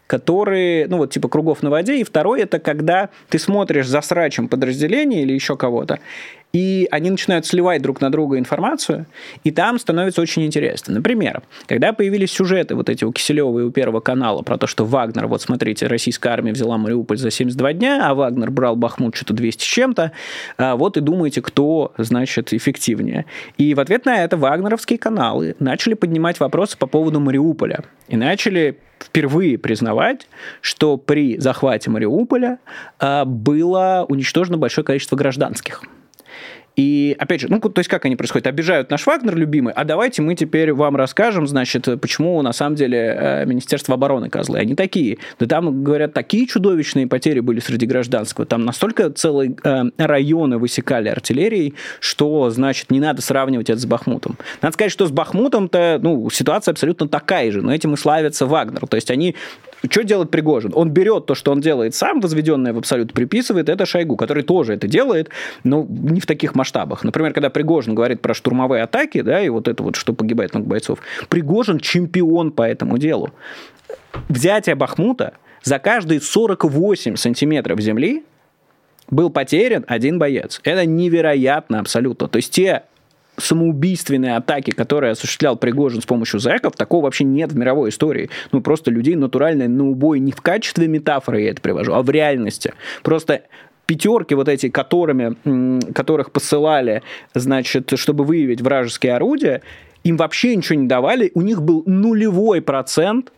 которые, 0.06 0.86
ну 0.88 0.98
вот 0.98 1.12
типа 1.12 1.28
кругов 1.28 1.62
на 1.62 1.70
воде. 1.70 1.98
И 1.98 2.04
второй 2.04 2.42
это 2.42 2.58
когда 2.58 3.10
ты 3.28 3.38
смотришь 3.38 3.86
за 3.86 4.00
срачем 4.00 4.48
подразделения 4.48 5.22
или 5.22 5.32
еще 5.32 5.56
кого-то, 5.56 5.98
и 6.54 6.86
они 6.92 7.10
начинают 7.10 7.44
сливать 7.44 7.82
друг 7.82 8.00
на 8.00 8.10
друга 8.10 8.38
информацию, 8.38 9.06
и 9.42 9.50
там 9.50 9.78
становится 9.78 10.22
очень 10.22 10.46
интересно. 10.46 10.94
Например, 10.94 11.42
когда 11.66 11.92
появились 11.92 12.30
сюжеты 12.30 12.76
вот 12.76 12.88
эти 12.88 13.04
у 13.04 13.12
Киселева 13.12 13.58
и 13.58 13.62
у 13.64 13.70
Первого 13.72 14.00
канала 14.00 14.42
про 14.42 14.56
то, 14.56 14.68
что 14.68 14.84
Вагнер, 14.84 15.26
вот 15.26 15.42
смотрите, 15.42 15.88
российская 15.88 16.30
армия 16.30 16.52
взяла 16.52 16.78
Мариуполь 16.78 17.18
за 17.18 17.32
72 17.32 17.72
дня, 17.72 18.08
а 18.08 18.14
Вагнер 18.14 18.52
брал 18.52 18.76
Бахмут 18.76 19.16
что-то 19.16 19.34
200 19.34 19.62
с 19.62 19.66
чем-то, 19.66 20.12
а 20.56 20.76
вот 20.76 20.96
и 20.96 21.00
думаете, 21.00 21.42
кто, 21.42 21.92
значит, 21.98 22.52
эффективнее. 22.52 23.26
И 23.58 23.74
в 23.74 23.80
ответ 23.80 24.04
на 24.04 24.22
это 24.22 24.36
вагнеровские 24.36 25.00
каналы 25.00 25.56
начали 25.58 25.94
поднимать 25.94 26.38
вопросы 26.38 26.78
по 26.78 26.86
поводу 26.86 27.18
Мариуполя. 27.18 27.82
И 28.06 28.16
начали 28.16 28.78
впервые 29.00 29.58
признавать, 29.58 30.28
что 30.60 30.98
при 30.98 31.36
захвате 31.38 31.90
Мариуполя 31.90 32.60
а, 33.00 33.24
было 33.24 34.06
уничтожено 34.08 34.56
большое 34.56 34.84
количество 34.84 35.16
гражданских. 35.16 35.82
И, 36.76 37.14
опять 37.18 37.40
же, 37.40 37.48
ну, 37.48 37.60
то 37.60 37.78
есть 37.78 37.88
как 37.88 38.04
они 38.04 38.16
происходят? 38.16 38.46
Обижают 38.46 38.90
наш 38.90 39.06
Вагнер 39.06 39.36
любимый, 39.36 39.72
а 39.72 39.84
давайте 39.84 40.22
мы 40.22 40.34
теперь 40.34 40.72
вам 40.72 40.96
расскажем, 40.96 41.46
значит, 41.46 41.88
почему 42.00 42.42
на 42.42 42.52
самом 42.52 42.74
деле 42.74 42.98
э, 42.98 43.44
Министерство 43.46 43.94
обороны 43.94 44.28
козлы. 44.28 44.58
Они 44.58 44.74
такие. 44.74 45.18
Да 45.38 45.46
там, 45.46 45.84
говорят, 45.84 46.12
такие 46.12 46.46
чудовищные 46.46 47.06
потери 47.06 47.40
были 47.40 47.60
среди 47.60 47.86
гражданского. 47.86 48.46
Там 48.46 48.64
настолько 48.64 49.10
целые 49.10 49.56
э, 49.62 49.82
районы 49.98 50.58
высекали 50.58 51.08
артиллерией, 51.08 51.74
что, 52.00 52.50
значит, 52.50 52.90
не 52.90 53.00
надо 53.00 53.22
сравнивать 53.22 53.70
это 53.70 53.80
с 53.80 53.86
Бахмутом. 53.86 54.36
Надо 54.60 54.74
сказать, 54.74 54.92
что 54.92 55.06
с 55.06 55.10
Бахмутом-то, 55.10 56.00
ну, 56.02 56.28
ситуация 56.30 56.72
абсолютно 56.72 57.08
такая 57.08 57.52
же, 57.52 57.62
но 57.62 57.72
этим 57.72 57.94
и 57.94 57.96
славится 57.96 58.46
Вагнер. 58.46 58.86
То 58.88 58.96
есть 58.96 59.10
они 59.10 59.36
что 59.90 60.04
делает 60.04 60.30
Пригожин? 60.30 60.72
Он 60.74 60.90
берет 60.90 61.26
то, 61.26 61.34
что 61.34 61.52
он 61.52 61.60
делает 61.60 61.94
сам, 61.94 62.20
возведенное 62.20 62.72
в 62.72 62.78
абсолют, 62.78 63.12
приписывает 63.12 63.68
это 63.68 63.86
Шойгу, 63.86 64.16
который 64.16 64.42
тоже 64.42 64.74
это 64.74 64.86
делает, 64.86 65.30
но 65.62 65.86
не 65.88 66.20
в 66.20 66.26
таких 66.26 66.54
масштабах. 66.54 67.04
Например, 67.04 67.32
когда 67.32 67.50
Пригожин 67.50 67.94
говорит 67.94 68.20
про 68.20 68.34
штурмовые 68.34 68.82
атаки, 68.82 69.20
да, 69.20 69.40
и 69.42 69.48
вот 69.48 69.68
это 69.68 69.82
вот, 69.82 69.96
что 69.96 70.12
погибает 70.12 70.54
много 70.54 70.68
бойцов, 70.68 70.98
Пригожин 71.28 71.78
чемпион 71.78 72.52
по 72.52 72.62
этому 72.62 72.98
делу. 72.98 73.30
Взятие 74.28 74.74
Бахмута 74.74 75.34
за 75.62 75.78
каждые 75.78 76.20
48 76.20 77.16
сантиметров 77.16 77.80
земли 77.80 78.24
был 79.10 79.30
потерян 79.30 79.84
один 79.86 80.18
боец. 80.18 80.60
Это 80.64 80.86
невероятно 80.86 81.80
абсолютно. 81.80 82.28
То 82.28 82.36
есть 82.36 82.52
те 82.52 82.84
самоубийственные 83.36 84.36
атаки, 84.36 84.70
которые 84.70 85.12
осуществлял 85.12 85.56
Пригожин 85.56 86.00
с 86.00 86.06
помощью 86.06 86.40
зэков, 86.40 86.76
такого 86.76 87.04
вообще 87.04 87.24
нет 87.24 87.52
в 87.52 87.56
мировой 87.56 87.90
истории. 87.90 88.30
Ну, 88.52 88.60
просто 88.60 88.90
людей 88.90 89.16
натурально 89.16 89.68
на 89.68 89.88
убой 89.88 90.20
не 90.20 90.32
в 90.32 90.40
качестве 90.40 90.86
метафоры 90.86 91.42
я 91.42 91.50
это 91.50 91.60
привожу, 91.60 91.92
а 91.94 92.02
в 92.02 92.10
реальности. 92.10 92.74
Просто 93.02 93.42
пятерки 93.86 94.34
вот 94.34 94.48
эти, 94.48 94.68
которыми, 94.68 95.92
которых 95.92 96.32
посылали, 96.32 97.02
значит, 97.34 97.92
чтобы 97.96 98.24
выявить 98.24 98.60
вражеские 98.60 99.14
орудия, 99.14 99.62
им 100.04 100.16
вообще 100.16 100.54
ничего 100.54 100.78
не 100.78 100.86
давали, 100.86 101.30
у 101.34 101.40
них 101.40 101.62
был 101.62 101.82
нулевой 101.86 102.60
процент 102.60 103.32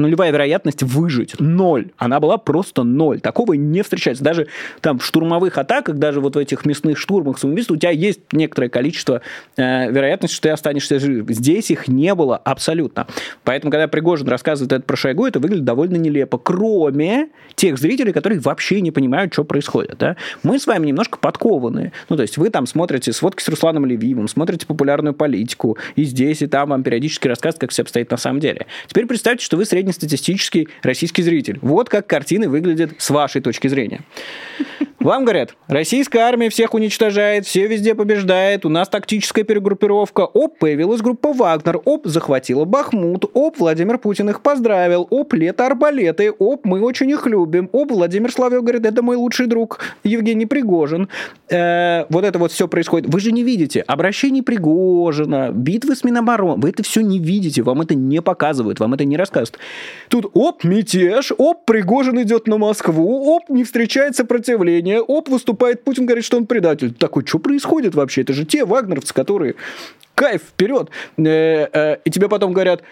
нулевая 0.00 0.32
вероятность 0.32 0.82
выжить. 0.82 1.38
Ноль. 1.38 1.90
Она 1.98 2.20
была 2.20 2.38
просто 2.38 2.82
ноль. 2.82 3.20
Такого 3.20 3.54
не 3.54 3.82
встречается. 3.82 4.24
Даже 4.24 4.48
там 4.80 4.98
в 4.98 5.04
штурмовых 5.04 5.56
атаках, 5.58 5.96
даже 5.96 6.20
вот 6.20 6.36
в 6.36 6.38
этих 6.38 6.64
мясных 6.64 6.98
штурмах 6.98 7.38
самоубийств, 7.38 7.70
у 7.70 7.76
тебя 7.76 7.90
есть 7.90 8.20
некоторое 8.32 8.68
количество 8.68 9.22
э, 9.56 9.90
вероятности, 9.90 10.34
что 10.34 10.48
ты 10.48 10.50
останешься 10.50 10.98
жив. 10.98 11.26
Здесь 11.28 11.70
их 11.70 11.88
не 11.88 12.14
было 12.14 12.36
абсолютно. 12.36 13.06
Поэтому, 13.44 13.70
когда 13.70 13.88
Пригожин 13.88 14.28
рассказывает 14.28 14.72
это 14.72 14.82
про 14.82 14.96
Шойгу, 14.96 15.26
это 15.26 15.38
выглядит 15.38 15.64
довольно 15.64 15.96
нелепо. 15.96 16.38
Кроме 16.38 17.28
тех 17.54 17.78
зрителей, 17.78 18.12
которые 18.12 18.40
вообще 18.40 18.80
не 18.80 18.90
понимают, 18.90 19.32
что 19.32 19.44
происходит. 19.44 19.98
Да? 19.98 20.16
Мы 20.42 20.58
с 20.58 20.66
вами 20.66 20.86
немножко 20.86 21.18
подкованы. 21.18 21.92
Ну, 22.08 22.16
то 22.16 22.22
есть 22.22 22.38
вы 22.38 22.50
там 22.50 22.66
смотрите 22.66 23.12
сводки 23.12 23.42
с 23.42 23.48
Русланом 23.48 23.84
Левиевым, 23.86 24.28
смотрите 24.28 24.66
популярную 24.66 25.14
политику, 25.14 25.76
и 25.96 26.04
здесь, 26.04 26.42
и 26.42 26.46
там 26.46 26.70
вам 26.70 26.82
периодически 26.82 27.28
рассказывают, 27.28 27.60
как 27.60 27.70
все 27.70 27.82
обстоит 27.82 28.10
на 28.10 28.16
самом 28.16 28.40
деле. 28.40 28.66
Теперь 28.86 29.06
представьте, 29.06 29.44
что 29.44 29.56
вы 29.56 29.64
средний 29.64 29.89
среднестатистический 29.92 30.68
российский 30.82 31.22
зритель. 31.22 31.58
Вот 31.62 31.88
как 31.88 32.06
картины 32.06 32.48
выглядят 32.48 32.92
с 32.98 33.10
вашей 33.10 33.40
точки 33.40 33.68
зрения. 33.68 34.00
Вам 35.00 35.24
говорят, 35.24 35.54
российская 35.66 36.20
армия 36.20 36.50
всех 36.50 36.74
уничтожает, 36.74 37.46
все 37.46 37.66
везде 37.66 37.94
побеждает, 37.94 38.66
у 38.66 38.68
нас 38.68 38.86
тактическая 38.86 39.44
перегруппировка. 39.44 40.20
Оп, 40.20 40.58
появилась 40.58 41.00
группа 41.00 41.32
Вагнер, 41.32 41.80
оп, 41.86 42.06
захватила 42.06 42.66
Бахмут, 42.66 43.24
оп, 43.32 43.58
Владимир 43.58 43.96
Путин 43.96 44.28
их 44.28 44.42
поздравил, 44.42 45.06
оп, 45.08 45.32
лето 45.32 45.64
арбалеты, 45.64 46.30
оп, 46.30 46.66
мы 46.66 46.82
очень 46.82 47.08
их 47.08 47.26
любим, 47.26 47.70
оп, 47.72 47.92
Владимир 47.92 48.30
Славев 48.30 48.62
говорит, 48.62 48.84
это 48.84 49.02
мой 49.02 49.16
лучший 49.16 49.46
друг 49.46 49.80
Евгений 50.04 50.44
Пригожин. 50.44 51.08
Э, 51.48 52.04
вот 52.10 52.24
это 52.24 52.38
вот 52.38 52.52
все 52.52 52.68
происходит. 52.68 53.10
Вы 53.10 53.20
же 53.20 53.32
не 53.32 53.42
видите 53.42 53.80
обращений 53.80 54.42
Пригожина, 54.42 55.50
битвы 55.50 55.96
с 55.96 56.04
Минобороны, 56.04 56.60
вы 56.60 56.68
это 56.68 56.82
все 56.82 57.00
не 57.00 57.18
видите, 57.18 57.62
вам 57.62 57.80
это 57.80 57.94
не 57.94 58.20
показывают, 58.20 58.80
вам 58.80 58.92
это 58.92 59.06
не 59.06 59.16
рассказывают. 59.16 59.58
Тут 60.08 60.30
оп, 60.34 60.64
мятеж, 60.64 61.32
оп, 61.36 61.64
Пригожин 61.64 62.20
идет 62.22 62.46
на 62.46 62.58
Москву, 62.58 63.34
оп, 63.34 63.48
не 63.48 63.64
встречает 63.64 64.16
сопротивления, 64.16 65.00
оп, 65.00 65.28
выступает 65.28 65.84
Путин, 65.84 66.06
говорит, 66.06 66.24
что 66.24 66.36
он 66.36 66.46
предатель. 66.46 66.92
Такой, 66.92 67.24
что 67.26 67.38
происходит 67.38 67.94
вообще? 67.94 68.22
Это 68.22 68.32
же 68.32 68.44
те 68.44 68.64
вагнеровцы, 68.64 69.14
которые 69.14 69.54
кайф, 70.14 70.42
вперед. 70.42 70.90
Э, 71.16 71.68
э, 71.72 71.96
и 72.04 72.10
тебе 72.10 72.28
потом 72.28 72.52
говорят, 72.52 72.82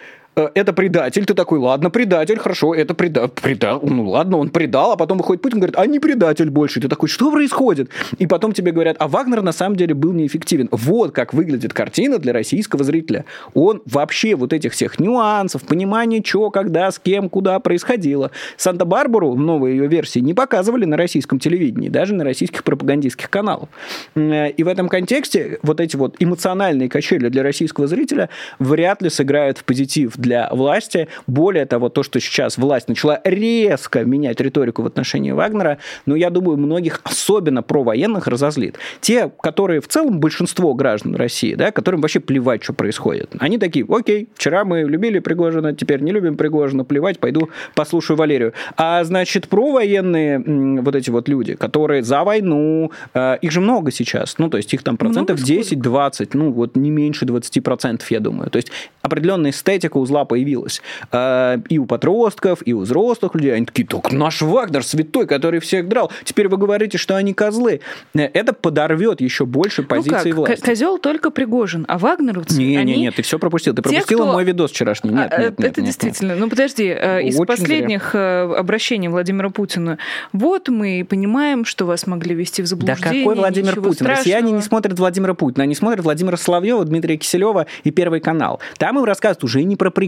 это 0.55 0.73
предатель, 0.73 1.25
ты 1.25 1.35
такой, 1.35 1.59
ладно, 1.59 1.91
предатель, 1.91 2.39
хорошо, 2.39 2.75
это 2.75 2.95
преда, 2.95 3.29
предал, 3.29 3.81
ну 3.83 4.09
ладно, 4.09 4.39
он 4.39 4.51
предал, 4.51 4.93
а 4.93 4.97
потом 4.97 5.19
выходит 5.19 5.43
Путин, 5.43 5.59
говорит, 5.59 5.77
а 5.79 5.87
не 5.87 5.99
предатель 5.99 6.51
больше, 6.51 6.81
ты 6.81 6.89
такой, 6.89 7.09
что 7.09 7.31
происходит? 7.31 7.91
И 8.19 8.27
потом 8.27 8.53
тебе 8.53 8.73
говорят, 8.73 8.97
а 8.99 9.09
Вагнер 9.09 9.43
на 9.43 9.53
самом 9.53 9.77
деле 9.77 9.95
был 9.95 10.13
неэффективен. 10.13 10.69
Вот 10.71 11.13
как 11.13 11.35
выглядит 11.35 11.73
картина 11.73 12.19
для 12.19 12.33
российского 12.33 12.85
зрителя. 12.85 13.25
Он 13.55 13.83
вообще 13.87 14.35
вот 14.35 14.53
этих 14.53 14.73
всех 14.73 15.01
нюансов, 15.01 15.63
понимания, 15.63 16.23
что, 16.25 16.51
когда, 16.51 16.91
с 16.91 16.99
кем, 16.99 17.29
куда 17.29 17.59
происходило. 17.59 18.31
Санта-Барбару 18.57 19.33
в 19.33 19.39
новой 19.39 19.73
ее 19.73 19.87
версии 19.87 20.21
не 20.21 20.35
показывали 20.35 20.85
на 20.85 20.97
российском 20.97 21.39
телевидении, 21.39 21.89
даже 21.89 22.15
на 22.15 22.25
российских 22.25 22.65
пропагандистских 22.65 23.31
каналах. 23.31 23.69
Э, 24.15 24.51
и 24.51 24.63
в 24.63 24.69
этом 24.69 24.89
контексте 24.89 25.59
вот 25.63 25.81
эти 25.81 25.97
вот 25.97 26.17
эмоциональные 26.19 26.89
качели 26.89 27.29
для 27.29 27.43
российского 27.43 27.87
зрителя 27.87 28.29
вряд 28.59 29.03
ли 29.03 29.11
сыграют 29.11 29.59
в 29.59 29.65
позитив 29.65 30.13
для 30.17 30.28
для 30.29 30.51
власти. 30.53 31.09
Более 31.27 31.65
того, 31.65 31.89
то, 31.89 32.03
что 32.03 32.21
сейчас 32.21 32.59
власть 32.59 32.87
начала 32.87 33.21
резко 33.25 34.05
менять 34.05 34.41
риторику 34.43 34.83
в 34.83 34.87
отношении 34.87 35.31
Вагнера, 35.31 35.79
ну, 36.05 36.15
я 36.15 36.29
думаю, 36.29 36.59
многих, 36.59 37.01
особенно 37.05 37.63
про 37.63 37.83
военных, 37.83 38.27
разозлит. 38.27 38.77
Те, 39.01 39.31
которые 39.41 39.81
в 39.81 39.89
целом 39.89 40.21
большинство 40.21 40.75
граждан 40.75 41.15
России, 41.17 41.55
да, 41.55 41.73
которым 41.73 42.03
вообще 42.03 42.21
плевать, 42.21 42.63
что 42.63 42.75
происходит. 42.75 43.35
Они 43.39 43.57
такие, 43.57 43.87
окей, 43.89 44.29
вчера 44.35 44.67
мы 44.67 44.83
любили 44.83 45.19
Пригожина, 45.19 45.75
теперь 45.75 46.03
не 46.03 46.13
любим 46.13 46.37
Пригожина, 46.37 46.85
плевать, 46.85 47.19
пойду 47.19 47.49
послушаю 47.75 48.19
Валерию. 48.19 48.53
А 48.77 49.03
значит, 49.05 49.49
про 49.49 49.73
военные 49.73 50.39
вот 50.83 50.95
эти 50.95 51.09
вот 51.09 51.29
люди, 51.29 51.55
которые 51.55 52.03
за 52.03 52.23
войну, 52.23 52.93
э, 53.15 53.39
их 53.41 53.51
же 53.51 53.61
много 53.63 53.91
сейчас, 53.91 54.37
ну, 54.37 54.51
то 54.51 54.59
есть 54.59 54.75
их 54.75 54.83
там 54.83 54.99
процентов 54.99 55.41
10-20, 55.41 56.31
ну, 56.35 56.53
вот 56.53 56.77
не 56.77 56.91
меньше 56.91 57.25
20 57.25 57.65
процентов, 57.65 58.11
я 58.11 58.21
думаю. 58.21 58.51
То 58.51 58.57
есть 58.57 58.71
определенная 59.01 59.53
эстетика 59.53 59.97
узла 59.97 60.18
зла 60.19 60.25
появилась. 60.25 60.83
А, 61.13 61.61
и 61.69 61.79
у 61.79 61.87
подростков, 61.87 62.61
и 62.65 62.73
у 62.73 62.81
взрослых 62.81 63.35
людей. 63.35 63.55
Они 63.55 63.67
такие, 63.67 63.87
только 63.87 64.15
наш 64.15 64.43
Вагнер 64.43 64.85
святой, 64.85 65.27
который 65.27 65.61
всех 65.61 65.89
драл. 65.89 66.11
Теперь 66.25 66.49
вы 66.49 66.57
говорите, 66.57 66.99
что 66.99 67.17
они 67.17 67.35
козлы. 67.35 67.81
Это 68.15 68.53
подорвет 68.53 69.21
еще 69.21 69.47
больше 69.47 69.83
позиции 69.83 70.31
ну 70.31 70.43
как? 70.43 70.49
власти. 70.49 70.65
Козел 70.65 70.99
только 70.99 71.31
Пригожин, 71.31 71.85
а 71.89 71.99
вагнеровцы, 71.99 72.59
Не, 72.59 72.77
они... 72.77 72.97
не, 72.97 73.11
ты 73.11 73.23
все 73.23 73.39
пропустил. 73.39 73.75
Ты 73.75 73.83
пропустила 73.83 74.25
кто... 74.25 74.33
мой 74.33 74.45
видос 74.45 74.71
вчерашний. 74.71 75.11
Нет, 75.11 75.29
а, 75.31 75.39
нет, 75.39 75.59
нет, 75.59 75.71
это 75.71 75.81
нет, 75.81 75.87
действительно. 75.87 76.33
Нет. 76.33 76.41
Ну 76.41 76.51
подожди, 76.51 76.85
э, 76.85 77.23
из 77.23 77.37
Очень 77.37 77.47
последних 77.47 78.11
зря. 78.13 78.21
Э, 78.21 78.55
обращений 78.59 79.09
Владимира 79.09 79.51
Путина. 79.51 79.99
Вот 80.33 80.69
мы 80.69 81.07
понимаем, 81.09 81.65
что 81.65 81.85
вас 81.85 82.07
могли 82.07 82.35
вести 82.35 82.63
в 82.63 82.67
заблуждение. 82.67 83.03
Да 83.03 83.19
какой 83.19 83.35
Владимир 83.37 83.75
Путин? 83.77 83.93
Страшного. 83.93 84.19
Россияне 84.19 84.53
не 84.53 84.63
смотрят 84.63 84.99
Владимира 84.99 85.35
Путина, 85.35 85.65
они 85.65 85.75
смотрят 85.75 86.05
Владимира 86.05 86.37
Соловьева, 86.37 86.85
Дмитрия 86.85 87.17
Киселева 87.17 87.67
и 87.85 87.91
Первый 87.91 88.21
канал. 88.21 88.61
Там 88.79 88.99
им 88.99 89.05
рассказывают 89.05 89.45
уже 89.45 89.63
не 89.63 89.77
про 89.77 89.91
Пригожина. 89.91 90.08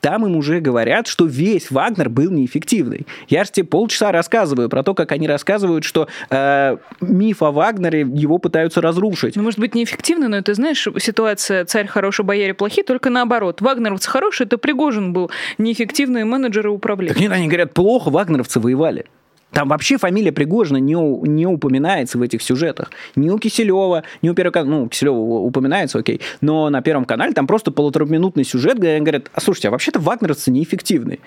Там 0.00 0.26
им 0.26 0.36
уже 0.36 0.60
говорят, 0.60 1.06
что 1.06 1.24
весь 1.24 1.70
Вагнер 1.70 2.08
был 2.08 2.30
неэффективный. 2.30 3.06
Я 3.28 3.44
же 3.44 3.52
тебе 3.52 3.66
полчаса 3.66 4.12
рассказываю 4.12 4.68
про 4.68 4.82
то, 4.82 4.94
как 4.94 5.12
они 5.12 5.26
рассказывают, 5.26 5.84
что 5.84 6.08
э, 6.30 6.76
миф 7.00 7.42
о 7.42 7.50
Вагнере 7.50 8.00
его 8.00 8.38
пытаются 8.38 8.80
разрушить. 8.80 9.36
Ну, 9.36 9.42
может 9.42 9.58
быть, 9.58 9.74
неэффективно, 9.74 10.28
но 10.28 10.36
это, 10.36 10.54
знаешь, 10.54 10.86
ситуация 10.98 11.64
«царь 11.64 11.86
хороший, 11.86 12.24
бояре 12.24 12.54
плохи», 12.54 12.82
только 12.82 13.10
наоборот. 13.10 13.60
Вагнеровцы 13.60 14.10
хорошие, 14.10 14.46
это 14.46 14.58
Пригожин 14.58 15.12
был 15.12 15.30
неэффективный 15.58 16.24
менеджер 16.24 16.66
и 16.66 16.70
управленец. 16.70 17.14
Так 17.14 17.22
нет, 17.22 17.32
они 17.32 17.46
говорят, 17.46 17.72
плохо 17.72 18.10
вагнеровцы 18.10 18.60
воевали. 18.60 19.06
Там 19.54 19.68
вообще 19.68 19.98
фамилия 19.98 20.32
Пригожина 20.32 20.78
не, 20.78 20.94
не 20.94 21.46
упоминается 21.46 22.18
в 22.18 22.22
этих 22.22 22.42
сюжетах. 22.42 22.90
Ни 23.14 23.30
у 23.30 23.38
Киселева, 23.38 24.02
ни 24.20 24.28
у 24.28 24.34
Первого 24.34 24.52
канала. 24.52 24.80
Ну, 24.80 24.88
Киселева 24.88 25.14
упоминается, 25.14 25.98
окей. 25.98 26.20
Но 26.40 26.68
на 26.70 26.82
Первом 26.82 27.04
канале 27.04 27.32
там 27.32 27.46
просто 27.46 27.70
полутораминутный 27.70 28.44
сюжет, 28.44 28.78
где 28.78 28.90
они 28.90 29.00
говорят, 29.00 29.30
а 29.32 29.40
слушайте, 29.40 29.68
а 29.68 29.70
вообще-то 29.70 30.00
вагнеровцы 30.00 30.50
неэффективны. 30.50 31.20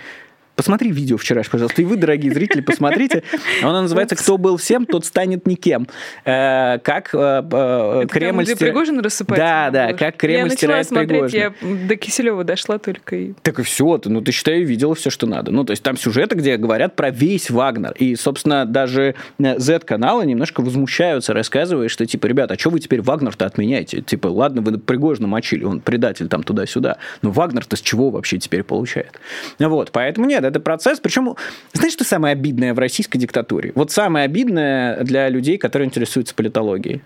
Посмотри 0.58 0.92
видео 0.92 1.18
вчерашнее, 1.18 1.52
пожалуйста. 1.52 1.84
И 1.84 1.86
вы, 1.86 1.98
дорогие 1.98 2.34
зрители, 2.34 2.62
посмотрите. 2.62 3.22
Оно 3.62 3.84
называется 3.84 4.16
«Кто 4.16 4.40
был 4.40 4.58
всем, 4.58 4.88
тот 4.88 5.06
станет 5.06 5.46
никем». 5.46 5.88
Э, 6.26 6.80
как 6.80 7.14
э, 7.14 7.44
э, 7.52 8.06
Кремль... 8.10 8.44
Где 8.44 8.56
Пригожин 8.56 9.00
рассыпается? 9.00 9.46
Да, 9.46 9.70
да, 9.70 9.94
как 9.94 10.18
Кремль 10.18 10.50
стирает 10.50 10.90
Пригожина. 10.90 11.38
Я 11.38 11.54
до 11.62 11.96
Киселева 11.96 12.44
дошла 12.44 12.80
только 12.80 13.16
и... 13.16 13.34
Так 13.44 13.60
и 13.60 13.62
все, 13.62 14.02
ну 14.06 14.22
ты, 14.22 14.32
считай, 14.32 14.64
видела 14.64 14.96
все, 14.96 15.12
что 15.12 15.28
надо. 15.28 15.52
Ну, 15.52 15.64
то 15.64 15.72
есть 15.72 15.84
там 15.84 15.96
сюжеты, 15.96 16.36
где 16.36 16.58
говорят 16.58 16.96
про 16.96 17.12
весь 17.12 17.52
Вагнер. 17.52 17.92
И, 17.92 18.16
собственно, 18.16 18.66
даже 18.66 19.14
Z-каналы 19.38 20.26
немножко 20.26 20.62
возмущаются, 20.62 21.36
рассказывая, 21.36 21.88
что, 21.88 22.04
типа, 22.08 22.26
ребята, 22.26 22.56
а 22.56 22.58
что 22.58 22.72
вы 22.72 22.80
теперь 22.80 23.04
Вагнер-то 23.04 23.46
отменяете? 23.46 24.02
Типа, 24.02 24.26
ладно, 24.26 24.64
вы 24.64 24.80
Пригожина 24.80 25.28
мочили, 25.28 25.66
он 25.66 25.82
предатель 25.82 26.28
там 26.30 26.42
туда-сюда. 26.42 26.98
Но 27.22 27.30
Вагнер-то 27.30 27.76
с 27.76 27.82
чего 27.82 28.10
вообще 28.10 28.40
теперь 28.40 28.64
получает? 28.64 29.20
Вот, 29.60 29.92
поэтому 29.92 30.26
нет, 30.26 30.47
это 30.48 30.60
процесс. 30.60 31.00
Причем, 31.00 31.36
знаешь, 31.74 31.94
что 31.94 32.04
самое 32.04 32.34
обидное 32.34 32.74
в 32.74 32.80
российской 32.80 33.18
диктатуре? 33.18 33.72
Вот 33.76 33.92
самое 33.92 34.26
обидное 34.26 35.04
для 35.04 35.30
людей, 35.30 35.58
которые 35.58 35.88
интересуются 35.88 36.36
политологией. 36.36 37.02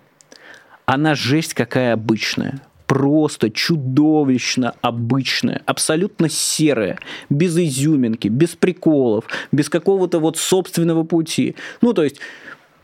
она 0.86 1.14
жесть 1.14 1.54
какая 1.54 1.92
обычная 1.94 2.60
просто 2.92 3.48
чудовищно 3.50 4.74
обычная, 4.82 5.62
абсолютно 5.64 6.28
серая, 6.28 6.98
без 7.30 7.56
изюминки, 7.56 8.28
без 8.28 8.50
приколов, 8.50 9.24
без 9.50 9.70
какого-то 9.70 10.18
вот 10.18 10.36
собственного 10.36 11.02
пути. 11.02 11.56
Ну, 11.80 11.94
то 11.94 12.04
есть 12.04 12.20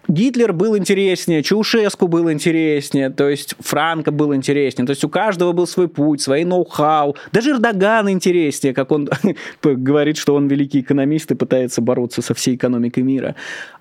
Гитлер 0.09 0.54
был 0.54 0.76
интереснее, 0.76 1.42
Чаушеску 1.42 2.09
был 2.09 2.32
интереснее, 2.32 3.11
то 3.11 3.28
есть 3.28 3.54
Франко 3.61 4.11
был 4.11 4.34
интереснее, 4.34 4.86
то 4.86 4.92
есть 4.92 5.04
у 5.04 5.11
каждого 5.11 5.52
был 5.52 5.66
свой 5.66 5.86
путь, 5.86 6.22
свои 6.22 6.44
ноу-хау. 6.44 7.14
Даже 7.30 7.50
Эрдоган 7.50 8.09
интереснее, 8.09 8.72
как 8.72 8.90
он 8.90 9.09
говорит, 9.62 10.16
что 10.16 10.34
он 10.34 10.48
великий 10.48 10.80
экономист 10.80 11.30
и 11.30 11.34
пытается 11.34 11.82
бороться 11.82 12.22
со 12.22 12.32
всей 12.32 12.56
экономикой 12.56 13.02
мира. 13.02 13.34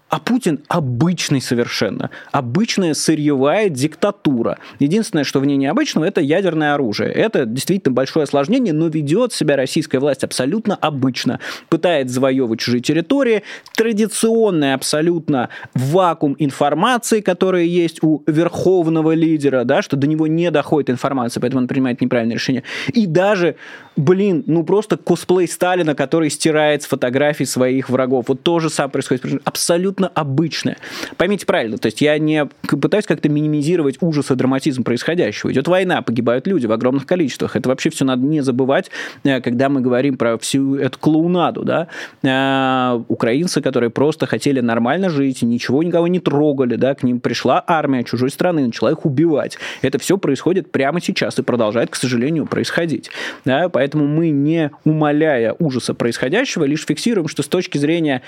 А 0.09 0.19
Путин 0.19 0.61
обычный 0.69 1.41
совершенно. 1.41 2.11
Обычная 2.31 2.93
сырьевая 2.93 3.67
диктатура. 3.67 4.57
Единственное, 4.79 5.25
что 5.25 5.41
в 5.41 5.45
ней 5.45 5.57
необычного, 5.57 6.05
это 6.05 6.21
ядерное 6.21 6.73
оружие. 6.73 7.11
Это 7.11 7.45
действительно 7.45 7.93
большое 7.93 8.23
осложнение, 8.23 8.73
но 8.73 8.87
ведет 8.87 9.33
себя 9.33 9.57
российская 9.57 9.99
власть 9.99 10.23
абсолютно 10.23 10.75
обычно. 10.75 11.41
Пытает 11.67 12.09
завоевывать 12.09 12.61
чужие 12.61 12.81
территории. 12.81 13.43
Традиционный 13.75 14.73
абсолютно 14.73 15.49
вакуум 15.73 16.37
информации, 16.39 17.19
которая 17.19 17.63
есть 17.63 18.01
у 18.01 18.23
верховного 18.27 19.11
лидера, 19.11 19.65
да, 19.65 19.81
что 19.81 19.97
до 19.97 20.07
него 20.07 20.27
не 20.27 20.51
доходит 20.51 20.89
информация, 20.89 21.41
поэтому 21.41 21.63
он 21.63 21.67
принимает 21.67 21.99
неправильное 21.99 22.35
решение. 22.35 22.63
И 22.93 23.07
даже, 23.07 23.55
блин, 23.97 24.43
ну 24.45 24.63
просто 24.63 24.95
косплей 24.95 25.47
Сталина, 25.47 25.95
который 25.95 26.29
стирает 26.29 26.83
с 26.83 26.85
фотографий 26.85 27.45
своих 27.45 27.89
врагов. 27.89 28.25
Вот 28.27 28.43
то 28.43 28.59
же 28.59 28.69
самое 28.69 28.91
происходит. 28.91 29.41
Абсолютно 29.43 30.07
обычное. 30.07 30.77
Поймите 31.17 31.45
правильно, 31.45 31.77
то 31.77 31.87
есть 31.87 32.01
я 32.01 32.17
не 32.19 32.45
пытаюсь 32.69 33.05
как-то 33.05 33.27
минимизировать 33.27 33.97
ужас 34.01 34.31
и 34.31 34.35
драматизм 34.35 34.83
происходящего. 34.83 35.51
Идет 35.51 35.67
война, 35.67 36.01
погибают 36.01 36.47
люди 36.47 36.67
в 36.67 36.71
огромных 36.71 37.05
количествах. 37.05 37.55
Это 37.55 37.69
вообще 37.69 37.89
все 37.89 38.05
надо 38.05 38.23
не 38.23 38.41
забывать, 38.41 38.91
э, 39.23 39.41
когда 39.41 39.67
мы 39.69 39.81
говорим 39.81 40.15
про 40.15 40.37
всю 40.37 40.75
эту 40.75 40.99
клоунаду. 40.99 41.63
Да? 41.63 41.87
Э, 42.23 43.03
украинцы, 43.07 43.61
которые 43.61 43.89
просто 43.89 44.27
хотели 44.27 44.59
нормально 44.59 45.09
жить, 45.09 45.41
ничего 45.41 45.81
никого 45.81 46.07
не 46.07 46.19
трогали, 46.19 46.75
да? 46.75 46.93
к 46.93 47.03
ним 47.03 47.19
пришла 47.19 47.63
армия 47.65 48.03
чужой 48.03 48.29
страны, 48.29 48.65
начала 48.65 48.91
их 48.91 49.05
убивать. 49.05 49.57
Это 49.81 49.97
все 49.97 50.17
происходит 50.17 50.71
прямо 50.71 51.01
сейчас 51.01 51.39
и 51.39 51.41
продолжает, 51.41 51.89
к 51.89 51.95
сожалению, 51.95 52.45
происходить. 52.45 53.09
Да? 53.43 53.69
Поэтому 53.69 53.86
мы, 53.95 54.29
не 54.29 54.71
умаляя 54.83 55.55
ужаса 55.59 55.93
происходящего, 55.93 56.63
лишь 56.63 56.85
фиксируем, 56.85 57.27
что 57.27 57.43
с 57.43 57.47
точки 57.47 57.77
зрения 57.77 58.21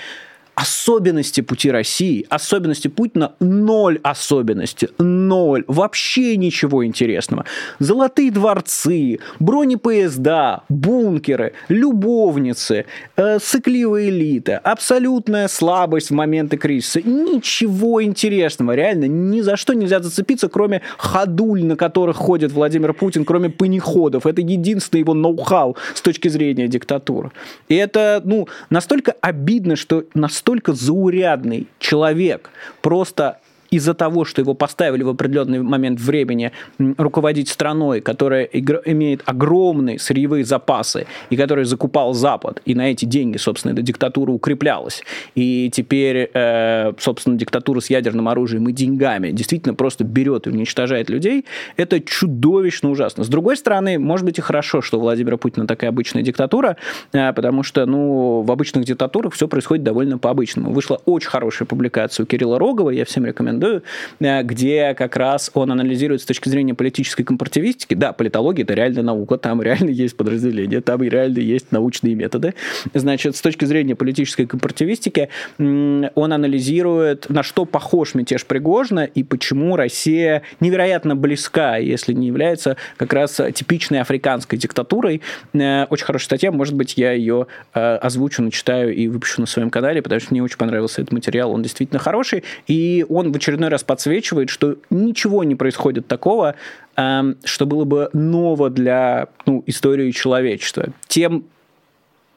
особенности 0.60 1.40
пути 1.40 1.70
России, 1.70 2.26
особенности 2.28 2.88
Путина, 2.88 3.32
ноль 3.40 3.98
особенностей, 4.02 4.88
ноль, 4.98 5.64
вообще 5.66 6.36
ничего 6.36 6.84
интересного. 6.84 7.46
Золотые 7.78 8.30
дворцы, 8.30 9.20
бронепоезда, 9.38 10.64
бункеры, 10.68 11.54
любовницы, 11.68 12.84
э, 13.16 13.38
сыкливая 13.38 14.10
элита, 14.10 14.58
абсолютная 14.58 15.48
слабость 15.48 16.10
в 16.10 16.14
моменты 16.14 16.58
кризиса, 16.58 17.00
ничего 17.00 18.02
интересного, 18.02 18.72
реально, 18.72 19.06
ни 19.06 19.40
за 19.40 19.56
что 19.56 19.72
нельзя 19.72 20.00
зацепиться, 20.00 20.48
кроме 20.50 20.82
ходуль, 20.98 21.64
на 21.64 21.76
которых 21.76 22.16
ходит 22.16 22.52
Владимир 22.52 22.92
Путин, 22.92 23.24
кроме 23.24 23.48
паниходов. 23.48 24.26
Это 24.26 24.42
единственный 24.42 25.00
его 25.00 25.14
ноу-хау 25.14 25.76
с 25.94 26.02
точки 26.02 26.28
зрения 26.28 26.68
диктатуры. 26.68 27.30
И 27.68 27.76
это, 27.76 28.20
ну, 28.22 28.46
настолько 28.68 29.14
обидно, 29.22 29.76
что 29.76 30.04
настолько 30.12 30.49
настолько 30.50 30.72
заурядный 30.72 31.68
человек, 31.78 32.50
просто 32.82 33.38
из-за 33.70 33.94
того, 33.94 34.24
что 34.24 34.40
его 34.40 34.54
поставили 34.54 35.02
в 35.02 35.08
определенный 35.08 35.62
момент 35.62 36.00
времени 36.00 36.52
руководить 36.78 37.48
страной, 37.48 38.00
которая 38.00 38.44
имеет 38.44 39.22
огромные 39.26 39.98
сырьевые 39.98 40.44
запасы 40.44 41.06
и 41.30 41.36
которая 41.36 41.64
закупал 41.64 42.12
Запад, 42.12 42.60
и 42.64 42.74
на 42.74 42.90
эти 42.90 43.04
деньги, 43.04 43.36
собственно, 43.36 43.72
эта 43.72 43.82
диктатура 43.82 44.32
укреплялась. 44.32 45.02
И 45.34 45.70
теперь, 45.72 46.30
э, 46.34 46.92
собственно, 46.98 47.36
диктатура 47.36 47.80
с 47.80 47.90
ядерным 47.90 48.28
оружием 48.28 48.68
и 48.68 48.72
деньгами 48.72 49.30
действительно 49.30 49.74
просто 49.74 50.04
берет 50.04 50.46
и 50.46 50.50
уничтожает 50.50 51.08
людей, 51.08 51.44
это 51.76 52.00
чудовищно 52.00 52.90
ужасно. 52.90 53.24
С 53.24 53.28
другой 53.28 53.56
стороны, 53.56 53.98
может 53.98 54.26
быть 54.26 54.38
и 54.38 54.42
хорошо, 54.42 54.82
что 54.82 54.98
у 54.98 55.02
Владимира 55.02 55.36
Путина 55.36 55.66
такая 55.66 55.90
обычная 55.90 56.22
диктатура, 56.22 56.76
э, 57.12 57.32
потому 57.32 57.62
что, 57.62 57.86
ну, 57.86 58.42
в 58.42 58.50
обычных 58.50 58.84
диктатурах 58.84 59.34
все 59.34 59.46
происходит 59.46 59.84
довольно 59.84 60.18
по-обычному. 60.18 60.72
Вышла 60.72 61.00
очень 61.04 61.30
хорошая 61.30 61.66
публикация 61.66 62.24
у 62.24 62.26
Кирилла 62.26 62.58
Рогова, 62.58 62.90
я 62.90 63.04
всем 63.04 63.24
рекомендую 63.24 63.59
рекомендую, 63.60 63.82
э, 64.20 64.42
где 64.42 64.94
как 64.94 65.16
раз 65.16 65.50
он 65.54 65.70
анализирует 65.72 66.22
с 66.22 66.24
точки 66.24 66.48
зрения 66.48 66.74
политической 66.74 67.24
компартивистики. 67.24 67.94
Да, 67.94 68.12
политология– 68.12 68.64
это 68.64 68.74
реальная 68.74 69.02
наука, 69.02 69.36
там 69.36 69.62
реально 69.62 69.90
есть 69.90 70.16
подразделения, 70.16 70.80
там 70.80 71.02
реально 71.02 71.38
есть 71.38 71.72
научные 71.72 72.14
методы. 72.14 72.54
Значит, 72.94 73.36
с 73.36 73.40
точки 73.40 73.64
зрения 73.64 73.94
политической 73.94 74.46
компартивистики 74.46 75.28
он 75.58 76.32
анализирует, 76.32 77.28
на 77.28 77.42
что 77.42 77.64
похож 77.64 78.14
мятеж 78.14 78.44
Пригожина 78.46 79.04
и 79.04 79.22
почему 79.22 79.76
Россия 79.76 80.42
невероятно 80.60 81.16
близка, 81.16 81.76
если 81.76 82.12
не 82.12 82.26
является 82.28 82.76
как 82.96 83.12
раз 83.12 83.40
типичной 83.54 84.00
африканской 84.00 84.58
диктатурой. 84.58 85.22
Э, 85.52 85.84
очень 85.90 86.04
хорошая 86.04 86.26
статья, 86.26 86.52
может 86.52 86.74
быть, 86.74 86.94
я 86.96 87.12
ее 87.12 87.46
э, 87.74 87.96
озвучу, 87.96 88.42
начитаю 88.42 88.94
и 88.94 89.08
выпущу 89.08 89.40
на 89.40 89.46
своем 89.46 89.70
канале, 89.70 90.02
потому 90.02 90.20
что 90.20 90.32
мне 90.32 90.42
очень 90.42 90.56
понравился 90.56 91.02
этот 91.02 91.12
материал, 91.12 91.52
он 91.52 91.62
действительно 91.62 91.98
хороший, 91.98 92.44
и 92.66 93.04
он 93.08 93.32
в 93.32 93.36
очередной 93.36 93.49
очередной 93.50 93.68
раз 93.68 93.82
подсвечивает, 93.82 94.48
что 94.48 94.76
ничего 94.90 95.44
не 95.44 95.54
происходит 95.56 96.06
такого, 96.06 96.54
эм, 96.96 97.36
что 97.44 97.66
было 97.66 97.84
бы 97.84 98.08
ново 98.12 98.70
для 98.70 99.28
ну, 99.46 99.64
истории 99.66 100.10
человечества. 100.12 100.86
Тем 101.08 101.44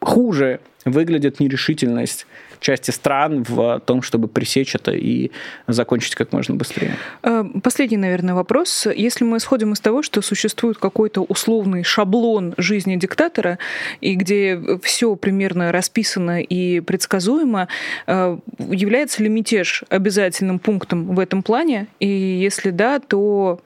хуже 0.04 0.60
выглядит 0.86 1.40
нерешительность 1.40 2.26
части 2.60 2.92
стран 2.92 3.44
в 3.48 3.82
том, 3.86 4.02
чтобы 4.02 4.28
пресечь 4.28 4.74
это 4.76 4.92
и 4.92 5.32
закончить 5.68 6.16
как 6.16 6.32
можно 6.32 6.56
быстрее. 6.56 6.96
Э, 7.22 7.44
последний, 7.62 7.98
наверное, 7.98 8.34
вопрос. 8.34 8.88
Если 8.88 9.26
мы 9.26 9.38
исходим 9.38 9.74
из 9.74 9.80
того, 9.80 10.02
что 10.02 10.22
существует 10.22 10.78
какой-то 10.78 11.22
условный 11.22 11.84
шаблон 11.84 12.54
жизни 12.58 12.96
диктатора, 12.96 13.60
и 14.02 14.16
где 14.16 14.60
все 14.82 15.16
примерно 15.16 15.72
расписано 15.72 16.42
и 16.42 16.80
предсказуемо, 16.80 17.68
э, 18.08 18.38
является 18.58 19.22
ли 19.24 19.30
мятеж 19.30 19.84
обязательным 19.90 20.60
пунктом 20.60 21.16
в 21.16 21.20
этом 21.20 21.44
плане? 21.44 21.88
И 22.00 22.08
если 22.08 22.72
да, 22.72 23.00
то 23.00 23.60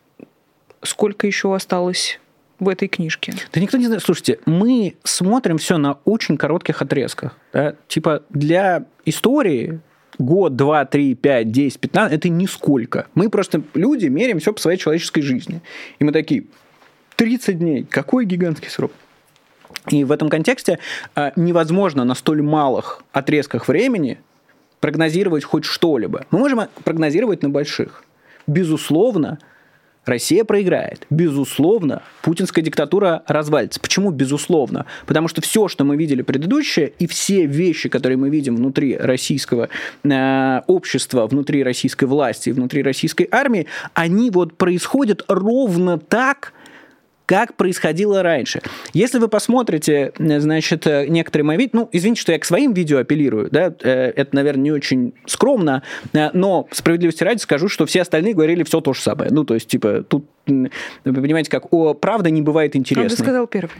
сколько 0.81 1.27
еще 1.27 1.53
осталось 1.53 2.19
в 2.59 2.69
этой 2.69 2.87
книжке? 2.87 3.33
Да 3.53 3.61
никто 3.61 3.77
не 3.77 3.85
знает. 3.85 4.03
Слушайте, 4.03 4.39
мы 4.45 4.95
смотрим 5.03 5.57
все 5.57 5.77
на 5.77 5.99
очень 6.05 6.37
коротких 6.37 6.81
отрезках. 6.81 7.37
Да? 7.53 7.75
Типа 7.87 8.23
для 8.29 8.85
истории 9.05 9.79
год, 10.17 10.55
два, 10.55 10.85
три, 10.85 11.15
пять, 11.15 11.51
десять, 11.51 11.79
пятнадцать, 11.79 12.17
это 12.17 12.29
нисколько. 12.29 13.07
Мы 13.13 13.29
просто 13.29 13.61
люди 13.73 14.07
меряем 14.07 14.39
все 14.39 14.53
по 14.53 14.59
своей 14.59 14.77
человеческой 14.77 15.21
жизни. 15.21 15.61
И 15.99 16.03
мы 16.03 16.11
такие, 16.11 16.45
30 17.17 17.57
дней, 17.57 17.83
какой 17.83 18.25
гигантский 18.25 18.69
срок. 18.69 18.91
И 19.89 20.03
в 20.03 20.11
этом 20.11 20.29
контексте 20.29 20.79
э, 21.15 21.31
невозможно 21.35 22.03
на 22.03 22.13
столь 22.15 22.41
малых 22.41 23.03
отрезках 23.11 23.67
времени 23.67 24.19
прогнозировать 24.79 25.43
хоть 25.43 25.65
что-либо. 25.65 26.25
Мы 26.31 26.39
можем 26.39 26.67
прогнозировать 26.83 27.41
на 27.41 27.49
больших. 27.49 28.03
Безусловно, 28.45 29.39
Россия 30.07 30.43
проиграет. 30.43 31.05
Безусловно, 31.09 32.01
путинская 32.21 32.63
диктатура 32.63 33.23
развалится. 33.27 33.79
Почему 33.79 34.11
безусловно? 34.11 34.85
Потому 35.05 35.27
что 35.27 35.41
все, 35.41 35.67
что 35.67 35.83
мы 35.83 35.97
видели 35.97 36.21
предыдущее, 36.21 36.93
и 36.97 37.07
все 37.07 37.45
вещи, 37.45 37.89
которые 37.89 38.17
мы 38.17 38.29
видим 38.29 38.55
внутри 38.55 38.95
российского 38.97 39.69
э, 40.03 40.61
общества, 40.67 41.27
внутри 41.27 41.63
российской 41.63 42.05
власти, 42.05 42.49
внутри 42.51 42.83
российской 42.83 43.27
армии, 43.29 43.67
они 43.93 44.29
вот 44.29 44.55
происходят 44.57 45.23
ровно 45.27 45.97
так, 45.97 46.53
как 47.27 47.55
происходило 47.55 48.23
раньше. 48.23 48.61
Если 48.93 49.19
вы 49.19 49.27
посмотрите, 49.27 50.13
значит, 50.17 50.87
э, 50.87 51.07
некоторые 51.07 51.45
мои 51.45 51.57
видео, 51.57 51.81
ну, 51.81 51.89
извините, 51.91 52.21
что 52.21 52.31
я 52.31 52.39
к 52.39 52.45
своим 52.45 52.73
видео 52.73 52.99
апеллирую, 52.99 53.49
да, 53.51 53.73
э, 53.81 54.13
это, 54.15 54.33
наверное, 54.33 54.63
не 54.63 54.71
очень 54.71 55.13
скромно, 55.25 55.83
э, 56.13 56.29
но 56.31 56.67
справедливости 56.71 57.25
ради 57.25 57.39
скажу, 57.39 57.67
что 57.67 57.85
все 57.85 58.01
остальные 58.01 58.33
говорили 58.33 58.63
все 58.63 58.79
то 58.79 58.93
же 58.93 59.01
самое. 59.01 59.29
Ну, 59.29 59.43
то 59.43 59.55
есть, 59.55 59.67
типа, 59.67 60.03
тут, 60.07 60.25
вы 60.47 60.71
понимаете, 61.03 61.51
как, 61.51 61.73
о, 61.73 61.93
правда 61.93 62.29
не 62.29 62.41
бывает 62.41 62.77
интересной. 62.77 63.11
Он 63.11 63.17
сказал 63.17 63.45
первый. 63.45 63.75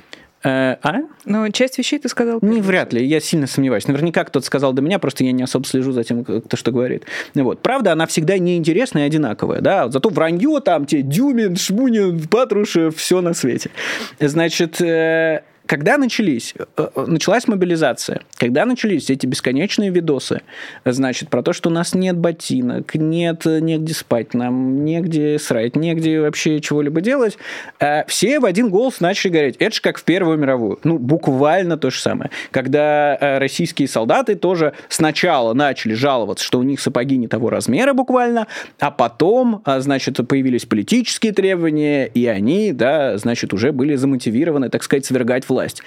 Э, 0.47 0.77
а? 0.81 0.99
Но 1.25 1.49
часть 1.49 1.77
вещей 1.77 1.99
ты 1.99 2.07
сказал. 2.07 2.39
Не, 2.41 2.61
вряд 2.61 2.93
ли, 2.93 3.05
я 3.05 3.19
сильно 3.19 3.47
сомневаюсь. 3.47 3.87
Наверняка 3.87 4.23
кто-то 4.23 4.45
сказал 4.45 4.71
до 4.71 4.81
меня, 4.81 4.97
просто 4.97 5.25
я 5.25 5.33
не 5.33 5.43
особо 5.43 5.65
слежу 5.65 5.91
за 5.91 6.03
тем, 6.03 6.23
кто 6.23 6.55
что 6.55 6.71
говорит. 6.71 7.03
Вот. 7.35 7.61
Правда, 7.61 7.91
она 7.91 8.07
всегда 8.07 8.37
неинтересная 8.37 9.03
и 9.03 9.07
одинаковая, 9.07 9.59
да, 9.59 9.89
зато 9.89 10.09
вранье 10.09 10.61
там, 10.63 10.85
те 10.85 11.01
Дюмин, 11.01 11.57
Шмунин, 11.57 12.27
Патрушев, 12.27 12.95
все 12.95 13.19
на 13.21 13.33
свете. 13.33 13.71
Значит, 14.19 14.79
э, 14.79 15.43
когда 15.67 15.97
начались, 15.97 16.53
э, 16.57 16.65
э, 16.77 17.05
началась 17.05 17.47
мобилизация, 17.47 18.21
когда 18.37 18.65
начались 18.65 19.09
эти 19.09 19.25
бесконечные 19.25 19.89
видосы, 19.89 20.41
значит, 20.85 21.29
про 21.29 21.43
то, 21.43 21.53
что 21.53 21.69
у 21.69 21.71
нас 21.71 21.93
нет 21.93 22.17
ботинок, 22.17 22.95
нет 22.95 23.45
негде 23.45 23.93
спать 23.93 24.33
нам, 24.33 24.85
негде 24.85 25.37
срать, 25.37 25.75
негде 25.75 26.21
вообще 26.21 26.59
чего-либо 26.61 27.01
делать, 27.01 27.37
все 28.07 28.39
в 28.39 28.45
один 28.45 28.69
голос 28.69 29.01
начали 29.01 29.31
говорить, 29.31 29.55
это 29.59 29.75
же 29.75 29.81
как 29.81 29.97
в 29.97 30.03
Первую 30.03 30.37
мировую. 30.37 30.79
Ну, 30.83 30.97
буквально 30.97 31.77
то 31.77 31.89
же 31.89 31.99
самое. 31.99 32.31
Когда 32.51 33.17
российские 33.39 33.89
солдаты 33.89 34.35
тоже 34.35 34.73
сначала 34.87 35.53
начали 35.53 35.93
жаловаться, 35.93 36.45
что 36.45 36.59
у 36.59 36.63
них 36.63 36.79
сапоги 36.79 37.17
не 37.17 37.27
того 37.27 37.49
размера 37.49 37.93
буквально, 37.93 38.47
а 38.79 38.89
потом, 38.89 39.63
значит, 39.65 40.19
появились 40.27 40.65
политические 40.65 41.33
требования, 41.33 42.05
и 42.05 42.25
они, 42.25 42.71
да, 42.71 43.17
значит, 43.17 43.53
уже 43.53 43.73
были 43.73 43.95
замотивированы, 43.95 44.69
так 44.69 44.83
сказать, 44.83 45.05
свергать 45.05 45.47
власть 45.49 45.56
list. 45.57 45.81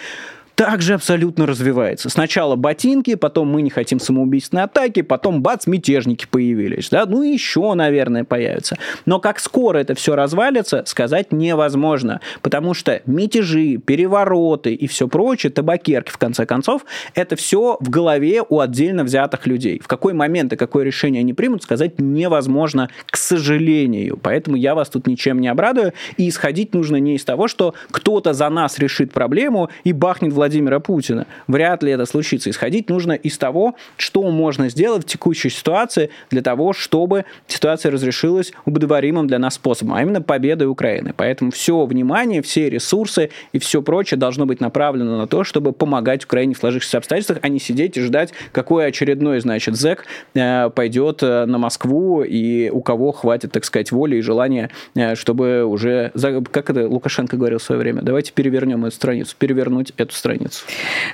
Также 0.60 0.92
абсолютно 0.92 1.46
развивается. 1.46 2.10
Сначала 2.10 2.54
ботинки, 2.54 3.14
потом 3.14 3.48
мы 3.48 3.62
не 3.62 3.70
хотим 3.70 3.98
самоубийственной 3.98 4.64
атаки, 4.64 5.00
потом 5.00 5.40
бац, 5.40 5.66
мятежники 5.66 6.26
появились. 6.30 6.90
Да? 6.90 7.06
Ну 7.06 7.22
еще, 7.22 7.72
наверное, 7.72 8.24
появятся. 8.24 8.76
Но 9.06 9.20
как 9.20 9.40
скоро 9.40 9.78
это 9.78 9.94
все 9.94 10.14
развалится, 10.14 10.82
сказать 10.84 11.32
невозможно. 11.32 12.20
Потому 12.42 12.74
что 12.74 13.00
мятежи, 13.06 13.78
перевороты 13.78 14.74
и 14.74 14.86
все 14.86 15.08
прочее, 15.08 15.50
табакерки, 15.50 16.10
в 16.10 16.18
конце 16.18 16.44
концов, 16.44 16.84
это 17.14 17.36
все 17.36 17.78
в 17.80 17.88
голове 17.88 18.42
у 18.46 18.60
отдельно 18.60 19.02
взятых 19.02 19.46
людей. 19.46 19.80
В 19.82 19.88
какой 19.88 20.12
момент 20.12 20.52
и 20.52 20.56
какое 20.56 20.84
решение 20.84 21.20
они 21.20 21.32
примут, 21.32 21.62
сказать 21.62 21.98
невозможно, 21.98 22.90
к 23.06 23.16
сожалению. 23.16 24.18
Поэтому 24.22 24.58
я 24.58 24.74
вас 24.74 24.90
тут 24.90 25.06
ничем 25.06 25.40
не 25.40 25.48
обрадую. 25.48 25.94
И 26.18 26.28
исходить 26.28 26.74
нужно 26.74 26.96
не 26.96 27.14
из 27.14 27.24
того, 27.24 27.48
что 27.48 27.74
кто-то 27.90 28.34
за 28.34 28.50
нас 28.50 28.78
решит 28.78 29.10
проблему 29.10 29.70
и 29.84 29.94
бахнет 29.94 30.34
Владимир 30.34 30.49
Владимира 30.50 30.80
Путина. 30.80 31.28
Вряд 31.46 31.84
ли 31.84 31.92
это 31.92 32.06
случится. 32.06 32.50
Исходить 32.50 32.90
нужно 32.90 33.12
из 33.12 33.38
того, 33.38 33.76
что 33.96 34.28
можно 34.32 34.68
сделать 34.68 35.04
в 35.04 35.06
текущей 35.06 35.48
ситуации 35.48 36.10
для 36.28 36.42
того, 36.42 36.72
чтобы 36.72 37.24
ситуация 37.46 37.92
разрешилась 37.92 38.52
удовлетворимым 38.64 39.28
для 39.28 39.38
нас 39.38 39.54
способом, 39.54 39.94
а 39.94 40.02
именно 40.02 40.20
победой 40.20 40.66
Украины. 40.66 41.14
Поэтому 41.16 41.52
все 41.52 41.86
внимание, 41.86 42.42
все 42.42 42.68
ресурсы 42.68 43.30
и 43.52 43.60
все 43.60 43.80
прочее 43.80 44.18
должно 44.18 44.44
быть 44.44 44.60
направлено 44.60 45.18
на 45.18 45.28
то, 45.28 45.44
чтобы 45.44 45.72
помогать 45.72 46.24
Украине 46.24 46.54
в 46.54 46.58
сложившихся 46.58 46.98
обстоятельствах, 46.98 47.38
а 47.42 47.48
не 47.48 47.60
сидеть 47.60 47.96
и 47.96 48.00
ждать, 48.00 48.32
какой 48.50 48.88
очередной, 48.88 49.38
значит, 49.38 49.76
зэк 49.76 50.04
э, 50.34 50.70
пойдет 50.70 51.22
э, 51.22 51.44
на 51.46 51.58
Москву 51.58 52.22
и 52.22 52.70
у 52.70 52.80
кого 52.80 53.12
хватит, 53.12 53.52
так 53.52 53.64
сказать, 53.64 53.92
воли 53.92 54.16
и 54.16 54.20
желания, 54.20 54.70
э, 54.96 55.14
чтобы 55.14 55.64
уже, 55.64 56.10
как 56.50 56.70
это 56.70 56.88
Лукашенко 56.88 57.36
говорил 57.36 57.60
в 57.60 57.62
свое 57.62 57.80
время, 57.80 58.02
давайте 58.02 58.32
перевернем 58.32 58.84
эту 58.84 58.96
страницу, 58.96 59.36
перевернуть 59.38 59.92
эту 59.96 60.12
страницу 60.12 60.39
страницу. 60.40 60.64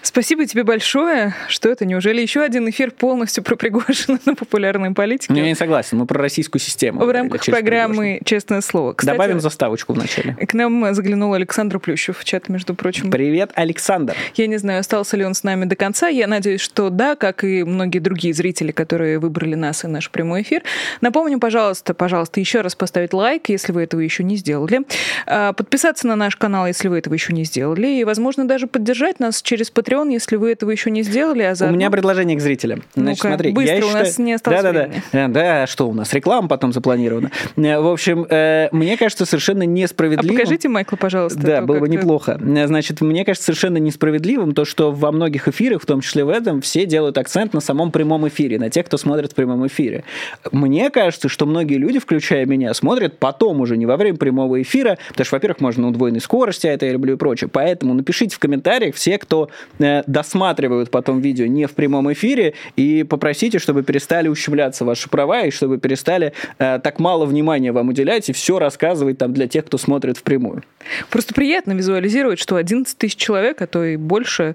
Спасибо 0.03 0.47
тебе 0.47 0.64
большое. 0.64 1.35
Что 1.49 1.68
это? 1.68 1.85
Неужели 1.85 2.20
еще 2.20 2.41
один 2.43 2.68
эфир 2.68 2.91
полностью 2.91 3.43
про 3.43 3.57
Пригожина 3.57 4.18
на 4.24 4.35
популярной 4.35 4.93
политике? 4.93 5.35
Я 5.35 5.45
не 5.45 5.55
согласен. 5.55 5.99
Мы 5.99 6.07
про 6.07 6.20
российскую 6.20 6.61
систему. 6.61 7.05
В 7.05 7.11
рамках 7.11 7.45
программы 7.45 8.20
«Честное 8.24 8.61
слово». 8.61 8.93
Кстати, 8.95 9.14
Добавим 9.14 9.41
заставочку 9.41 9.93
в 9.93 9.99
начале. 9.99 10.35
К 10.35 10.55
нам 10.55 10.95
заглянул 10.95 11.35
Александр 11.35 11.79
Плющев 11.79 12.18
в 12.18 12.24
чат, 12.24 12.49
между 12.49 12.74
прочим. 12.74 13.11
Привет, 13.11 13.51
Александр. 13.55 14.14
Я 14.35 14.47
не 14.47 14.57
знаю, 14.59 14.81
остался 14.81 15.16
ли 15.16 15.24
он 15.24 15.35
с 15.35 15.43
нами 15.43 15.64
до 15.64 15.77
конца. 15.77 16.09
Я 16.09 16.27
надеюсь, 16.27 16.61
что 16.61 16.91
да, 16.91 17.16
как 17.16 17.45
и 17.45 17.64
многие 17.64 17.99
другие 17.99 18.35
зрители, 18.35 18.72
которые 18.72 19.18
выбрали 19.18 19.55
нас 19.55 19.85
и 19.85 19.89
наш 19.89 20.11
прямой 20.11 20.43
эфир. 20.43 20.62
Напомню, 21.01 21.39
пожалуйста, 21.39 21.95
пожалуйста, 21.95 22.41
еще 22.41 22.61
раз 22.61 22.74
поставить 22.74 23.12
лайк, 23.12 23.49
если 23.49 23.72
вы 23.72 23.83
этого 23.83 24.01
еще 24.01 24.24
не 24.24 24.37
сделали. 24.37 24.83
А, 25.27 25.53
подписаться 25.53 26.07
на 26.07 26.16
наш 26.16 26.37
канал, 26.37 26.66
если 26.66 26.89
вы 26.89 26.99
этого 26.99 27.14
еще 27.14 27.33
не 27.33 27.45
сделали. 27.45 27.87
И, 27.87 28.05
возможно, 28.05 28.47
даже 28.47 28.66
поддержать 28.66 29.16
поддержать 29.17 29.21
нас 29.21 29.43
через 29.43 29.73
Patreon, 29.73 30.12
если 30.12 30.37
вы 30.37 30.53
этого 30.53 30.71
еще 30.71 30.91
не 30.91 31.03
сделали. 31.03 31.43
А 31.43 31.55
заодно... 31.55 31.75
У 31.75 31.79
меня 31.79 31.91
предложение 31.91 32.37
к 32.37 32.41
зрителям. 32.41 32.83
Значит, 32.95 33.25
ну 33.25 33.31
смотри, 33.31 33.53
быстро, 33.53 33.75
я 33.75 33.79
у 33.79 33.87
считаю... 33.87 34.05
нас 34.05 34.19
не 34.19 34.33
осталось 34.33 34.62
да, 34.62 34.73
да, 34.73 34.89
да, 35.12 35.29
да, 35.29 35.67
что 35.67 35.89
у 35.89 35.93
нас, 35.93 36.12
реклама 36.12 36.49
потом 36.49 36.73
запланирована. 36.73 37.31
Э, 37.57 37.81
в 37.81 37.89
общем, 37.89 38.27
э, 38.29 38.69
мне 38.73 38.97
кажется 38.97 39.27
совершенно. 39.27 39.64
А 39.67 40.23
покажите 40.23 40.69
Майкла, 40.69 40.97
пожалуйста. 40.97 41.41
Да, 41.41 41.62
было 41.62 41.81
бы 41.81 41.89
неплохо. 41.89 42.39
Э, 42.41 42.67
значит, 42.67 43.01
мне 43.01 43.25
кажется 43.25 43.47
совершенно 43.47 43.79
несправедливым 43.79 44.55
то, 44.55 44.64
что 44.64 44.93
во 44.93 45.12
многих 45.12 45.49
эфирах, 45.49 45.83
в 45.83 45.87
том 45.87 46.01
числе 46.01 46.25
в 46.25 46.29
этом, 46.29 46.61
все 46.61 46.87
делают 46.87 47.19
акцент 47.19 47.55
на 47.55 47.61
самом 47.61 47.91
прямом 47.91 48.27
эфире, 48.29 48.59
на 48.59 48.71
тех, 48.71 48.87
кто 48.87 48.97
смотрит 48.97 49.33
в 49.33 49.35
прямом 49.35 49.67
эфире. 49.67 50.05
Мне 50.53 50.91
кажется, 50.91 51.29
что 51.29 51.47
многие 51.47 51.77
люди, 51.77 51.99
включая 51.99 52.47
меня, 52.47 52.75
смотрят 52.75 53.19
потом 53.19 53.61
уже, 53.61 53.77
не 53.77 53.87
во 53.87 53.97
время 53.97 54.17
прямого 54.17 54.61
эфира, 54.62 54.99
потому 55.09 55.25
что, 55.25 55.37
во-первых, 55.37 55.61
можно 55.61 55.83
на 55.83 55.89
удвоенной 55.89 56.21
скорости, 56.21 56.67
а 56.67 56.73
это 56.73 56.87
я 56.87 56.93
люблю 56.93 57.14
и 57.14 57.17
прочее. 57.17 57.49
Поэтому 57.53 57.95
напишите 57.95 58.35
в 58.35 58.39
комментариях 58.39 58.96
все, 58.97 59.19
кто 59.19 59.49
Э, 59.79 60.03
досматривают 60.07 60.91
потом 60.91 61.21
видео 61.21 61.47
не 61.47 61.67
в 61.67 61.73
прямом 61.73 62.11
эфире, 62.13 62.55
и 62.77 63.03
попросите, 63.03 63.59
чтобы 63.59 63.83
перестали 63.83 64.29
ущемляться 64.29 64.85
ваши 64.85 65.11
права, 65.11 65.43
и 65.43 65.51
чтобы 65.51 65.79
перестали 65.79 66.33
э, 66.59 66.79
так 66.83 66.99
мало 66.99 67.27
внимания 67.27 67.73
вам 67.73 67.89
уделять 67.89 68.29
и 68.31 68.33
все 68.33 68.59
рассказывать 68.59 69.19
там 69.19 69.33
для 69.35 69.49
тех, 69.49 69.67
кто 69.67 69.77
смотрит 69.77 70.17
впрямую. 70.17 70.63
Просто 71.11 71.35
приятно 71.35 71.73
визуализировать, 71.73 72.39
что 72.39 72.57
11 72.57 72.97
тысяч 72.97 73.17
человек, 73.17 73.61
а 73.61 73.67
то 73.67 73.85
и 73.85 73.97
больше, 73.97 74.55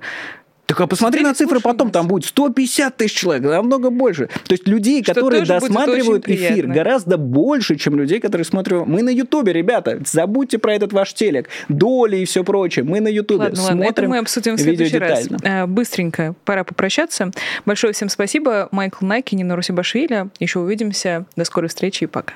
так 0.72 0.80
а 0.80 0.88
посмотри 0.88 1.22
на 1.22 1.34
цифры 1.34 1.60
потом, 1.60 1.92
там 1.92 2.08
будет 2.08 2.24
150 2.24 2.96
тысяч 2.96 3.12
человек, 3.12 3.44
намного 3.44 3.90
больше. 3.90 4.30
То 4.48 4.54
есть 4.54 4.70
людей, 4.70 5.04
Что 5.04 5.16
которые 5.16 5.44
досматривают 5.44 6.30
эфир, 6.30 6.68
гораздо 6.68 7.18
больше, 7.18 7.76
чем 7.76 7.98
людей, 7.98 8.22
которые 8.22 8.46
смотрят. 8.46 8.88
Мы 8.88 9.02
на 9.02 9.10
Ютубе, 9.10 9.52
ребята, 9.52 10.00
забудьте 10.06 10.60
про 10.60 10.74
этот 10.74 10.94
ваш 10.94 11.14
телек, 11.14 11.50
доли 11.68 12.18
и 12.18 12.26
все 12.26 12.46
прочее. 12.46 12.86
Мы 12.86 13.02
на 13.02 13.10
Ютубе 13.10 13.44
ладно, 13.44 13.56
смотрим 13.58 13.80
ладно, 13.80 13.92
это 13.92 14.08
мы 14.08 14.18
обсудим 14.20 14.56
в 14.56 14.62
следующий 14.62 14.98
раз. 14.98 15.28
Э, 15.44 15.66
быстренько, 15.66 16.36
пора 16.46 16.64
попрощаться. 16.64 17.32
Большое 17.66 17.92
всем 17.92 18.08
спасибо. 18.08 18.70
Майкл 18.72 19.06
Найки, 19.06 19.36
Нина 19.36 19.58
Русибашвили. 19.58 20.30
Еще 20.40 20.60
увидимся. 20.60 21.26
До 21.36 21.44
скорой 21.44 21.68
встречи 21.68 22.06
и 22.06 22.08
пока. 22.08 22.36